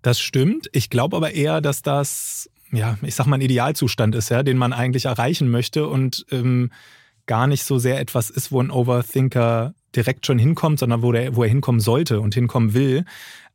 Das 0.02 0.20
stimmt. 0.20 0.70
Ich 0.72 0.90
glaube 0.90 1.16
aber 1.16 1.34
eher, 1.34 1.62
dass 1.62 1.82
das, 1.82 2.50
ja, 2.72 2.98
ich 3.02 3.16
sag 3.16 3.26
mal, 3.26 3.36
ein 3.38 3.42
Idealzustand 3.42 4.16
ist, 4.16 4.30
ja, 4.30 4.44
den 4.44 4.58
man 4.58 4.74
eigentlich 4.74 5.06
erreichen 5.06 5.50
möchte 5.50 5.88
und 5.88 6.26
ähm, 6.32 6.72
gar 7.26 7.48
nicht 7.48 7.64
so 7.64 7.78
sehr 7.78 8.00
etwas 8.00 8.30
ist, 8.30 8.52
wo 8.52 8.62
ein 8.62 8.72
Overthinker 8.72 9.74
direkt 9.96 10.26
schon 10.26 10.40
hinkommt, 10.40 10.80
sondern 10.80 11.02
wo, 11.02 11.12
der, 11.12 11.36
wo 11.36 11.44
er 11.44 11.50
hinkommen 11.50 11.82
sollte 11.82 12.22
und 12.22 12.34
hinkommen 12.34 12.74
will. 12.74 13.04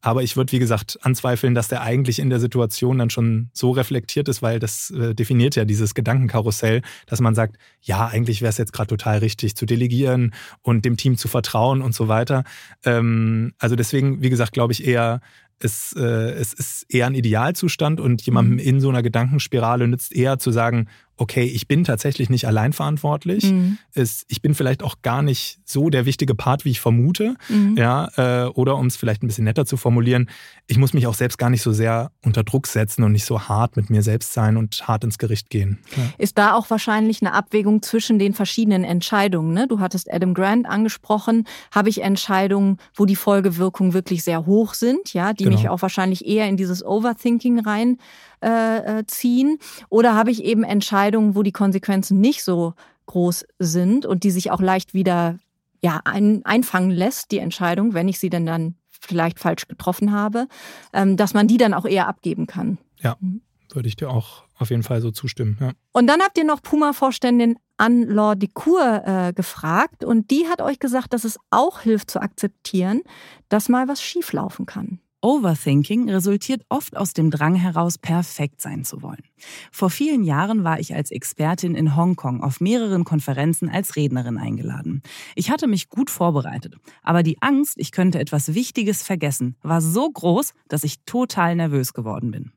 Aber 0.05 0.24
ich 0.24 0.37
würde, 0.37 0.50
wie 0.50 0.59
gesagt, 0.59 0.98
anzweifeln, 1.02 1.55
dass 1.55 1.68
der 1.68 1.83
eigentlich 1.83 2.18
in 2.18 2.28
der 2.28 2.40
Situation 2.40 2.98
dann 2.98 3.09
schon 3.09 3.50
so 3.52 3.70
reflektiert 3.70 4.28
ist, 4.28 4.42
weil 4.42 4.59
das 4.59 4.90
äh, 4.90 5.14
definiert 5.14 5.55
ja 5.55 5.64
dieses 5.64 5.94
Gedankenkarussell, 5.94 6.83
dass 7.07 7.20
man 7.20 7.37
sagt, 7.37 7.57
ja, 7.81 8.09
eigentlich 8.09 8.42
wäre 8.42 8.50
es 8.50 8.59
jetzt 8.59 8.72
gerade 8.72 8.88
total 8.88 9.18
richtig 9.18 9.55
zu 9.55 9.64
delegieren 9.64 10.35
und 10.61 10.85
dem 10.85 10.96
Team 10.96 11.16
zu 11.16 11.28
vertrauen 11.28 11.83
und 11.83 11.94
so 11.94 12.09
weiter. 12.09 12.42
Ähm, 12.85 13.55
also 13.59 13.76
deswegen, 13.76 14.22
wie 14.22 14.31
gesagt, 14.31 14.52
glaube 14.52 14.72
ich 14.72 14.85
eher, 14.85 15.20
es, 15.64 15.94
äh, 15.96 16.03
es 16.03 16.53
ist 16.53 16.87
eher 16.88 17.07
ein 17.07 17.14
Idealzustand 17.14 18.01
und 18.01 18.22
jemandem 18.22 18.55
mhm. 18.55 18.61
in 18.61 18.81
so 18.81 18.88
einer 18.88 19.03
Gedankenspirale 19.03 19.88
nützt 19.88 20.14
eher 20.14 20.38
zu 20.38 20.51
sagen, 20.51 20.88
okay, 21.23 21.45
ich 21.45 21.69
bin 21.69 21.85
tatsächlich 21.85 22.31
nicht 22.31 22.49
allein 22.49 22.73
verantwortlich. 22.73 23.45
Mhm. 23.45 23.79
Ist, 23.95 24.25
ich 24.27 24.43
bin 24.43 24.57
vielleicht 24.57 24.83
auch 24.83 24.97
gar 25.03 25.23
nicht 25.23 25.61
so 25.65 25.89
der 25.89 26.05
wichtige 26.05 26.35
Part, 26.35 26.65
wie 26.65 26.71
ich 26.71 26.81
vermute. 26.81 27.37
Mhm. 27.49 27.77
Ja, 27.77 28.09
äh, 28.17 28.49
oder 28.49 28.77
um 28.77 28.89
es 28.89 28.97
vielleicht 28.97 29.23
ein 29.23 29.29
bisschen 29.29 29.45
netter 29.45 29.65
zu 29.65 29.77
formulieren, 29.77 30.29
ich 30.67 30.79
muss 30.79 30.95
mich 30.95 31.07
auch 31.07 31.15
selbst 31.15 31.39
gar 31.39 31.49
nicht 31.49 31.63
so 31.63 31.73
sehr 31.73 32.11
unter 32.25 32.43
Druck 32.43 32.67
setzen 32.67 33.05
und 33.05 33.13
nicht 33.13 33.25
so 33.25 33.41
hart 33.41 33.77
mit 33.77 33.89
mir 33.89 34.03
selbst 34.03 34.33
sein 34.33 34.57
und 34.57 34.89
hart 34.89 35.05
ins 35.05 35.17
Gericht 35.17 35.49
gehen. 35.49 35.79
Ja. 35.97 36.03
Ist 36.19 36.39
da 36.39 36.55
auch 36.55 36.71
wahrscheinlich 36.71 37.23
eine 37.23 37.35
Abwägung 37.35 37.83
zwischen 37.83 38.19
den 38.19 38.35
verschiedenen 38.35 38.83
Entscheidungen? 38.83 39.55
Ne? 39.55 39.69
Du 39.69 39.79
hattest 39.79 40.13
Adam 40.13 40.35
Grant 40.35 40.67
angesprochen. 40.67 41.47
Habe 41.71 41.89
ich 41.89 42.03
Entscheidungen, 42.03 42.79
wo 42.97 43.07
die 43.07 43.17
Folgewirkungen 43.17 43.93
wirklich 43.93 44.25
sehr 44.25 44.45
hoch 44.45 44.75
sind, 44.75 45.15
ja, 45.15 45.33
die 45.33 45.45
genau. 45.45 45.57
mich 45.57 45.69
auch 45.69 45.83
wahrscheinlich 45.83 46.27
eher 46.27 46.49
in 46.49 46.57
dieses 46.57 46.85
Overthinking 46.85 47.61
rein 47.61 47.99
äh, 48.42 48.98
äh, 48.98 49.07
ziehen? 49.07 49.59
Oder 49.88 50.14
habe 50.14 50.31
ich 50.31 50.44
eben 50.44 50.64
Entscheidungen, 50.64 51.35
wo 51.35 51.42
die 51.42 51.52
Konsequenzen 51.52 52.20
nicht 52.20 52.44
so 52.44 52.74
groß 53.07 53.44
sind 53.59 54.07
und 54.07 54.24
die 54.24 54.31
sich 54.31 54.50
auch 54.50 54.61
leicht 54.61 54.94
wieder 54.94 55.38
ja, 55.83 56.00
ein, 56.05 56.44
einfangen 56.44 56.90
lässt, 56.90 57.33
die 57.33 57.38
Entscheidung, 57.38 57.94
wenn 57.94 58.09
ich 58.09 58.18
sie 58.18 58.31
denn 58.31 58.46
dann 58.46 58.76
vielleicht 59.00 59.40
falsch 59.40 59.66
getroffen 59.66 60.12
habe, 60.12 60.46
ähm, 60.92 61.16
dass 61.16 61.35
man 61.35 61.48
die 61.48 61.57
dann 61.57 61.74
auch 61.74 61.85
eher 61.85 62.07
abgeben 62.07 62.46
kann. 62.46 62.78
Ja, 63.00 63.16
mhm. 63.20 63.42
würde 63.72 63.88
ich 63.88 63.96
dir 63.96 64.09
auch 64.09 64.44
auf 64.57 64.70
jeden 64.70 64.85
Fall 64.85 65.00
so 65.00 65.11
zustimmen. 65.11 65.59
Ja. 65.61 65.72
Und 65.92 66.07
dann 66.07 66.20
habt 66.20 66.38
ihr 66.38 66.44
noch 66.44 66.62
Puma-Vorständin 66.62 67.57
Anne-Laure 67.78 68.37
Dicour 68.37 69.02
äh, 69.05 69.33
gefragt 69.33 70.05
und 70.05 70.31
die 70.31 70.46
hat 70.48 70.62
euch 70.62 70.78
gesagt, 70.78 71.12
dass 71.12 71.24
es 71.24 71.37
auch 71.50 71.81
hilft 71.81 72.12
zu 72.12 72.20
akzeptieren, 72.20 73.02
dass 73.48 73.68
mal 73.68 73.88
was 73.88 74.00
schieflaufen 74.00 74.66
kann. 74.66 75.00
Overthinking 75.25 76.11
resultiert 76.11 76.63
oft 76.69 76.97
aus 76.97 77.13
dem 77.13 77.31
Drang 77.31 77.55
heraus, 77.55 77.97
perfekt 77.97 78.61
sein 78.61 78.85
zu 78.85 79.03
wollen. 79.03 79.23
Vor 79.71 79.89
vielen 79.89 80.25
Jahren 80.25 80.65
war 80.65 80.81
ich 80.81 80.95
als 80.97 81.13
Expertin 81.13 81.77
in 81.77 81.95
Hongkong 81.97 82.43
auf 82.43 82.61
mehreren 82.61 83.05
Konferenzen 83.05 83.69
als 83.69 83.95
Rednerin 83.95 84.37
eingeladen. 84.37 85.01
Ich 85.37 85.51
hatte 85.51 85.69
mich 85.69 85.89
gut 85.89 86.11
vorbereitet, 86.11 86.75
aber 87.03 87.23
die 87.23 87.41
Angst, 87.41 87.75
ich 87.77 87.93
könnte 87.93 88.19
etwas 88.19 88.55
Wichtiges 88.55 89.05
vergessen, 89.05 89.55
war 89.63 89.81
so 89.81 90.11
groß, 90.11 90.55
dass 90.67 90.83
ich 90.83 91.05
total 91.07 91.55
nervös 91.55 91.95
geworden 91.95 92.33
bin. 92.33 92.53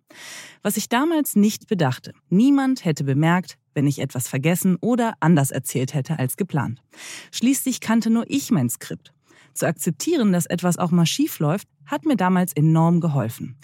Was 0.64 0.76
ich 0.76 0.90
damals 0.90 1.36
nicht 1.36 1.68
bedachte, 1.68 2.14
niemand 2.30 2.84
hätte 2.84 3.04
bemerkt, 3.04 3.58
wenn 3.76 3.86
ich 3.86 4.00
etwas 4.00 4.28
vergessen 4.28 4.78
oder 4.82 5.14
anders 5.20 5.52
erzählt 5.52 5.94
hätte 5.94 6.18
als 6.18 6.36
geplant. 6.36 6.82
Schließlich 7.32 7.80
kannte 7.80 8.10
nur 8.10 8.26
ich 8.28 8.50
mein 8.50 8.70
Skript 8.70 9.15
zu 9.58 9.68
akzeptieren, 9.68 10.32
dass 10.34 10.46
etwas 10.46 10.78
auch 10.78 10.92
mal 10.92 11.06
schief 11.06 11.40
läuft, 11.40 11.68
hat 11.86 12.06
mir 12.06 12.16
damals 12.16 12.54
enorm 12.54 13.00
geholfen. 13.00 13.58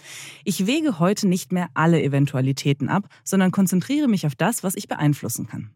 Ich 0.44 0.66
wege 0.66 0.98
heute 0.98 1.26
nicht 1.28 1.52
mehr 1.52 1.68
alle 1.74 2.02
Eventualitäten 2.02 2.88
ab, 2.88 3.08
sondern 3.24 3.50
konzentriere 3.50 4.08
mich 4.08 4.26
auf 4.26 4.34
das, 4.34 4.62
was 4.62 4.74
ich 4.74 4.88
beeinflussen 4.88 5.46
kann. 5.46 5.70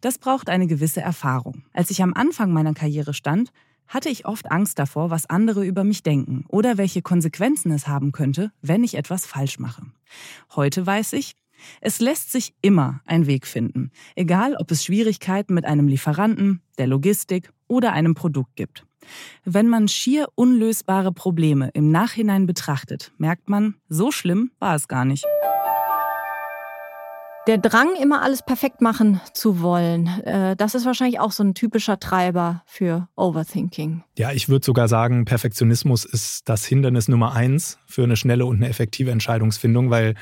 Das 0.00 0.18
braucht 0.18 0.48
eine 0.48 0.66
gewisse 0.66 1.00
Erfahrung. 1.00 1.64
Als 1.72 1.90
ich 1.90 2.02
am 2.02 2.14
Anfang 2.14 2.52
meiner 2.52 2.74
Karriere 2.74 3.14
stand, 3.14 3.50
hatte 3.88 4.08
ich 4.08 4.26
oft 4.26 4.50
Angst 4.50 4.78
davor, 4.78 5.10
was 5.10 5.30
andere 5.30 5.64
über 5.64 5.84
mich 5.84 6.02
denken 6.02 6.44
oder 6.48 6.76
welche 6.76 7.02
Konsequenzen 7.02 7.70
es 7.70 7.86
haben 7.86 8.12
könnte, 8.12 8.50
wenn 8.60 8.84
ich 8.84 8.96
etwas 8.96 9.26
falsch 9.26 9.58
mache. 9.58 9.82
Heute 10.54 10.84
weiß 10.84 11.12
ich, 11.14 11.34
es 11.80 12.00
lässt 12.00 12.32
sich 12.32 12.54
immer 12.62 13.00
ein 13.06 13.26
Weg 13.26 13.46
finden, 13.46 13.90
egal 14.14 14.56
ob 14.56 14.70
es 14.70 14.84
Schwierigkeiten 14.84 15.54
mit 15.54 15.64
einem 15.64 15.88
Lieferanten, 15.88 16.62
der 16.78 16.86
Logistik 16.86 17.50
oder 17.68 17.92
einem 17.92 18.14
Produkt 18.14 18.56
gibt. 18.56 18.84
Wenn 19.44 19.68
man 19.68 19.88
schier 19.88 20.26
unlösbare 20.34 21.12
Probleme 21.12 21.70
im 21.74 21.90
Nachhinein 21.90 22.46
betrachtet, 22.46 23.12
merkt 23.18 23.48
man, 23.48 23.76
so 23.88 24.10
schlimm 24.10 24.50
war 24.58 24.74
es 24.74 24.88
gar 24.88 25.04
nicht. 25.04 25.24
Der 27.46 27.58
Drang, 27.58 27.94
immer 28.02 28.22
alles 28.22 28.42
perfekt 28.44 28.80
machen 28.80 29.20
zu 29.32 29.60
wollen, 29.60 30.08
äh, 30.24 30.56
das 30.56 30.74
ist 30.74 30.84
wahrscheinlich 30.84 31.20
auch 31.20 31.30
so 31.30 31.44
ein 31.44 31.54
typischer 31.54 32.00
Treiber 32.00 32.64
für 32.66 33.08
Overthinking. 33.14 34.02
Ja, 34.18 34.32
ich 34.32 34.48
würde 34.48 34.64
sogar 34.64 34.88
sagen, 34.88 35.24
Perfektionismus 35.24 36.04
ist 36.04 36.48
das 36.48 36.64
Hindernis 36.64 37.06
Nummer 37.06 37.34
eins 37.34 37.78
für 37.86 38.02
eine 38.02 38.16
schnelle 38.16 38.46
und 38.46 38.56
eine 38.56 38.68
effektive 38.68 39.12
Entscheidungsfindung, 39.12 39.90
weil 39.90 40.16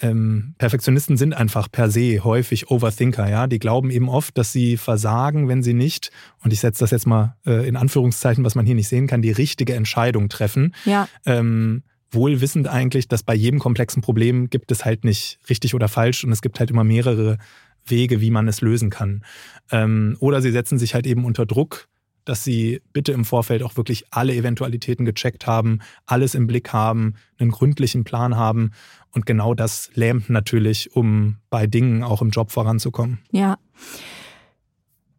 ähm, 0.00 0.54
Perfektionisten 0.58 1.16
sind 1.16 1.34
einfach 1.34 1.70
per 1.70 1.90
se 1.90 2.22
häufig 2.22 2.70
Overthinker, 2.70 3.28
ja. 3.28 3.46
Die 3.46 3.58
glauben 3.58 3.90
eben 3.90 4.08
oft, 4.08 4.36
dass 4.36 4.52
sie 4.52 4.76
versagen, 4.76 5.48
wenn 5.48 5.62
sie 5.62 5.74
nicht, 5.74 6.10
und 6.42 6.52
ich 6.52 6.60
setze 6.60 6.80
das 6.80 6.90
jetzt 6.90 7.06
mal 7.06 7.36
äh, 7.46 7.66
in 7.66 7.76
Anführungszeichen, 7.76 8.44
was 8.44 8.54
man 8.54 8.66
hier 8.66 8.74
nicht 8.74 8.88
sehen 8.88 9.06
kann, 9.06 9.22
die 9.22 9.32
richtige 9.32 9.74
Entscheidung 9.74 10.28
treffen. 10.28 10.74
Ja. 10.84 11.08
Ähm, 11.24 11.82
wohl 12.10 12.40
wissend 12.40 12.68
eigentlich, 12.68 13.08
dass 13.08 13.22
bei 13.22 13.34
jedem 13.34 13.58
komplexen 13.58 14.02
Problem 14.02 14.48
gibt 14.50 14.70
es 14.70 14.84
halt 14.84 15.04
nicht 15.04 15.38
richtig 15.48 15.74
oder 15.74 15.88
falsch 15.88 16.24
und 16.24 16.32
es 16.32 16.42
gibt 16.42 16.60
halt 16.60 16.70
immer 16.70 16.84
mehrere 16.84 17.38
Wege, 17.84 18.20
wie 18.20 18.30
man 18.30 18.48
es 18.48 18.60
lösen 18.60 18.90
kann. 18.90 19.24
Ähm, 19.70 20.16
oder 20.20 20.42
sie 20.42 20.50
setzen 20.50 20.78
sich 20.78 20.94
halt 20.94 21.06
eben 21.06 21.24
unter 21.24 21.46
Druck, 21.46 21.88
dass 22.26 22.44
sie 22.44 22.82
bitte 22.92 23.12
im 23.12 23.24
Vorfeld 23.24 23.62
auch 23.62 23.78
wirklich 23.78 24.04
alle 24.10 24.34
Eventualitäten 24.34 25.06
gecheckt 25.06 25.46
haben, 25.46 25.78
alles 26.04 26.34
im 26.34 26.46
Blick 26.46 26.74
haben, 26.74 27.14
einen 27.38 27.50
gründlichen 27.50 28.04
Plan 28.04 28.36
haben 28.36 28.72
und 29.12 29.24
genau 29.24 29.54
das 29.54 29.90
lähmt 29.94 30.28
natürlich, 30.28 30.94
um 30.94 31.38
bei 31.48 31.66
Dingen 31.66 32.02
auch 32.02 32.20
im 32.20 32.28
Job 32.28 32.50
voranzukommen. 32.50 33.20
Ja. 33.30 33.56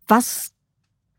Was 0.07 0.51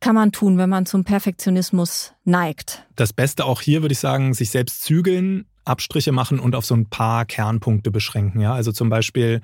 kann 0.01 0.15
man 0.15 0.31
tun, 0.31 0.59
wenn 0.59 0.71
man 0.71 0.87
zum 0.87 1.03
Perfektionismus 1.03 2.15
neigt? 2.25 2.87
Das 2.95 3.13
Beste 3.13 3.45
auch 3.45 3.61
hier 3.61 3.83
würde 3.83 3.95
ich 3.95 3.99
sagen, 3.99 4.33
sich 4.35 4.51
selbst 4.51 4.83
zügeln, 4.83 5.47
Abstriche 5.65 6.13
machen 6.13 6.39
und 6.39 6.55
auf 6.55 6.65
so 6.65 6.75
ein 6.75 6.87
paar 6.87 7.25
Kernpunkte 7.25 7.91
beschränken. 7.91 8.41
Ja, 8.41 8.55
also 8.55 8.73
zum 8.73 8.91
Beispiel, 8.91 9.41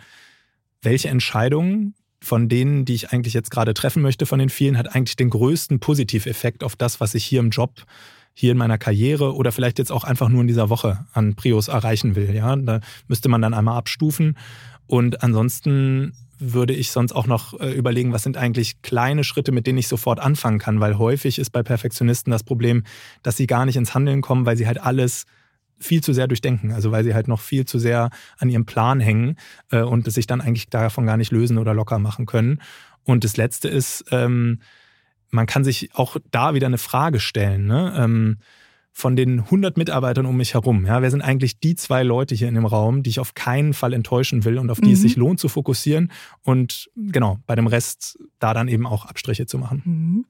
welche 0.83 1.09
Entscheidungen 1.09 1.95
von 2.25 2.49
denen, 2.49 2.85
die 2.85 2.95
ich 2.95 3.11
eigentlich 3.11 3.35
jetzt 3.35 3.51
gerade 3.51 3.75
treffen 3.75 4.03
möchte, 4.03 4.27
von 4.27 4.39
den 4.39 4.49
vielen, 4.49 4.79
hat 4.79 4.95
eigentlich 4.95 5.17
den 5.17 5.31
größten 5.31 5.79
Positiveffekt 5.79 6.65
auf 6.65 6.77
das, 6.77 7.01
was 7.01 7.15
ich 7.15 7.25
hier 7.25 7.41
im 7.41 7.51
Job, 7.51 7.85
hier 8.33 8.53
in 8.53 8.59
meiner 8.59 8.79
Karriere 8.79 9.35
oder 9.35 9.53
vielleicht 9.53 9.79
jetzt 9.79 9.93
auch 9.93 10.05
einfach 10.05 10.29
nur 10.29 10.41
in 10.41 10.49
dieser 10.49 10.69
Woche 10.69 11.07
an 11.13 11.35
Prios 11.35 11.69
erreichen 11.69 12.17
will. 12.17 12.35
Ja, 12.35 12.57
da 12.57 12.81
müsste 13.07 13.29
man 13.29 13.43
dann 13.43 13.55
einmal 13.55 13.79
abstufen. 13.79 14.37
Und 14.87 15.23
ansonsten 15.23 16.13
würde 16.39 16.75
ich 16.75 16.91
sonst 16.91 17.13
auch 17.13 17.27
noch 17.27 17.59
äh, 17.61 17.71
überlegen, 17.73 18.13
was 18.13 18.25
sind 18.25 18.37
eigentlich 18.37 18.83
kleine 18.83 19.25
Schritte, 19.25 19.53
mit 19.53 19.67
denen 19.67 19.79
ich 19.79 19.89
sofort 19.89 20.21
anfangen 20.21 20.59
kann, 20.59 20.81
weil 20.81 20.99
häufig 20.99 21.39
ist 21.39 21.51
bei 21.51 21.63
Perfektionisten 21.63 22.31
das 22.31 22.43
Problem, 22.43 22.83
dass 23.23 23.37
sie 23.37 23.47
gar 23.47 23.65
nicht 23.65 23.77
ins 23.77 23.95
Handeln 23.95 24.21
kommen, 24.21 24.45
weil 24.47 24.57
sie 24.57 24.67
halt 24.67 24.81
alles 24.81 25.27
viel 25.79 26.03
zu 26.03 26.13
sehr 26.13 26.29
durchdenken, 26.29 26.73
also 26.73 26.93
weil 26.93 27.05
sie 27.05 27.15
halt 27.15 27.29
noch 27.29 27.41
viel 27.41 27.65
zu 27.65 27.79
sehr 27.79 28.11
an 28.39 28.49
ihrem 28.49 28.67
Plan 28.67 29.01
hängen 29.01 29.37
äh, 29.71 29.83
und 29.83 30.11
sich 30.11 30.27
dann 30.27 30.41
eigentlich 30.41 30.69
davon 30.69 31.07
gar 31.07 31.17
nicht 31.17 31.33
lösen 31.33 31.59
oder 31.59 31.75
locker 31.75 31.99
machen 31.99 32.27
können. 32.27 32.61
Und 33.05 33.25
das 33.25 33.37
Letzte 33.37 33.69
ist, 33.69 34.05
ähm, 34.11 34.61
man 35.31 35.47
kann 35.47 35.65
sich 35.65 35.95
auch 35.95 36.17
da 36.31 36.55
wieder 36.55 36.67
eine 36.67 36.79
Frage 36.79 37.21
stellen. 37.21 37.67
Ne? 37.67 37.95
Ähm, 37.97 38.39
von 38.97 39.17
den 39.17 39.41
100 39.41 39.77
Mitarbeitern 39.77 40.25
um 40.25 40.37
mich 40.37 40.55
herum, 40.55 40.87
ja, 40.87 41.03
wer 41.03 41.11
sind 41.11 41.21
eigentlich 41.21 41.59
die 41.59 41.75
zwei 41.75 42.05
Leute 42.05 42.37
hier 42.37 42.47
in 42.47 42.55
dem 42.55 42.65
Raum, 42.65 43.03
die 43.03 43.11
ich 43.11 43.19
auf 43.19 43.35
keinen 43.35 43.75
Fall 43.75 43.93
enttäuschen 43.93 44.45
will 44.45 44.57
und 44.57 44.71
auf 44.71 44.81
die 44.81 44.87
mhm. 44.87 44.95
es 44.95 45.01
sich 45.01 45.17
lohnt 45.17 45.41
zu 45.41 45.49
fokussieren 45.49 46.13
und 46.45 46.89
genau, 46.95 47.41
bei 47.49 47.57
dem 47.57 47.67
Rest 47.67 48.21
da 48.39 48.55
dann 48.55 48.69
eben 48.69 48.87
auch 48.87 49.05
Abstriche 49.05 49.47
zu 49.47 49.59
machen. 49.59 49.83
Mhm. 49.85 50.27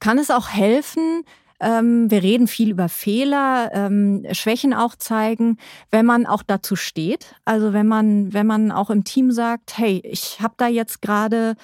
Kann 0.00 0.18
es 0.18 0.32
auch 0.32 0.48
helfen, 0.48 1.22
ähm, 1.60 2.10
wir 2.10 2.22
reden 2.22 2.46
viel 2.46 2.70
über 2.70 2.88
Fehler, 2.88 3.70
ähm, 3.72 4.26
Schwächen 4.32 4.74
auch 4.74 4.96
zeigen, 4.96 5.58
wenn 5.90 6.06
man 6.06 6.26
auch 6.26 6.42
dazu 6.42 6.76
steht. 6.76 7.36
Also 7.44 7.72
wenn 7.72 7.86
man, 7.86 8.32
wenn 8.32 8.46
man 8.46 8.72
auch 8.72 8.90
im 8.90 9.04
Team 9.04 9.30
sagt, 9.30 9.78
hey, 9.78 10.00
ich 10.04 10.40
habe 10.40 10.54
da 10.56 10.66
jetzt 10.66 11.02
gerade 11.02 11.54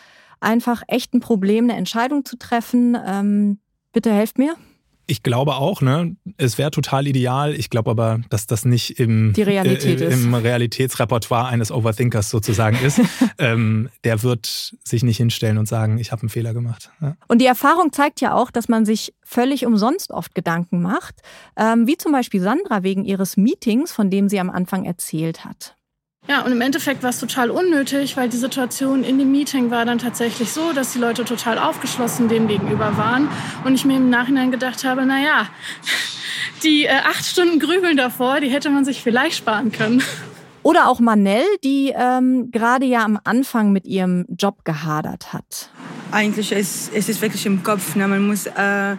einfach 0.41 0.83
echt 0.89 1.15
ein 1.15 1.21
Problem, 1.21 1.65
eine 1.65 1.77
Entscheidung 1.77 2.25
zu 2.25 2.37
treffen. 2.37 2.97
Ähm, 3.07 3.59
bitte 3.93 4.13
helft 4.13 4.39
mir. 4.39 4.57
Ich 5.11 5.25
glaube 5.25 5.57
auch, 5.57 5.83
ne? 5.83 6.15
Es 6.37 6.57
wäre 6.57 6.71
total 6.71 7.09
ideal. 7.09 7.53
Ich 7.53 7.69
glaube 7.69 7.91
aber, 7.91 8.21
dass 8.31 8.47
das 8.47 8.65
nicht 8.65 9.01
im, 9.01 9.33
Die 9.33 9.43
Realität 9.43 10.01
äh, 10.01 10.07
ist. 10.07 10.23
im 10.23 10.33
Realitätsrepertoire 10.33 11.47
eines 11.47 11.73
Overthinkers 11.73 12.31
sozusagen 12.31 12.79
ist. 12.81 13.01
ähm, 13.39 13.91
der 14.05 14.23
wird 14.23 14.77
sich 14.85 15.03
nicht 15.03 15.17
hinstellen 15.17 15.59
und 15.59 15.67
sagen, 15.67 15.99
ich 15.99 16.13
habe 16.13 16.23
einen 16.23 16.29
Fehler 16.29 16.55
gemacht. 16.55 16.93
Ja. 17.01 17.17
Und 17.27 17.41
die 17.41 17.47
Erfahrung 17.47 17.93
zeigt 17.93 18.21
ja 18.21 18.35
auch, 18.35 18.53
dass 18.53 18.69
man 18.69 18.85
sich 18.85 19.13
völlig 19.25 19.67
umsonst 19.67 20.13
oft 20.13 20.33
Gedanken 20.33 20.81
macht. 20.81 21.17
Ähm, 21.57 21.89
wie 21.89 21.97
zum 21.97 22.13
Beispiel 22.13 22.41
Sandra 22.41 22.85
wegen 22.85 23.05
ihres 23.05 23.37
Meetings, 23.37 23.91
von 23.91 24.11
dem 24.11 24.29
sie 24.29 24.39
am 24.39 24.49
Anfang 24.49 24.85
erzählt 24.85 25.45
hat. 25.45 25.75
Ja, 26.31 26.43
und 26.43 26.53
im 26.53 26.61
Endeffekt 26.61 27.03
war 27.03 27.11
es 27.11 27.19
total 27.19 27.51
unnötig, 27.51 28.17
weil 28.17 28.29
die 28.29 28.37
Situation 28.37 29.03
in 29.03 29.19
dem 29.19 29.33
Meeting 29.33 29.73
war 29.73 29.85
dann 29.85 29.99
tatsächlich 29.99 30.53
so, 30.53 30.73
dass 30.73 30.93
die 30.93 31.01
Leute 31.01 31.25
total 31.25 31.59
aufgeschlossen 31.59 32.29
dem 32.29 32.47
gegenüber 32.47 32.97
waren. 32.97 33.29
Und 33.65 33.75
ich 33.75 33.85
mir 33.85 33.97
im 33.97 34.11
Nachhinein 34.11 34.53
gedacht 34.53 34.85
habe, 34.85 35.05
na 35.05 35.21
ja, 35.21 35.49
die 36.63 36.85
äh, 36.85 36.91
acht 37.05 37.25
Stunden 37.25 37.59
Grübeln 37.59 37.97
davor, 37.97 38.39
die 38.39 38.47
hätte 38.47 38.71
man 38.71 38.85
sich 38.85 39.03
vielleicht 39.03 39.39
sparen 39.39 39.73
können. 39.73 40.05
Oder 40.63 40.89
auch 40.89 41.01
Manel, 41.01 41.43
die 41.65 41.93
ähm, 41.97 42.53
gerade 42.53 42.87
ja 42.87 43.05
am 43.05 43.19
Anfang 43.25 43.73
mit 43.73 43.85
ihrem 43.87 44.25
Job 44.29 44.65
gehadert 44.65 45.33
hat. 45.33 45.71
Eigentlich 46.13 46.53
ist, 46.53 46.95
ist 46.95 47.09
es 47.09 47.21
wirklich 47.21 47.45
im 47.45 47.65
Kopf. 47.65 47.97
Ne? 47.97 48.07
Man 48.07 48.25
muss 48.25 48.47
äh, 48.47 48.97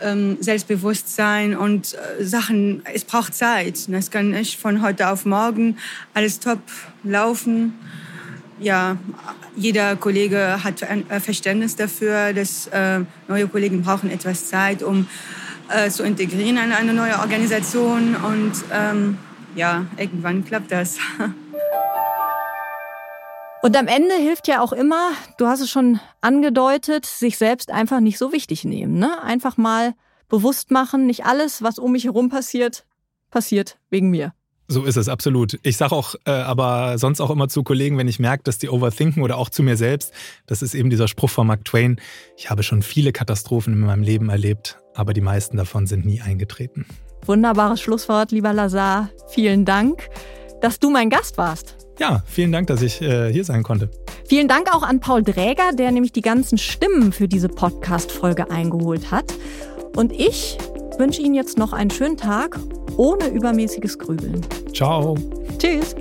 ähm, 0.00 0.36
Selbstbewusstsein 0.40 1.56
und 1.56 1.94
äh, 1.94 2.24
Sachen, 2.24 2.82
es 2.92 3.04
braucht 3.04 3.34
Zeit. 3.34 3.88
Es 3.88 4.10
kann 4.10 4.30
nicht 4.30 4.58
von 4.58 4.82
heute 4.82 5.08
auf 5.08 5.24
morgen 5.24 5.78
alles 6.14 6.40
top 6.40 6.60
laufen. 7.02 7.74
Ja, 8.58 8.96
jeder 9.54 9.96
Kollege 9.96 10.64
hat 10.64 10.82
ein 10.82 11.08
äh, 11.10 11.20
Verständnis 11.20 11.76
dafür, 11.76 12.32
dass 12.32 12.66
äh, 12.68 13.00
neue 13.28 13.48
Kollegen 13.48 13.82
brauchen 13.82 14.10
etwas 14.10 14.48
Zeit, 14.48 14.82
um 14.82 15.06
äh, 15.68 15.90
zu 15.90 16.02
integrieren 16.04 16.56
in 16.56 16.72
eine 16.72 16.94
neue 16.94 17.18
Organisation. 17.18 18.16
Und 18.16 18.52
ähm, 18.72 19.18
ja, 19.54 19.86
irgendwann 19.96 20.44
klappt 20.44 20.72
das. 20.72 20.98
Und 23.62 23.76
am 23.76 23.88
Ende 23.88 24.14
hilft 24.14 24.48
ja 24.48 24.60
auch 24.60 24.72
immer, 24.72 25.10
du 25.38 25.46
hast 25.46 25.60
es 25.60 25.70
schon 25.70 25.98
angedeutet, 26.20 27.06
sich 27.06 27.38
selbst 27.38 27.70
einfach 27.70 28.00
nicht 28.00 28.18
so 28.18 28.32
wichtig 28.32 28.64
nehmen. 28.64 28.98
Ne? 28.98 29.22
Einfach 29.22 29.56
mal 29.56 29.94
bewusst 30.28 30.70
machen, 30.70 31.06
nicht 31.06 31.24
alles, 31.24 31.62
was 31.62 31.78
um 31.78 31.92
mich 31.92 32.04
herum 32.04 32.28
passiert, 32.28 32.84
passiert 33.30 33.78
wegen 33.90 34.10
mir. 34.10 34.32
So 34.68 34.84
ist 34.84 34.96
es, 34.96 35.08
absolut. 35.08 35.58
Ich 35.62 35.76
sage 35.76 35.94
auch, 35.94 36.16
äh, 36.24 36.30
aber 36.30 36.98
sonst 36.98 37.20
auch 37.20 37.30
immer 37.30 37.48
zu 37.48 37.62
Kollegen, 37.62 37.98
wenn 37.98 38.08
ich 38.08 38.18
merke, 38.18 38.42
dass 38.42 38.58
die 38.58 38.68
overthinken 38.68 39.22
oder 39.22 39.38
auch 39.38 39.48
zu 39.48 39.62
mir 39.62 39.76
selbst, 39.76 40.12
das 40.46 40.60
ist 40.60 40.74
eben 40.74 40.90
dieser 40.90 41.06
Spruch 41.06 41.30
von 41.30 41.46
Mark 41.46 41.64
Twain, 41.64 42.00
ich 42.36 42.50
habe 42.50 42.64
schon 42.64 42.82
viele 42.82 43.12
Katastrophen 43.12 43.74
in 43.74 43.80
meinem 43.80 44.02
Leben 44.02 44.28
erlebt, 44.28 44.78
aber 44.94 45.12
die 45.12 45.20
meisten 45.20 45.56
davon 45.56 45.86
sind 45.86 46.04
nie 46.04 46.20
eingetreten. 46.20 46.84
Wunderbares 47.24 47.80
Schlusswort, 47.80 48.32
lieber 48.32 48.52
Lazar. 48.52 49.10
Vielen 49.28 49.64
Dank, 49.64 50.08
dass 50.60 50.78
du 50.78 50.90
mein 50.90 51.10
Gast 51.10 51.38
warst. 51.38 51.76
Ja, 51.98 52.22
vielen 52.26 52.52
Dank, 52.52 52.66
dass 52.66 52.82
ich 52.82 53.00
äh, 53.00 53.32
hier 53.32 53.44
sein 53.44 53.62
konnte. 53.62 53.88
Vielen 54.28 54.48
Dank 54.48 54.74
auch 54.74 54.82
an 54.82 55.00
Paul 55.00 55.22
Dräger, 55.22 55.72
der 55.72 55.92
nämlich 55.92 56.12
die 56.12 56.20
ganzen 56.20 56.58
Stimmen 56.58 57.12
für 57.12 57.28
diese 57.28 57.48
Podcast-Folge 57.48 58.50
eingeholt 58.50 59.10
hat. 59.10 59.32
Und 59.94 60.12
ich 60.12 60.58
wünsche 60.98 61.22
Ihnen 61.22 61.34
jetzt 61.34 61.58
noch 61.58 61.72
einen 61.72 61.90
schönen 61.90 62.16
Tag 62.16 62.58
ohne 62.96 63.28
übermäßiges 63.28 63.98
Grübeln. 63.98 64.40
Ciao. 64.74 65.16
Tschüss. 65.58 65.94